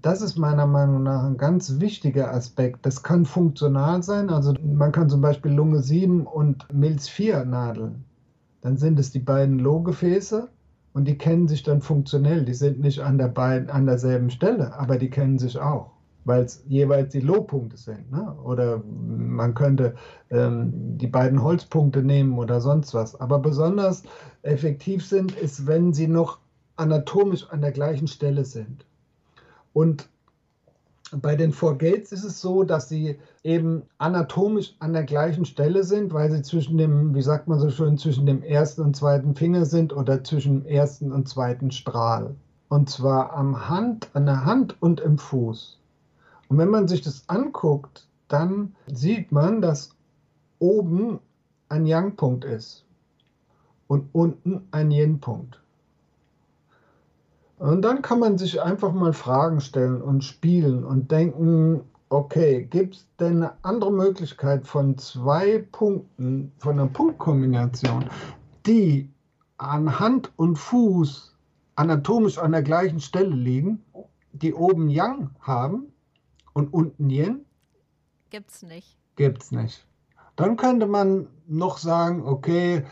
das 0.00 0.22
ist 0.22 0.38
meiner 0.38 0.66
Meinung 0.66 1.02
nach 1.02 1.22
ein 1.22 1.36
ganz 1.36 1.80
wichtiger 1.80 2.32
Aspekt. 2.32 2.86
Das 2.86 3.02
kann 3.02 3.26
funktional 3.26 4.02
sein. 4.02 4.30
Also 4.30 4.54
man 4.62 4.92
kann 4.92 5.10
zum 5.10 5.20
Beispiel 5.20 5.52
Lunge 5.52 5.82
7 5.82 6.26
und 6.26 6.72
Milz 6.72 7.10
4 7.10 7.44
nadeln 7.44 8.06
dann 8.60 8.76
sind 8.76 8.98
es 8.98 9.10
die 9.10 9.20
beiden 9.20 9.58
Lohgefäße 9.58 10.48
und 10.92 11.06
die 11.06 11.18
kennen 11.18 11.48
sich 11.48 11.62
dann 11.62 11.80
funktionell. 11.80 12.44
Die 12.44 12.54
sind 12.54 12.80
nicht 12.80 13.00
an, 13.00 13.18
der 13.18 13.28
beiden, 13.28 13.70
an 13.70 13.86
derselben 13.86 14.30
Stelle, 14.30 14.74
aber 14.74 14.98
die 14.98 15.10
kennen 15.10 15.38
sich 15.38 15.58
auch, 15.58 15.92
weil 16.24 16.42
es 16.42 16.64
jeweils 16.66 17.12
die 17.12 17.20
Lohpunkte 17.20 17.76
sind. 17.76 18.10
Ne? 18.10 18.34
Oder 18.42 18.82
man 18.84 19.54
könnte 19.54 19.94
ähm, 20.30 20.98
die 20.98 21.06
beiden 21.06 21.42
Holzpunkte 21.42 22.02
nehmen 22.02 22.38
oder 22.38 22.60
sonst 22.60 22.94
was. 22.94 23.20
Aber 23.20 23.38
besonders 23.38 24.02
effektiv 24.42 25.06
sind, 25.06 25.32
ist, 25.32 25.66
wenn 25.66 25.92
sie 25.92 26.08
noch 26.08 26.38
anatomisch 26.76 27.48
an 27.50 27.60
der 27.60 27.72
gleichen 27.72 28.08
Stelle 28.08 28.44
sind. 28.44 28.84
Und 29.72 30.08
bei 31.16 31.36
den 31.36 31.52
Four 31.52 31.78
Gates 31.78 32.12
ist 32.12 32.24
es 32.24 32.40
so, 32.40 32.64
dass 32.64 32.88
sie 32.88 33.18
eben 33.42 33.82
anatomisch 33.98 34.74
an 34.78 34.92
der 34.92 35.04
gleichen 35.04 35.44
Stelle 35.44 35.84
sind, 35.84 36.12
weil 36.12 36.30
sie 36.30 36.42
zwischen 36.42 36.76
dem, 36.78 37.14
wie 37.14 37.22
sagt 37.22 37.48
man 37.48 37.58
so 37.60 37.70
schön, 37.70 37.98
zwischen 37.98 38.26
dem 38.26 38.42
ersten 38.42 38.82
und 38.82 38.96
zweiten 38.96 39.34
Finger 39.34 39.64
sind 39.64 39.94
oder 39.94 40.22
zwischen 40.22 40.62
dem 40.62 40.66
ersten 40.66 41.12
und 41.12 41.28
zweiten 41.28 41.70
Strahl. 41.70 42.34
Und 42.68 42.90
zwar 42.90 43.32
am 43.32 43.68
Hand, 43.68 44.10
an 44.12 44.26
der 44.26 44.44
Hand 44.44 44.80
und 44.80 45.00
im 45.00 45.18
Fuß. 45.18 45.78
Und 46.48 46.58
wenn 46.58 46.68
man 46.68 46.88
sich 46.88 47.02
das 47.02 47.24
anguckt, 47.28 48.06
dann 48.28 48.74
sieht 48.86 49.32
man, 49.32 49.62
dass 49.62 49.90
oben 50.58 51.20
ein 51.68 51.86
Yang-Punkt 51.86 52.44
ist 52.44 52.84
und 53.86 54.08
unten 54.12 54.66
ein 54.70 54.90
Yin-Punkt. 54.90 55.60
Und 57.58 57.82
dann 57.82 58.02
kann 58.02 58.20
man 58.20 58.38
sich 58.38 58.62
einfach 58.62 58.92
mal 58.92 59.12
Fragen 59.12 59.60
stellen 59.60 60.00
und 60.00 60.22
spielen 60.22 60.84
und 60.84 61.10
denken, 61.10 61.82
okay, 62.08 62.64
gibt 62.64 62.94
es 62.94 63.06
denn 63.18 63.42
eine 63.42 63.52
andere 63.62 63.92
Möglichkeit 63.92 64.66
von 64.66 64.96
zwei 64.96 65.66
Punkten, 65.72 66.52
von 66.58 66.78
einer 66.78 66.88
Punktkombination, 66.88 68.08
die 68.66 69.10
an 69.58 69.98
Hand 69.98 70.32
und 70.36 70.56
Fuß 70.56 71.36
anatomisch 71.74 72.38
an 72.38 72.52
der 72.52 72.62
gleichen 72.62 73.00
Stelle 73.00 73.34
liegen, 73.34 73.84
die 74.32 74.54
oben 74.54 74.88
Yang 74.88 75.30
haben 75.40 75.92
und 76.52 76.72
unten 76.72 77.10
Yin? 77.10 77.44
Gibt's 78.30 78.62
nicht. 78.62 78.96
Gibt's 79.16 79.50
nicht. 79.50 79.84
Dann 80.36 80.56
könnte 80.56 80.86
man 80.86 81.26
noch 81.48 81.78
sagen, 81.78 82.22
okay, 82.24 82.84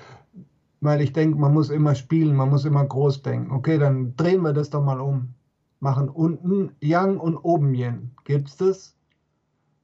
weil 0.80 1.00
ich 1.00 1.12
denke, 1.12 1.38
man 1.38 1.54
muss 1.54 1.70
immer 1.70 1.94
spielen, 1.94 2.36
man 2.36 2.50
muss 2.50 2.64
immer 2.64 2.84
groß 2.84 3.22
denken. 3.22 3.50
Okay, 3.50 3.78
dann 3.78 4.16
drehen 4.16 4.42
wir 4.42 4.52
das 4.52 4.70
doch 4.70 4.82
mal 4.82 5.00
um. 5.00 5.34
Machen 5.80 6.08
unten 6.08 6.74
Yang 6.80 7.18
und 7.18 7.36
oben 7.36 7.74
Yin. 7.74 8.12
Gibt's 8.24 8.56
das? 8.56 8.94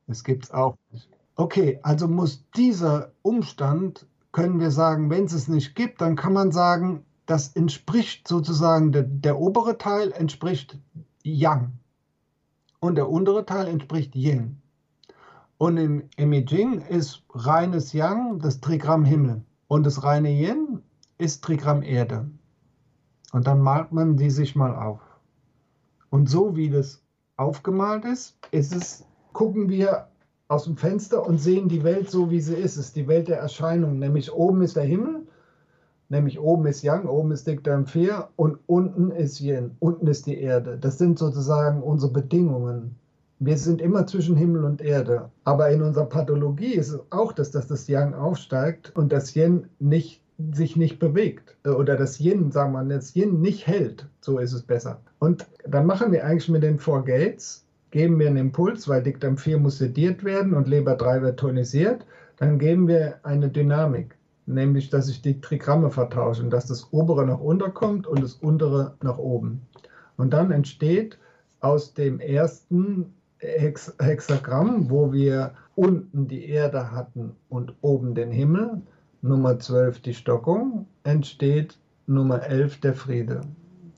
Das 0.07 0.25
gibt's 0.25 0.51
auch 0.51 0.77
nicht. 0.91 1.09
Okay, 1.37 1.81
also 1.83 2.09
muss 2.09 2.45
dieser 2.57 3.13
Umstand, 3.23 4.07
können 4.33 4.61
wir 4.61 4.71
sagen, 4.71 5.11
wenn 5.11 5.25
es 5.25 5.33
es 5.33 5.49
nicht 5.49 5.75
gibt, 5.75 6.01
dann 6.01 6.17
kann 6.17 6.33
man 6.33 6.53
sagen, 6.53 7.05
das 7.27 7.49
entspricht 7.49 8.27
sozusagen, 8.27 8.93
der, 8.93 9.03
der 9.03 9.39
obere 9.39 9.79
Teil 9.79 10.13
entspricht 10.13 10.79
Yang 11.23 11.73
und 12.81 12.97
der 12.97 13.09
untere 13.09 13.47
Teil 13.47 13.69
entspricht 13.69 14.15
Yin. 14.15 14.61
Und 15.59 15.77
im, 15.77 16.09
im 16.17 16.33
I 16.33 16.45
Ching 16.45 16.81
ist 16.81 17.23
reines 17.31 17.93
Yang 17.93 18.41
das 18.41 18.61
Trigramm 18.61 19.05
Himmel 19.05 19.45
und 19.73 19.87
das 19.87 20.05
reine 20.05 20.29
Yin 20.29 20.83
ist 21.17 21.43
Trigramm 21.43 21.83
Erde. 21.83 22.27
Und 23.33 23.47
dann 23.47 23.63
malt 23.63 23.91
man 23.91 24.19
die 24.19 24.29
sich 24.29 24.55
mal 24.55 24.75
auf. 24.75 25.01
Und 26.11 26.29
so 26.29 26.57
wie 26.57 26.69
das 26.69 27.03
aufgemalt 27.39 28.05
ist, 28.05 28.37
ist 28.51 28.77
es, 28.77 29.07
gucken 29.33 29.71
wir 29.71 30.09
aus 30.49 30.65
dem 30.65 30.77
Fenster 30.77 31.27
und 31.27 31.39
sehen 31.39 31.71
die 31.71 31.85
Welt 31.85 32.11
so, 32.11 32.31
wie 32.31 32.43
sie 32.43 32.55
ist. 32.55 32.77
Es 32.77 32.89
ist 32.89 32.97
die 32.97 33.09
Welt 33.09 33.29
der 33.29 33.39
Erscheinung. 33.39 33.99
Nämlich 33.99 34.31
oben 34.31 34.61
ist 34.61 34.77
der 34.77 34.85
Himmel, 34.85 35.27
nämlich 36.11 36.39
oben 36.39 36.67
ist 36.67 36.83
Yang, 36.83 37.07
oben 37.07 37.33
ist 37.33 37.47
Diktam 37.47 37.87
4 37.87 38.29
und 38.37 38.59
unten 38.67 39.11
ist 39.11 39.41
Yin, 39.41 39.75
unten 39.79 40.07
ist 40.07 40.27
die 40.27 40.39
Erde. 40.39 40.77
Das 40.77 40.99
sind 40.99 41.19
sozusagen 41.19 41.83
unsere 41.83 42.13
Bedingungen. 42.13 42.97
Wir 43.45 43.59
sind 43.59 43.83
immer 43.83 44.07
zwischen 44.07 44.37
Himmel 44.37 44.63
und 44.63 44.81
Erde. 44.81 45.29
Aber 45.43 45.69
in 45.71 45.83
unserer 45.83 46.07
Pathologie 46.07 46.75
ist 46.75 46.91
es 46.91 47.01
auch, 47.11 47.33
dass, 47.33 47.51
dass 47.51 47.67
das 47.67 47.89
Yang 47.89 48.15
aufsteigt 48.15 48.93
und 48.95 49.11
das 49.11 49.35
Yin 49.35 49.67
nicht 49.81 50.23
sich 50.53 50.77
nicht 50.77 51.01
bewegt 51.01 51.57
äh, 51.65 51.71
oder 51.71 51.97
das 51.97 52.21
Yin, 52.21 52.53
sagen 52.53 52.73
wir, 52.73 52.85
das 52.85 53.17
Yin 53.17 53.41
nicht 53.41 53.67
hält, 53.67 54.07
so 54.21 54.39
ist 54.39 54.53
es 54.53 54.63
besser. 54.63 55.01
Und 55.19 55.45
dann 55.67 55.87
machen 55.87 56.13
wir 56.13 56.25
eigentlich 56.25 56.49
mit 56.51 56.63
den 56.63 56.79
Four 56.79 57.05
Gates, 57.05 57.67
geben 57.91 58.21
wir 58.21 58.29
einen 58.29 58.37
Impuls, 58.37 58.87
weil 58.89 59.03
Diktam 59.03 59.37
4 59.37 59.59
muss 59.59 59.79
sediert 59.79 60.23
werden 60.23 60.55
und 60.55 60.69
Leber 60.69 60.95
3 60.95 61.23
wird 61.23 61.41
tonisiert, 61.41 62.07
dann 62.37 62.61
geben 62.61 62.87
wir 62.87 63.17
eine 63.25 63.49
Dynamik, 63.49 64.17
nämlich 64.47 64.89
dass 64.89 65.09
sich 65.09 65.21
die 65.21 65.41
Trigramme 65.41 65.91
vertauschen, 65.91 66.49
dass 66.49 66.67
das 66.67 66.93
obere 66.93 67.27
nach 67.27 67.41
unten 67.41 67.75
kommt 67.75 68.07
und 68.07 68.23
das 68.23 68.35
untere 68.35 68.95
nach 69.03 69.19
oben. 69.19 69.63
Und 70.17 70.33
dann 70.33 70.53
entsteht 70.53 71.19
aus 71.61 71.93
dem 71.95 72.21
ersten 72.21 73.13
Hex 73.43 73.93
Hexagramm, 73.99 74.89
wo 74.89 75.13
wir 75.13 75.53
unten 75.75 76.29
die 76.29 76.49
Erde 76.49 76.93
hatten 76.93 77.33
und 77.49 77.75
oben 77.81 78.15
den 78.15 78.31
Himmel, 78.31 78.83
Nummer 79.21 79.59
12 79.59 80.01
die 80.01 80.15
Stockung, 80.15 80.87
entsteht 81.03 81.79
Nummer 82.07 82.43
11 82.43 82.81
der 82.81 82.95
Friede. 82.95 83.41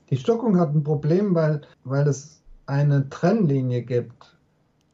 Die 0.09 0.17
Stockung 0.17 0.59
hat 0.59 0.73
ein 0.73 0.83
Problem, 0.83 1.35
weil, 1.35 1.61
weil 1.83 2.07
es 2.07 2.41
eine 2.65 3.07
Trennlinie 3.09 3.83
gibt, 3.83 4.35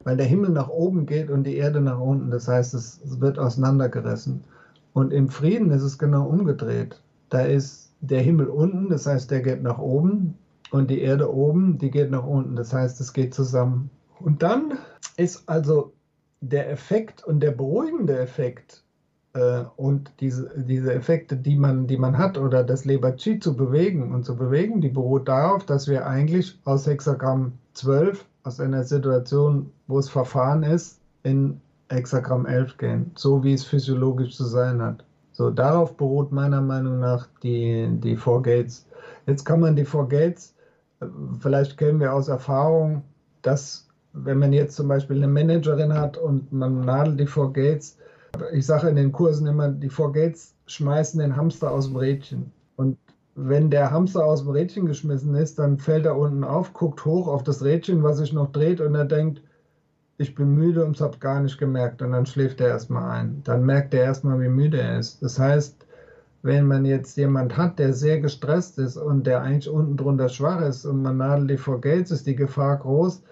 weil 0.04 0.16
der 0.16 0.26
Himmel 0.26 0.50
nach 0.50 0.68
oben 0.68 1.06
geht 1.06 1.30
und 1.30 1.44
die 1.44 1.56
Erde 1.56 1.80
nach 1.80 1.98
unten. 1.98 2.30
Das 2.30 2.46
heißt, 2.48 2.74
es, 2.74 3.00
es 3.04 3.20
wird 3.20 3.38
auseinandergerissen. 3.38 4.44
Und 4.92 5.12
im 5.12 5.28
Frieden 5.28 5.70
ist 5.70 5.82
es 5.82 5.98
genau 5.98 6.26
umgedreht. 6.26 7.00
Da 7.30 7.40
ist 7.40 7.92
der 8.00 8.20
Himmel 8.20 8.48
unten, 8.48 8.90
das 8.90 9.06
heißt, 9.06 9.30
der 9.30 9.40
geht 9.40 9.62
nach 9.62 9.78
oben 9.78 10.34
und 10.70 10.90
die 10.90 11.00
Erde 11.00 11.32
oben, 11.32 11.78
die 11.78 11.90
geht 11.90 12.10
nach 12.10 12.26
unten. 12.26 12.56
Das 12.56 12.72
heißt, 12.72 13.00
es 13.00 13.12
geht 13.12 13.32
zusammen. 13.32 13.90
Und 14.22 14.42
dann 14.42 14.78
ist 15.16 15.48
also 15.48 15.92
der 16.40 16.70
Effekt 16.70 17.24
und 17.24 17.40
der 17.40 17.52
beruhigende 17.52 18.18
Effekt 18.18 18.82
äh, 19.34 19.64
und 19.76 20.12
diese, 20.20 20.50
diese 20.56 20.92
Effekte, 20.92 21.36
die 21.36 21.56
man, 21.56 21.86
die 21.86 21.96
man 21.96 22.18
hat, 22.18 22.38
oder 22.38 22.62
das 22.62 22.84
Leber-Chi 22.84 23.40
zu 23.40 23.56
bewegen 23.56 24.12
und 24.12 24.24
zu 24.24 24.36
bewegen, 24.36 24.80
die 24.80 24.88
beruht 24.88 25.28
darauf, 25.28 25.64
dass 25.66 25.88
wir 25.88 26.06
eigentlich 26.06 26.58
aus 26.64 26.86
Hexagramm 26.86 27.52
12, 27.74 28.24
aus 28.44 28.60
einer 28.60 28.84
Situation, 28.84 29.70
wo 29.86 29.98
es 29.98 30.08
Verfahren 30.08 30.62
ist, 30.62 31.00
in 31.22 31.60
Hexagramm 31.88 32.46
11 32.46 32.78
gehen, 32.78 33.10
so 33.14 33.42
wie 33.42 33.54
es 33.54 33.64
physiologisch 33.64 34.36
zu 34.36 34.44
sein 34.44 34.82
hat. 34.82 35.04
So, 35.32 35.50
darauf 35.50 35.96
beruht 35.96 36.30
meiner 36.30 36.60
Meinung 36.60 37.00
nach 37.00 37.26
die, 37.42 37.88
die 38.02 38.16
Four 38.16 38.42
Gates. 38.42 38.86
Jetzt 39.26 39.44
kann 39.44 39.60
man 39.60 39.76
die 39.76 39.84
Four 39.84 40.08
Gates, 40.08 40.54
äh, 41.00 41.06
vielleicht 41.40 41.76
kennen 41.76 42.00
wir 42.00 42.12
aus 42.12 42.28
Erfahrung, 42.28 43.02
dass 43.42 43.88
wenn 44.12 44.38
man 44.38 44.52
jetzt 44.52 44.76
zum 44.76 44.88
Beispiel 44.88 45.16
eine 45.16 45.28
Managerin 45.28 45.92
hat 45.92 46.16
und 46.18 46.52
man 46.52 46.84
nadelt 46.84 47.18
die 47.20 47.26
Four 47.26 47.52
Gates, 47.52 47.96
ich 48.52 48.66
sage 48.66 48.88
in 48.88 48.96
den 48.96 49.12
Kursen 49.12 49.46
immer, 49.46 49.68
die 49.68 49.88
Four 49.88 50.12
Gates 50.12 50.54
schmeißen 50.66 51.20
den 51.20 51.36
Hamster 51.36 51.70
aus 51.70 51.86
dem 51.86 51.96
Rädchen. 51.96 52.52
Und 52.76 52.96
wenn 53.34 53.70
der 53.70 53.90
Hamster 53.90 54.24
aus 54.24 54.42
dem 54.42 54.50
Rädchen 54.50 54.86
geschmissen 54.86 55.34
ist, 55.34 55.58
dann 55.58 55.78
fällt 55.78 56.06
er 56.06 56.16
unten 56.16 56.44
auf, 56.44 56.72
guckt 56.72 57.04
hoch 57.04 57.28
auf 57.28 57.42
das 57.42 57.62
Rädchen, 57.62 58.02
was 58.02 58.18
sich 58.18 58.32
noch 58.32 58.52
dreht, 58.52 58.80
und 58.80 58.94
er 58.94 59.04
denkt, 59.04 59.42
ich 60.18 60.34
bin 60.34 60.54
müde 60.54 60.84
und 60.84 61.00
habe 61.00 61.18
gar 61.18 61.40
nicht 61.40 61.58
gemerkt. 61.58 62.02
Und 62.02 62.12
dann 62.12 62.26
schläft 62.26 62.60
er 62.60 62.68
erstmal 62.68 63.10
ein. 63.10 63.40
Dann 63.44 63.64
merkt 63.64 63.94
er 63.94 64.04
erstmal, 64.04 64.40
wie 64.40 64.48
müde 64.48 64.80
er 64.80 64.98
ist. 64.98 65.22
Das 65.22 65.38
heißt, 65.38 65.86
wenn 66.42 66.66
man 66.66 66.84
jetzt 66.84 67.16
jemand 67.16 67.56
hat, 67.56 67.78
der 67.78 67.92
sehr 67.92 68.20
gestresst 68.20 68.78
ist 68.78 68.96
und 68.96 69.26
der 69.26 69.42
eigentlich 69.42 69.72
unten 69.72 69.96
drunter 69.96 70.28
schwach 70.28 70.60
ist 70.60 70.84
und 70.84 71.02
man 71.02 71.16
nadelt 71.16 71.50
die 71.50 71.56
Four 71.56 71.80
Gates, 71.80 72.10
ist 72.10 72.26
die 72.26 72.36
Gefahr 72.36 72.76
groß, 72.76 73.22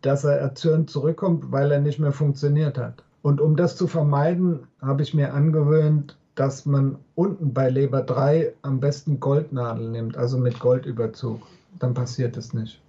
dass 0.00 0.24
er 0.24 0.38
erzürnt 0.38 0.90
zurückkommt, 0.90 1.52
weil 1.52 1.70
er 1.70 1.80
nicht 1.80 1.98
mehr 1.98 2.12
funktioniert 2.12 2.78
hat. 2.78 3.02
Und 3.22 3.40
um 3.40 3.56
das 3.56 3.76
zu 3.76 3.86
vermeiden, 3.86 4.66
habe 4.80 5.02
ich 5.02 5.14
mir 5.14 5.32
angewöhnt, 5.32 6.16
dass 6.34 6.66
man 6.66 6.96
unten 7.14 7.52
bei 7.52 7.68
Leber 7.68 8.02
3 8.02 8.54
am 8.62 8.80
besten 8.80 9.20
Goldnadel 9.20 9.90
nimmt, 9.90 10.16
also 10.16 10.38
mit 10.38 10.58
Goldüberzug. 10.58 11.40
Dann 11.78 11.94
passiert 11.94 12.36
es 12.36 12.52
nicht, 12.52 12.80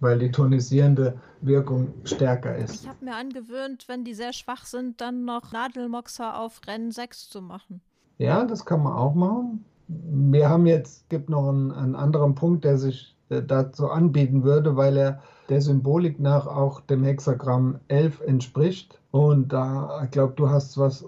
weil 0.00 0.18
die 0.18 0.30
tonisierende 0.30 1.14
Wirkung 1.40 1.92
stärker 2.04 2.56
ist. 2.56 2.84
Ich 2.84 2.88
habe 2.88 3.04
mir 3.04 3.16
angewöhnt, 3.16 3.88
wenn 3.88 4.04
die 4.04 4.14
sehr 4.14 4.32
schwach 4.32 4.66
sind, 4.66 5.00
dann 5.00 5.24
noch 5.24 5.52
Nadelmoxer 5.52 6.38
auf 6.38 6.60
Rennen 6.66 6.92
6 6.92 7.30
zu 7.30 7.42
machen. 7.42 7.80
Ja, 8.18 8.44
das 8.44 8.64
kann 8.64 8.82
man 8.82 8.92
auch 8.92 9.14
machen. 9.14 9.64
Wir 9.88 10.48
haben 10.48 10.66
jetzt, 10.66 11.08
gibt 11.08 11.28
noch 11.28 11.48
einen, 11.48 11.72
einen 11.72 11.96
anderen 11.96 12.34
Punkt, 12.34 12.64
der 12.64 12.78
sich 12.78 13.16
äh, 13.30 13.42
dazu 13.42 13.90
anbieten 13.90 14.44
würde, 14.44 14.76
weil 14.76 14.96
er 14.96 15.22
der 15.52 15.60
Symbolik 15.60 16.18
nach 16.18 16.46
auch 16.46 16.80
dem 16.80 17.04
Hexagramm 17.04 17.78
11 17.88 18.22
entspricht. 18.22 18.98
Und 19.10 19.52
da, 19.52 20.02
ich 20.02 20.10
glaube, 20.10 20.32
du 20.34 20.48
hast 20.48 20.78
was 20.78 21.04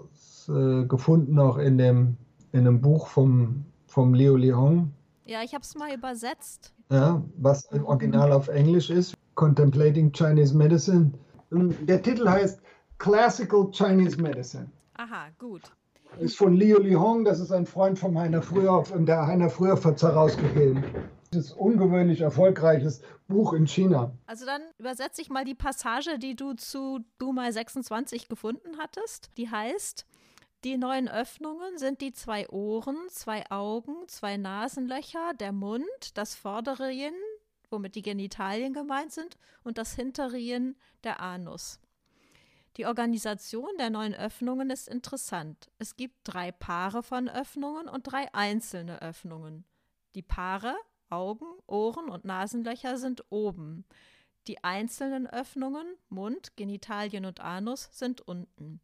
äh, 0.49 0.85
gefunden 0.85 1.39
auch 1.39 1.57
in 1.57 1.79
dem, 1.79 2.15
in 2.51 2.65
dem 2.65 2.79
Buch 2.79 3.07
vom, 3.07 3.65
vom 3.87 4.13
Leo 4.13 4.35
Leon. 4.35 4.91
Ja, 5.25 5.41
ich 5.43 5.55
habe 5.55 5.63
es 5.63 5.73
mal 5.73 5.91
übersetzt. 5.91 6.75
Ja, 6.91 7.23
was 7.37 7.65
im 7.71 7.85
Original 7.85 8.31
auf 8.31 8.47
Englisch 8.47 8.91
ist, 8.91 9.15
Contemplating 9.33 10.11
Chinese 10.11 10.55
Medicine. 10.55 11.11
Der 11.49 12.03
Titel 12.03 12.29
heißt 12.29 12.61
Classical 12.99 13.71
Chinese 13.71 14.21
Medicine. 14.21 14.67
Aha, 14.93 15.29
gut. 15.39 15.63
Ist 16.19 16.37
von 16.37 16.53
Liu 16.53 16.77
Lihong, 16.77 17.25
das 17.25 17.39
ist 17.39 17.51
ein 17.51 17.65
Freund 17.65 17.97
von 17.97 18.15
Heiner 18.15 18.43
Früher, 18.43 18.83
der 18.95 19.25
Heiner 19.25 19.49
Früher 19.49 19.75
herausgegeben 19.75 20.83
ungewöhnlich 21.51 22.21
erfolgreiches 22.21 23.01
Buch 23.27 23.53
in 23.53 23.67
China. 23.67 24.11
Also 24.25 24.45
dann 24.45 24.61
übersetze 24.77 25.21
ich 25.21 25.29
mal 25.29 25.45
die 25.45 25.55
Passage, 25.55 26.19
die 26.19 26.35
du 26.35 26.53
zu 26.53 26.99
Dumai 27.17 27.51
26 27.51 28.27
gefunden 28.27 28.77
hattest. 28.77 29.31
Die 29.37 29.49
heißt, 29.49 30.05
die 30.63 30.77
neuen 30.77 31.07
Öffnungen 31.07 31.77
sind 31.77 32.01
die 32.01 32.11
zwei 32.11 32.49
Ohren, 32.49 32.97
zwei 33.09 33.49
Augen, 33.51 34.07
zwei 34.07 34.37
Nasenlöcher, 34.37 35.33
der 35.39 35.51
Mund, 35.51 35.85
das 36.15 36.33
vordere 36.33 36.91
Yin, 36.91 37.13
womit 37.69 37.95
die 37.95 38.01
Genitalien 38.01 38.73
gemeint 38.73 39.11
sind, 39.11 39.37
und 39.63 39.77
das 39.77 39.93
hintere 39.93 40.37
Yin, 40.37 40.75
der 41.03 41.19
Anus. 41.19 41.79
Die 42.77 42.85
Organisation 42.87 43.69
der 43.79 43.89
neuen 43.89 44.13
Öffnungen 44.13 44.69
ist 44.69 44.89
interessant. 44.89 45.71
Es 45.77 45.95
gibt 45.95 46.15
drei 46.23 46.51
Paare 46.51 47.03
von 47.03 47.29
Öffnungen 47.29 47.87
und 47.87 48.03
drei 48.03 48.33
einzelne 48.33 49.01
Öffnungen. 49.01 49.65
Die 50.15 50.21
Paare 50.21 50.75
Augen, 51.09 51.45
Ohren 51.67 52.09
und 52.09 52.25
Nasenlöcher 52.25 52.97
sind 52.97 53.23
oben. 53.29 53.85
Die 54.47 54.63
einzelnen 54.63 55.27
Öffnungen, 55.27 55.85
Mund, 56.09 56.55
Genitalien 56.55 57.25
und 57.25 57.39
Anus, 57.39 57.89
sind 57.91 58.21
unten. 58.21 58.79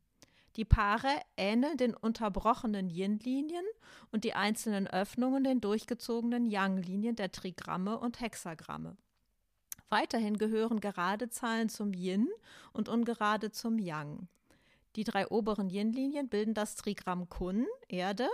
Die 0.57 0.65
Paare 0.65 1.21
ähneln 1.37 1.77
den 1.77 1.93
unterbrochenen 1.93 2.89
Yin-Linien 2.89 3.65
und 4.11 4.23
die 4.23 4.33
einzelnen 4.33 4.87
Öffnungen 4.87 5.43
den 5.43 5.61
durchgezogenen 5.61 6.45
Yang-Linien 6.45 7.15
der 7.15 7.31
Trigramme 7.31 7.97
und 7.97 8.19
Hexagramme. 8.19 8.97
Weiterhin 9.89 10.37
gehören 10.37 10.79
gerade 10.79 11.29
Zahlen 11.29 11.69
zum 11.69 11.93
Yin 11.93 12.27
und 12.73 12.89
ungerade 12.89 13.51
zum 13.51 13.77
Yang. 13.77 14.27
Die 14.95 15.03
drei 15.05 15.27
oberen 15.27 15.69
Yin-Linien 15.69 16.27
bilden 16.27 16.53
das 16.53 16.75
Trigramm 16.75 17.29
Kun, 17.29 17.65
Erde, 17.87 18.27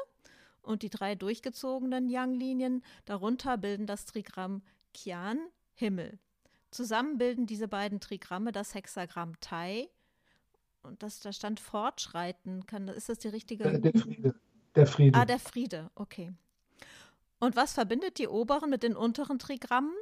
und 0.67 0.83
die 0.83 0.89
drei 0.89 1.15
durchgezogenen 1.15 2.09
Yang-Linien 2.09 2.83
darunter 3.05 3.57
bilden 3.57 3.87
das 3.87 4.05
Trigramm 4.05 4.61
Qian, 4.93 5.39
Himmel. 5.73 6.19
Zusammen 6.71 7.17
bilden 7.17 7.45
diese 7.45 7.67
beiden 7.67 7.99
Trigramme 7.99 8.51
das 8.51 8.75
Hexagramm 8.75 9.39
Tai. 9.39 9.89
Und 10.83 11.01
das, 11.03 11.19
da 11.19 11.31
stand 11.31 11.59
Fortschreiten. 11.59 12.65
Kann, 12.65 12.87
ist 12.87 13.09
das 13.09 13.19
die 13.19 13.29
richtige? 13.29 13.63
Der, 13.63 13.79
der 13.79 14.01
Friede. 14.01 14.35
Der 14.75 14.87
Friede. 14.87 15.17
Ah, 15.17 15.25
der 15.25 15.39
Friede, 15.39 15.89
okay. 15.95 16.31
Und 17.39 17.55
was 17.55 17.73
verbindet 17.73 18.17
die 18.19 18.27
oberen 18.27 18.69
mit 18.69 18.83
den 18.83 18.95
unteren 18.95 19.39
Trigrammen? 19.39 19.93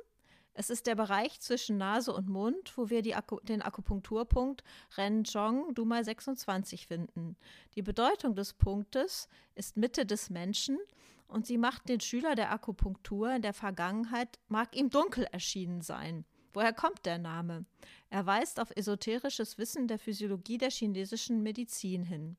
Es 0.58 0.70
ist 0.70 0.88
der 0.88 0.96
Bereich 0.96 1.42
zwischen 1.42 1.78
Nase 1.78 2.14
und 2.14 2.30
Mund, 2.30 2.78
wo 2.78 2.90
wir 2.90 3.04
Aku 3.18 3.42
den 3.42 3.62
Akupunkturpunkt 3.62 4.64
Renjong 4.96 5.76
Dumai 5.76 6.02
26 6.02 6.88
finden. 6.88 7.36
Die 7.76 7.82
Bedeutung 7.82 8.36
des 8.36 8.54
Punktes 8.54 9.28
ist 9.56 9.76
Mitte 9.76 10.06
des 10.06 10.30
Menschen 10.30 10.80
und 11.28 11.46
sie 11.46 11.58
macht 11.58 11.90
den 11.90 12.00
Schüler 12.00 12.36
der 12.36 12.54
Akupunktur 12.54 13.36
in 13.36 13.42
der 13.42 13.54
Vergangenheit, 13.54 14.40
mag 14.48 14.78
ihm 14.78 14.90
dunkel 14.90 15.26
erschienen 15.26 15.82
sein. 15.82 16.24
Woher 16.54 16.72
kommt 16.72 17.06
der 17.06 17.18
Name? 17.18 17.66
Er 18.10 18.26
weist 18.26 18.62
auf 18.62 18.72
esoterisches 18.74 19.58
Wissen 19.58 19.90
der 19.90 20.00
Physiologie 20.00 20.58
der 20.58 20.72
chinesischen 20.72 21.44
Medizin 21.44 22.04
hin. 22.04 22.38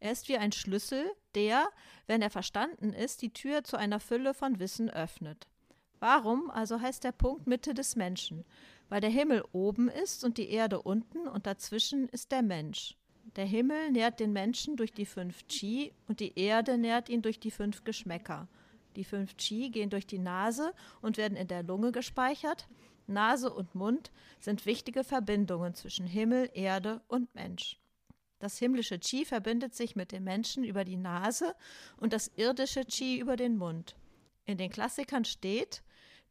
Er 0.00 0.10
ist 0.10 0.28
wie 0.28 0.38
ein 0.38 0.50
Schlüssel, 0.50 1.08
der, 1.36 1.68
wenn 2.08 2.20
er 2.20 2.30
verstanden 2.30 2.92
ist, 2.92 3.22
die 3.22 3.32
Tür 3.32 3.62
zu 3.62 3.76
einer 3.76 4.00
Fülle 4.00 4.34
von 4.34 4.58
Wissen 4.58 4.90
öffnet. 4.90 5.46
Warum 6.00 6.50
also 6.50 6.80
heißt 6.80 7.04
der 7.04 7.12
Punkt 7.12 7.46
Mitte 7.46 7.74
des 7.74 7.96
Menschen? 7.96 8.44
Weil 8.88 9.00
der 9.00 9.10
Himmel 9.10 9.44
oben 9.52 9.88
ist 9.88 10.24
und 10.24 10.38
die 10.38 10.50
Erde 10.50 10.82
unten 10.82 11.28
und 11.28 11.46
dazwischen 11.46 12.08
ist 12.08 12.32
der 12.32 12.42
Mensch. 12.42 12.96
Der 13.36 13.44
Himmel 13.44 13.90
nährt 13.90 14.20
den 14.20 14.32
Menschen 14.32 14.76
durch 14.76 14.92
die 14.92 15.06
fünf 15.06 15.46
Qi 15.48 15.92
und 16.06 16.20
die 16.20 16.38
Erde 16.38 16.78
nährt 16.78 17.08
ihn 17.08 17.22
durch 17.22 17.38
die 17.40 17.50
fünf 17.50 17.84
Geschmäcker. 17.84 18.48
Die 18.96 19.04
fünf 19.04 19.36
Qi 19.36 19.70
gehen 19.70 19.90
durch 19.90 20.06
die 20.06 20.18
Nase 20.18 20.72
und 21.02 21.18
werden 21.18 21.36
in 21.36 21.48
der 21.48 21.62
Lunge 21.62 21.92
gespeichert. 21.92 22.68
Nase 23.06 23.52
und 23.52 23.74
Mund 23.74 24.10
sind 24.40 24.66
wichtige 24.66 25.04
Verbindungen 25.04 25.74
zwischen 25.74 26.06
Himmel, 26.06 26.50
Erde 26.54 27.02
und 27.08 27.34
Mensch. 27.34 27.78
Das 28.38 28.58
himmlische 28.58 28.98
Qi 28.98 29.24
verbindet 29.24 29.74
sich 29.74 29.96
mit 29.96 30.12
dem 30.12 30.24
Menschen 30.24 30.64
über 30.64 30.84
die 30.84 30.96
Nase 30.96 31.54
und 31.96 32.12
das 32.12 32.28
irdische 32.36 32.84
Qi 32.84 33.18
über 33.18 33.36
den 33.36 33.56
Mund. 33.56 33.96
In 34.44 34.58
den 34.58 34.70
Klassikern 34.70 35.24
steht, 35.24 35.82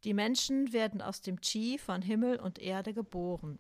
die 0.04 0.14
Menschen 0.14 0.74
werden 0.74 1.02
aus 1.02 1.22
dem 1.22 1.42
Qi 1.42 1.78
von 1.78 2.02
Himmel 2.02 2.40
und 2.40 2.60
Erde 2.60 2.94
geboren. 2.94 3.60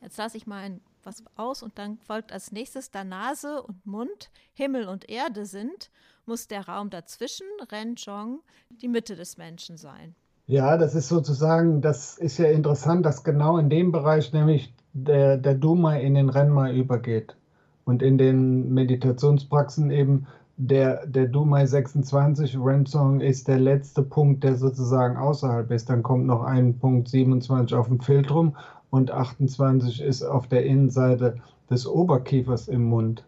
Jetzt 0.00 0.18
lasse 0.18 0.36
ich 0.36 0.46
mal 0.46 0.58
ein, 0.58 0.80
was 1.04 1.22
aus 1.36 1.62
und 1.62 1.78
dann 1.78 1.98
folgt 1.98 2.32
als 2.32 2.52
nächstes, 2.52 2.90
da 2.90 3.04
Nase 3.04 3.62
und 3.62 3.84
Mund 3.86 4.30
Himmel 4.54 4.88
und 4.88 5.08
Erde 5.08 5.46
sind, 5.46 5.90
muss 6.26 6.48
der 6.48 6.68
Raum 6.68 6.90
dazwischen, 6.90 7.46
Ren 7.70 7.96
Zhong, 7.96 8.40
die 8.70 8.88
Mitte 8.88 9.16
des 9.16 9.36
Menschen 9.36 9.76
sein. 9.76 10.14
Ja, 10.46 10.76
das 10.76 10.94
ist 10.94 11.08
sozusagen, 11.08 11.80
das 11.80 12.18
ist 12.18 12.38
ja 12.38 12.46
interessant, 12.46 13.06
dass 13.06 13.24
genau 13.24 13.58
in 13.58 13.70
dem 13.70 13.92
Bereich 13.92 14.32
nämlich 14.32 14.74
der, 14.92 15.36
der 15.38 15.54
Duma 15.54 15.96
in 15.96 16.14
den 16.14 16.28
Renma 16.28 16.70
übergeht 16.70 17.36
und 17.84 18.02
in 18.02 18.18
den 18.18 18.72
Meditationspraxen 18.72 19.90
eben 19.90 20.26
der, 20.66 21.06
der 21.06 21.26
Dumai 21.26 21.66
26 21.66 22.56
Rensong 22.56 23.20
ist 23.20 23.48
der 23.48 23.58
letzte 23.58 24.02
Punkt, 24.02 24.44
der 24.44 24.54
sozusagen 24.54 25.16
außerhalb 25.16 25.70
ist. 25.72 25.90
Dann 25.90 26.04
kommt 26.04 26.26
noch 26.26 26.44
ein 26.44 26.78
Punkt 26.78 27.08
27 27.08 27.76
auf 27.76 27.88
dem 27.88 28.00
Filtrum 28.00 28.56
und 28.90 29.10
28 29.10 30.00
ist 30.00 30.22
auf 30.22 30.46
der 30.46 30.64
Innenseite 30.64 31.36
des 31.68 31.86
Oberkiefers 31.86 32.68
im 32.68 32.84
Mund. 32.84 33.24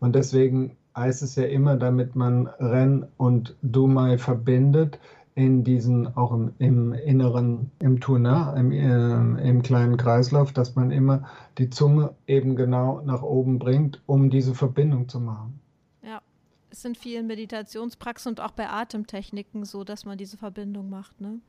Und 0.00 0.14
deswegen 0.14 0.76
heißt 0.96 1.22
es 1.22 1.36
ja 1.36 1.44
immer, 1.44 1.76
damit 1.76 2.16
man 2.16 2.46
Ren 2.58 3.06
und 3.18 3.54
Dumai 3.60 4.16
verbindet, 4.16 4.98
in 5.34 5.62
diesen, 5.62 6.16
auch 6.16 6.32
im, 6.32 6.52
im 6.58 6.92
Inneren, 6.94 7.70
im 7.78 8.00
Tuna, 8.00 8.54
im, 8.54 8.72
äh, 8.72 9.48
im 9.48 9.62
kleinen 9.62 9.96
Kreislauf, 9.96 10.52
dass 10.52 10.74
man 10.74 10.90
immer 10.90 11.28
die 11.58 11.70
Zunge 11.70 12.10
eben 12.26 12.56
genau 12.56 13.02
nach 13.04 13.22
oben 13.22 13.60
bringt, 13.60 14.02
um 14.06 14.30
diese 14.30 14.54
Verbindung 14.54 15.08
zu 15.08 15.20
machen. 15.20 15.60
Es 16.70 16.82
sind 16.82 16.98
vielen 16.98 17.26
Meditationspraxen 17.26 18.30
und 18.30 18.40
auch 18.40 18.50
bei 18.50 18.68
Atemtechniken 18.68 19.64
so, 19.64 19.84
dass 19.84 20.04
man 20.04 20.18
diese 20.18 20.36
Verbindung 20.36 20.90
macht. 20.90 21.20
Ne? 21.20 21.40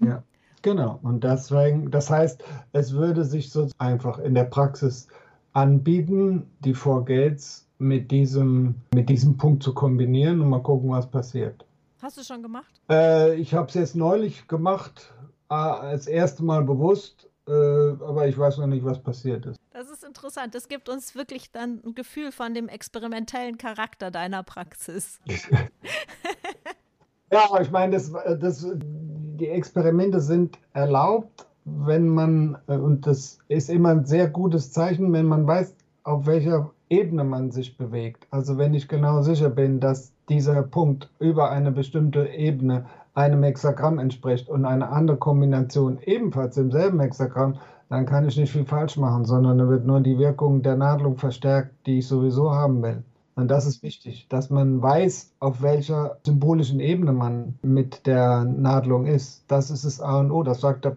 Ja, 0.00 0.22
genau. 0.62 0.98
Und 1.02 1.24
deswegen, 1.24 1.90
das 1.90 2.10
heißt, 2.10 2.42
es 2.72 2.92
würde 2.92 3.24
sich 3.24 3.50
so 3.50 3.68
einfach 3.78 4.18
in 4.18 4.34
der 4.34 4.44
Praxis 4.44 5.08
anbieten, 5.52 6.46
die 6.60 6.74
Four 6.74 7.04
Gates 7.04 7.66
mit 7.78 8.10
diesem, 8.10 8.76
mit 8.94 9.08
diesem 9.08 9.36
Punkt 9.36 9.62
zu 9.62 9.74
kombinieren 9.74 10.40
und 10.40 10.50
mal 10.50 10.62
gucken, 10.62 10.90
was 10.90 11.10
passiert. 11.10 11.64
Hast 12.00 12.18
du 12.18 12.22
schon 12.22 12.42
gemacht? 12.42 12.80
Äh, 12.88 13.34
ich 13.36 13.54
habe 13.54 13.68
es 13.68 13.74
jetzt 13.74 13.96
neulich 13.96 14.46
gemacht, 14.46 15.12
äh, 15.50 15.54
als 15.54 16.06
erste 16.06 16.44
Mal 16.44 16.62
bewusst 16.62 17.28
äh, 17.46 17.52
aber 17.52 18.26
ich 18.26 18.38
weiß 18.38 18.58
noch 18.58 18.66
nicht, 18.66 18.84
was 18.84 19.02
passiert 19.02 19.46
ist. 19.46 19.60
Das 19.74 19.90
ist 19.90 20.04
interessant. 20.04 20.54
Das 20.54 20.68
gibt 20.68 20.88
uns 20.88 21.16
wirklich 21.16 21.50
dann 21.50 21.80
ein 21.84 21.96
Gefühl 21.96 22.30
von 22.30 22.54
dem 22.54 22.68
experimentellen 22.68 23.58
Charakter 23.58 24.12
deiner 24.12 24.44
Praxis. 24.44 25.18
ja, 27.32 27.60
ich 27.60 27.72
meine, 27.72 27.96
das, 27.96 28.12
das, 28.38 28.64
die 28.76 29.48
Experimente 29.48 30.20
sind 30.20 30.60
erlaubt, 30.74 31.48
wenn 31.64 32.06
man, 32.06 32.56
äh, 32.68 32.76
und 32.76 33.08
das 33.08 33.40
ist 33.48 33.68
immer 33.68 33.88
ein 33.88 34.04
sehr 34.04 34.28
gutes 34.28 34.70
Zeichen, 34.70 35.12
wenn 35.12 35.26
man 35.26 35.44
weiß, 35.44 35.74
auf 36.04 36.26
welcher 36.26 36.70
Ebene 36.88 37.24
man 37.24 37.50
sich 37.50 37.76
bewegt. 37.76 38.28
Also 38.30 38.56
wenn 38.56 38.74
ich 38.74 38.86
genau 38.86 39.22
sicher 39.22 39.50
bin, 39.50 39.80
dass 39.80 40.12
dieser 40.28 40.62
Punkt 40.62 41.10
über 41.18 41.50
eine 41.50 41.72
bestimmte 41.72 42.28
Ebene 42.28 42.86
einem 43.14 43.42
Hexagramm 43.42 43.98
entspricht 43.98 44.48
und 44.48 44.66
eine 44.66 44.90
andere 44.90 45.16
Kombination 45.16 45.98
ebenfalls 46.00 46.56
im 46.58 46.70
selben 46.70 47.00
Hexagramm, 47.00 47.58
dann 47.88 48.06
kann 48.06 48.26
ich 48.26 48.36
nicht 48.36 48.52
viel 48.52 48.64
falsch 48.64 48.96
machen, 48.96 49.24
sondern 49.24 49.58
da 49.58 49.68
wird 49.68 49.86
nur 49.86 50.00
die 50.00 50.18
Wirkung 50.18 50.62
der 50.62 50.76
Nadelung 50.76 51.16
verstärkt, 51.16 51.74
die 51.86 51.98
ich 51.98 52.08
sowieso 52.08 52.52
haben 52.52 52.82
will. 52.82 53.02
Und 53.36 53.48
das 53.48 53.66
ist 53.66 53.82
wichtig, 53.82 54.26
dass 54.28 54.48
man 54.48 54.80
weiß, 54.80 55.32
auf 55.40 55.60
welcher 55.60 56.18
symbolischen 56.24 56.80
Ebene 56.80 57.12
man 57.12 57.58
mit 57.62 58.06
der 58.06 58.44
Nadelung 58.44 59.06
ist. 59.06 59.44
Das 59.48 59.70
ist 59.70 59.84
das 59.84 60.00
A 60.00 60.20
und 60.20 60.30
O. 60.30 60.42
Das 60.42 60.60
sagt 60.60 60.84
der 60.84 60.96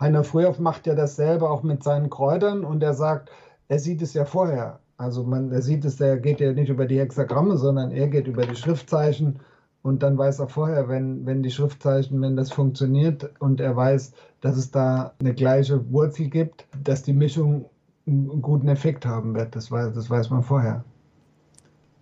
Heiner 0.00 0.24
Frühoff 0.24 0.58
macht 0.58 0.86
ja 0.86 0.94
dasselbe 0.94 1.48
auch 1.48 1.62
mit 1.62 1.82
seinen 1.82 2.10
Kräutern 2.10 2.64
und 2.64 2.82
er 2.82 2.94
sagt, 2.94 3.30
er 3.68 3.78
sieht 3.78 4.02
es 4.02 4.14
ja 4.14 4.24
vorher. 4.24 4.80
Also 4.96 5.24
man, 5.24 5.52
er 5.52 5.62
sieht 5.62 5.84
es, 5.84 6.00
er 6.00 6.18
geht 6.18 6.40
ja 6.40 6.52
nicht 6.52 6.68
über 6.68 6.86
die 6.86 6.98
Hexagramme, 6.98 7.56
sondern 7.58 7.90
er 7.90 8.08
geht 8.08 8.26
über 8.26 8.46
die 8.46 8.56
Schriftzeichen 8.56 9.40
und 9.84 10.02
dann 10.02 10.16
weiß 10.16 10.38
er 10.38 10.48
vorher, 10.48 10.88
wenn, 10.88 11.26
wenn 11.26 11.42
die 11.42 11.50
Schriftzeichen, 11.50 12.20
wenn 12.22 12.36
das 12.36 12.50
funktioniert 12.50 13.30
und 13.38 13.60
er 13.60 13.76
weiß, 13.76 14.12
dass 14.40 14.56
es 14.56 14.70
da 14.70 15.12
eine 15.20 15.34
gleiche 15.34 15.92
Wurzel 15.92 16.30
gibt, 16.30 16.66
dass 16.82 17.02
die 17.02 17.12
Mischung 17.12 17.66
einen 18.06 18.40
guten 18.40 18.68
Effekt 18.68 19.04
haben 19.04 19.34
wird. 19.34 19.54
Das 19.54 19.70
weiß, 19.70 19.92
das 19.94 20.08
weiß 20.08 20.30
man 20.30 20.42
vorher. 20.42 20.82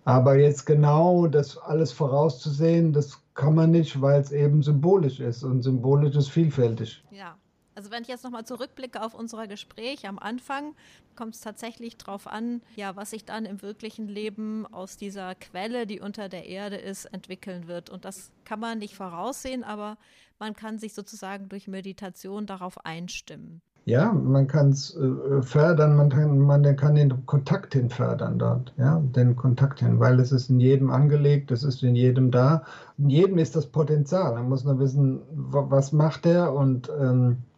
Aber 0.05 0.37
jetzt 0.37 0.65
genau 0.65 1.27
das 1.27 1.59
alles 1.59 1.91
vorauszusehen, 1.91 2.93
das 2.93 3.21
kann 3.35 3.57
man 3.57 3.73
nicht, 3.73 4.01
weil 4.01 4.21
es 4.21 4.31
eben 4.31 4.63
symbolisch 4.63 5.19
ist 5.19 5.43
und 5.43 5.63
symbolisch 5.63 6.15
ist 6.15 6.29
vielfältig. 6.29 7.05
Ja. 7.11 7.37
Also 7.75 7.91
wenn 7.91 8.03
ich 8.03 8.09
jetzt 8.09 8.25
nochmal 8.25 8.45
zurückblicke 8.45 9.03
auf 9.03 9.15
unser 9.15 9.47
Gespräch 9.47 10.07
am 10.07 10.19
Anfang, 10.19 10.75
kommt 11.17 11.35
es 11.35 11.41
tatsächlich 11.41 11.97
darauf 11.97 12.27
an, 12.27 12.61
ja, 12.77 12.97
was 12.97 13.11
sich 13.11 13.25
dann 13.25 13.45
im 13.45 13.63
wirklichen 13.63 14.09
Leben 14.09 14.67
aus 14.73 14.97
dieser 14.97 15.35
Quelle, 15.35 15.87
die 15.87 16.01
unter 16.01 16.29
der 16.29 16.47
Erde 16.47 16.77
ist, 16.77 17.07
entwickeln 17.07 17.69
wird. 17.69 17.91
Und 17.91 18.05
das 18.05 18.31
kann 18.45 18.61
man 18.61 18.79
nicht 18.79 18.95
voraussehen, 18.95 19.65
aber 19.65 19.97
man 20.39 20.55
kann 20.55 20.79
sich 20.79 20.95
sozusagen 20.95 21.49
durch 21.49 21.69
Meditation 21.69 22.47
darauf 22.47 22.85
einstimmen. 22.85 23.63
Ja, 23.85 24.13
man 24.13 24.47
kann 24.47 24.71
es 24.71 24.97
äh, 24.97 25.43
fördern, 25.43 25.97
man 25.97 26.09
kann, 26.09 26.39
man 26.39 26.77
kann 26.77 26.95
den 26.95 27.27
Kontakt 27.27 27.73
hin 27.73 27.91
fördern 27.91 28.39
dort, 28.39 28.73
ja, 28.79 29.01
den 29.01 29.35
Kontakt 29.35 29.81
hin, 29.81 29.99
weil 29.99 30.21
es 30.21 30.31
ist 30.31 30.51
in 30.51 30.61
jedem 30.61 30.91
angelegt, 30.91 31.51
es 31.51 31.65
ist 31.65 31.83
in 31.83 31.97
jedem 31.97 32.31
da. 32.31 32.63
In 32.97 33.11
jedem 33.11 33.39
ist 33.39 33.57
das 33.57 33.67
Potenzial. 33.67 34.35
Man 34.35 34.49
muss 34.49 34.63
nur 34.65 34.79
wissen, 34.79 35.23
was 35.33 35.91
macht 35.91 36.27
er 36.27 36.53
und 36.55 36.91
ähm, 36.97 37.31
äh, 37.33 37.52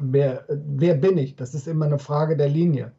wer, 0.00 0.44
wer 0.48 0.94
bin 0.94 1.18
ich? 1.18 1.36
Das 1.36 1.54
ist 1.54 1.66
immer 1.68 1.86
eine 1.86 1.98
Frage 1.98 2.36
der 2.36 2.48
Linie. 2.48 2.92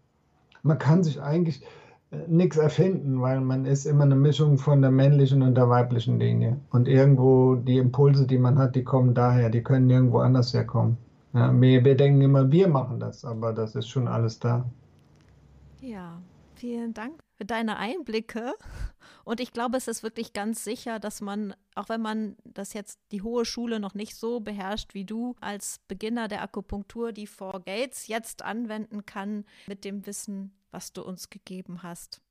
Man 0.64 0.78
kann 0.78 1.04
sich 1.04 1.22
eigentlich 1.22 1.64
äh, 2.12 2.18
nichts 2.28 2.58
erfinden, 2.58 3.22
weil 3.22 3.42
man 3.42 3.66
ist 3.66 3.86
immer 3.86 4.04
eine 4.04 4.16
Mischung 4.16 4.58
von 4.58 4.82
der 4.82 4.92
männlichen 4.92 5.42
und 5.42 5.56
der 5.56 5.70
weiblichen 5.70 6.20
Linie. 6.20 6.58
Und 6.72 6.88
irgendwo 6.88 7.56
die 7.56 7.78
Impulse, 7.78 8.28
die 8.28 8.38
man 8.38 8.58
hat, 8.58 8.76
die 8.76 8.84
kommen 8.84 9.14
daher, 9.14 9.50
die 9.50 9.64
können 9.64 9.88
nirgendwo 9.88 10.20
anders 10.20 10.54
herkommen. 10.54 10.98
Ja, 11.34 11.52
wir, 11.60 11.84
wir 11.84 11.96
denken 11.96 12.22
immer, 12.22 12.52
wir 12.52 12.68
machen 12.68 13.00
das, 13.00 13.26
aber 13.26 13.54
das 13.54 13.76
ist 13.76 13.88
schon 13.88 14.08
alles 14.08 14.40
da. 14.40 14.66
Ja, 15.82 16.20
vielen 16.56 16.94
Dank 16.94 17.27
deine 17.46 17.78
Einblicke. 17.78 18.54
Und 19.24 19.40
ich 19.40 19.54
glaube, 19.54 19.78
es 19.78 19.88
ist 19.88 20.04
wirklich 20.04 20.34
ganz 20.34 20.64
sicher, 20.64 21.00
dass 21.00 21.22
man, 21.22 21.54
auch 21.76 21.90
wenn 21.90 22.02
man 22.02 22.38
das 22.46 22.74
jetzt 22.74 23.00
die 23.12 23.22
hohe 23.22 23.46
Schule 23.46 23.80
noch 23.80 23.94
nicht 23.94 24.16
so 24.16 24.40
beherrscht 24.40 24.94
wie 24.94 25.06
du, 25.06 25.36
als 25.42 25.80
Beginner 25.88 26.28
der 26.28 26.42
Akupunktur 26.42 27.12
die 27.12 27.28
Four 27.28 27.62
Gates 27.66 28.08
jetzt 28.08 28.44
anwenden 28.44 29.06
kann 29.06 29.46
mit 29.68 29.84
dem 29.86 30.06
Wissen, 30.06 30.52
was 30.72 30.94
du 30.94 31.04
uns 31.04 31.30
gegeben 31.30 31.84
hast. 31.84 32.22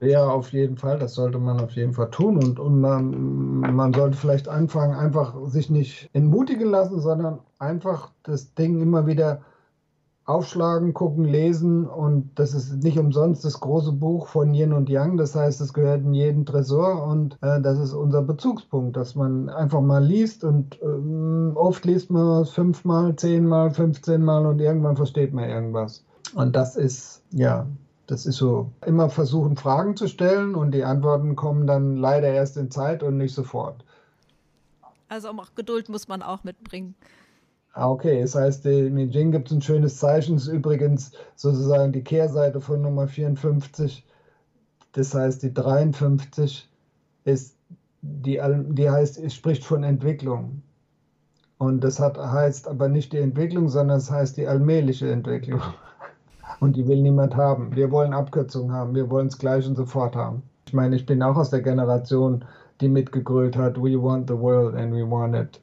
Ja, 0.00 0.26
auf 0.26 0.52
jeden 0.52 0.78
Fall. 0.78 0.98
Das 0.98 1.14
sollte 1.14 1.38
man 1.38 1.60
auf 1.60 1.72
jeden 1.72 1.92
Fall 1.92 2.10
tun. 2.10 2.38
Und, 2.38 2.58
und 2.58 2.80
man, 2.80 3.60
man 3.60 3.92
sollte 3.92 4.16
vielleicht 4.16 4.48
anfangen, 4.48 4.94
einfach 4.94 5.36
sich 5.46 5.68
nicht 5.68 6.08
entmutigen 6.14 6.70
lassen, 6.70 7.00
sondern 7.00 7.40
einfach 7.58 8.10
das 8.22 8.54
Ding 8.54 8.80
immer 8.80 9.06
wieder 9.06 9.42
aufschlagen, 10.30 10.94
gucken, 10.94 11.24
lesen. 11.24 11.86
Und 11.86 12.30
das 12.36 12.54
ist 12.54 12.82
nicht 12.82 12.98
umsonst 12.98 13.44
das 13.44 13.60
große 13.60 13.92
Buch 13.92 14.28
von 14.28 14.54
Yin 14.54 14.72
und 14.72 14.88
Yang. 14.88 15.16
Das 15.16 15.34
heißt, 15.34 15.60
es 15.60 15.72
gehört 15.72 16.02
in 16.04 16.14
jeden 16.14 16.46
Tresor 16.46 17.04
und 17.04 17.36
äh, 17.42 17.60
das 17.60 17.78
ist 17.78 17.92
unser 17.92 18.22
Bezugspunkt, 18.22 18.96
dass 18.96 19.14
man 19.14 19.48
einfach 19.48 19.80
mal 19.80 20.04
liest 20.04 20.44
und 20.44 20.80
äh, 20.80 21.56
oft 21.56 21.84
liest 21.84 22.10
man 22.10 22.42
es 22.42 22.50
fünfmal, 22.50 23.16
zehnmal, 23.16 23.70
fünfzehnmal 23.70 24.46
und 24.46 24.60
irgendwann 24.60 24.96
versteht 24.96 25.32
man 25.32 25.48
irgendwas. 25.48 26.04
Und 26.34 26.54
das 26.56 26.76
ist, 26.76 27.22
ja, 27.32 27.66
das 28.06 28.26
ist 28.26 28.36
so, 28.36 28.70
immer 28.84 29.08
versuchen, 29.08 29.56
Fragen 29.56 29.96
zu 29.96 30.08
stellen 30.08 30.54
und 30.54 30.72
die 30.72 30.84
Antworten 30.84 31.36
kommen 31.36 31.66
dann 31.66 31.96
leider 31.96 32.28
erst 32.28 32.56
in 32.56 32.70
Zeit 32.70 33.02
und 33.02 33.16
nicht 33.16 33.34
sofort. 33.34 33.84
Also 35.08 35.28
auch 35.28 35.54
Geduld 35.54 35.88
muss 35.88 36.08
man 36.08 36.22
auch 36.22 36.44
mitbringen. 36.44 36.94
Ah, 37.72 37.88
okay, 37.88 38.20
das 38.22 38.34
heißt, 38.34 38.66
im 38.66 38.98
I 38.98 39.08
Ching 39.10 39.30
gibt 39.30 39.48
es 39.48 39.56
ein 39.56 39.62
schönes 39.62 39.96
Zeichen, 39.98 40.34
das 40.34 40.48
ist 40.48 40.52
übrigens 40.52 41.12
sozusagen 41.36 41.92
die 41.92 42.02
Kehrseite 42.02 42.60
von 42.60 42.82
Nummer 42.82 43.06
54. 43.06 44.04
Das 44.92 45.14
heißt, 45.14 45.42
die 45.44 45.54
53 45.54 46.68
ist, 47.24 47.56
die, 48.02 48.40
die 48.70 48.90
heißt, 48.90 49.30
spricht 49.32 49.64
von 49.64 49.84
Entwicklung. 49.84 50.62
Und 51.58 51.84
das 51.84 52.00
hat, 52.00 52.18
heißt 52.18 52.66
aber 52.66 52.88
nicht 52.88 53.12
die 53.12 53.18
Entwicklung, 53.18 53.68
sondern 53.68 53.98
es 53.98 54.10
heißt 54.10 54.36
die 54.36 54.48
allmähliche 54.48 55.10
Entwicklung. 55.10 55.60
Und 56.60 56.74
die 56.74 56.86
will 56.88 57.00
niemand 57.02 57.36
haben. 57.36 57.76
Wir 57.76 57.90
wollen 57.90 58.12
Abkürzungen 58.12 58.72
haben, 58.72 58.94
wir 58.94 59.08
wollen 59.10 59.28
es 59.28 59.38
gleich 59.38 59.66
und 59.66 59.76
sofort 59.76 60.14
haben. 60.14 60.42
Ich 60.66 60.74
meine, 60.74 60.94
ich 60.94 61.06
bin 61.06 61.22
auch 61.22 61.36
aus 61.36 61.48
der 61.48 61.62
Generation, 61.62 62.44
die 62.80 62.88
mitgegrölt 62.88 63.56
hat, 63.56 63.78
we 63.78 64.00
want 64.00 64.28
the 64.28 64.36
world 64.36 64.74
and 64.74 64.92
we 64.92 65.08
want 65.08 65.34
it 65.34 65.60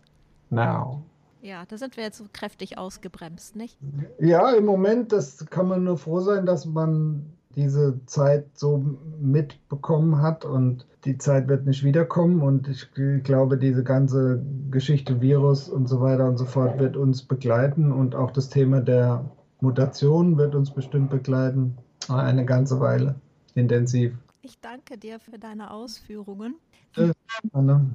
now. 0.50 1.04
Ja, 1.48 1.64
da 1.66 1.78
sind 1.78 1.96
wir 1.96 2.04
jetzt 2.04 2.18
so 2.18 2.26
kräftig 2.34 2.78
ausgebremst, 2.78 3.56
nicht? 3.56 3.78
Ja, 4.20 4.52
im 4.52 4.66
Moment, 4.66 5.14
das 5.14 5.46
kann 5.46 5.70
man 5.70 5.86
nur 5.86 5.98
froh 5.98 6.20
sein, 6.20 6.46
dass 6.46 6.66
man 6.66 7.26
diese 7.56 8.02
Zeit 8.06 8.46
so 8.54 8.84
mitbekommen 9.22 10.22
hat 10.22 10.44
und 10.44 10.86
die 11.06 11.18
Zeit 11.18 11.48
wird 11.48 11.66
nicht 11.66 11.86
wiederkommen 11.86 12.42
und 12.42 12.68
ich 12.68 12.92
glaube, 13.24 13.58
diese 13.58 13.86
ganze 13.86 14.44
Geschichte 14.70 15.22
Virus 15.22 15.70
und 15.70 15.88
so 15.88 16.02
weiter 16.02 16.28
und 16.28 16.36
so 16.36 16.44
fort 16.44 16.80
wird 16.80 16.98
uns 16.98 17.24
begleiten 17.24 17.94
und 17.94 18.14
auch 18.14 18.32
das 18.32 18.50
Thema 18.50 18.82
der 18.82 19.24
Mutation 19.62 20.38
wird 20.38 20.54
uns 20.54 20.72
bestimmt 20.72 21.10
begleiten 21.10 21.78
eine 22.10 22.44
ganze 22.44 22.82
Weile 22.82 23.16
intensiv. 23.56 24.14
Ich 24.42 24.60
danke 24.60 24.98
dir 24.98 25.22
für 25.22 25.40
deine 25.40 25.72
Ausführungen. 25.72 26.56
Tschüss, 26.94 27.14
Anna. 27.54 27.86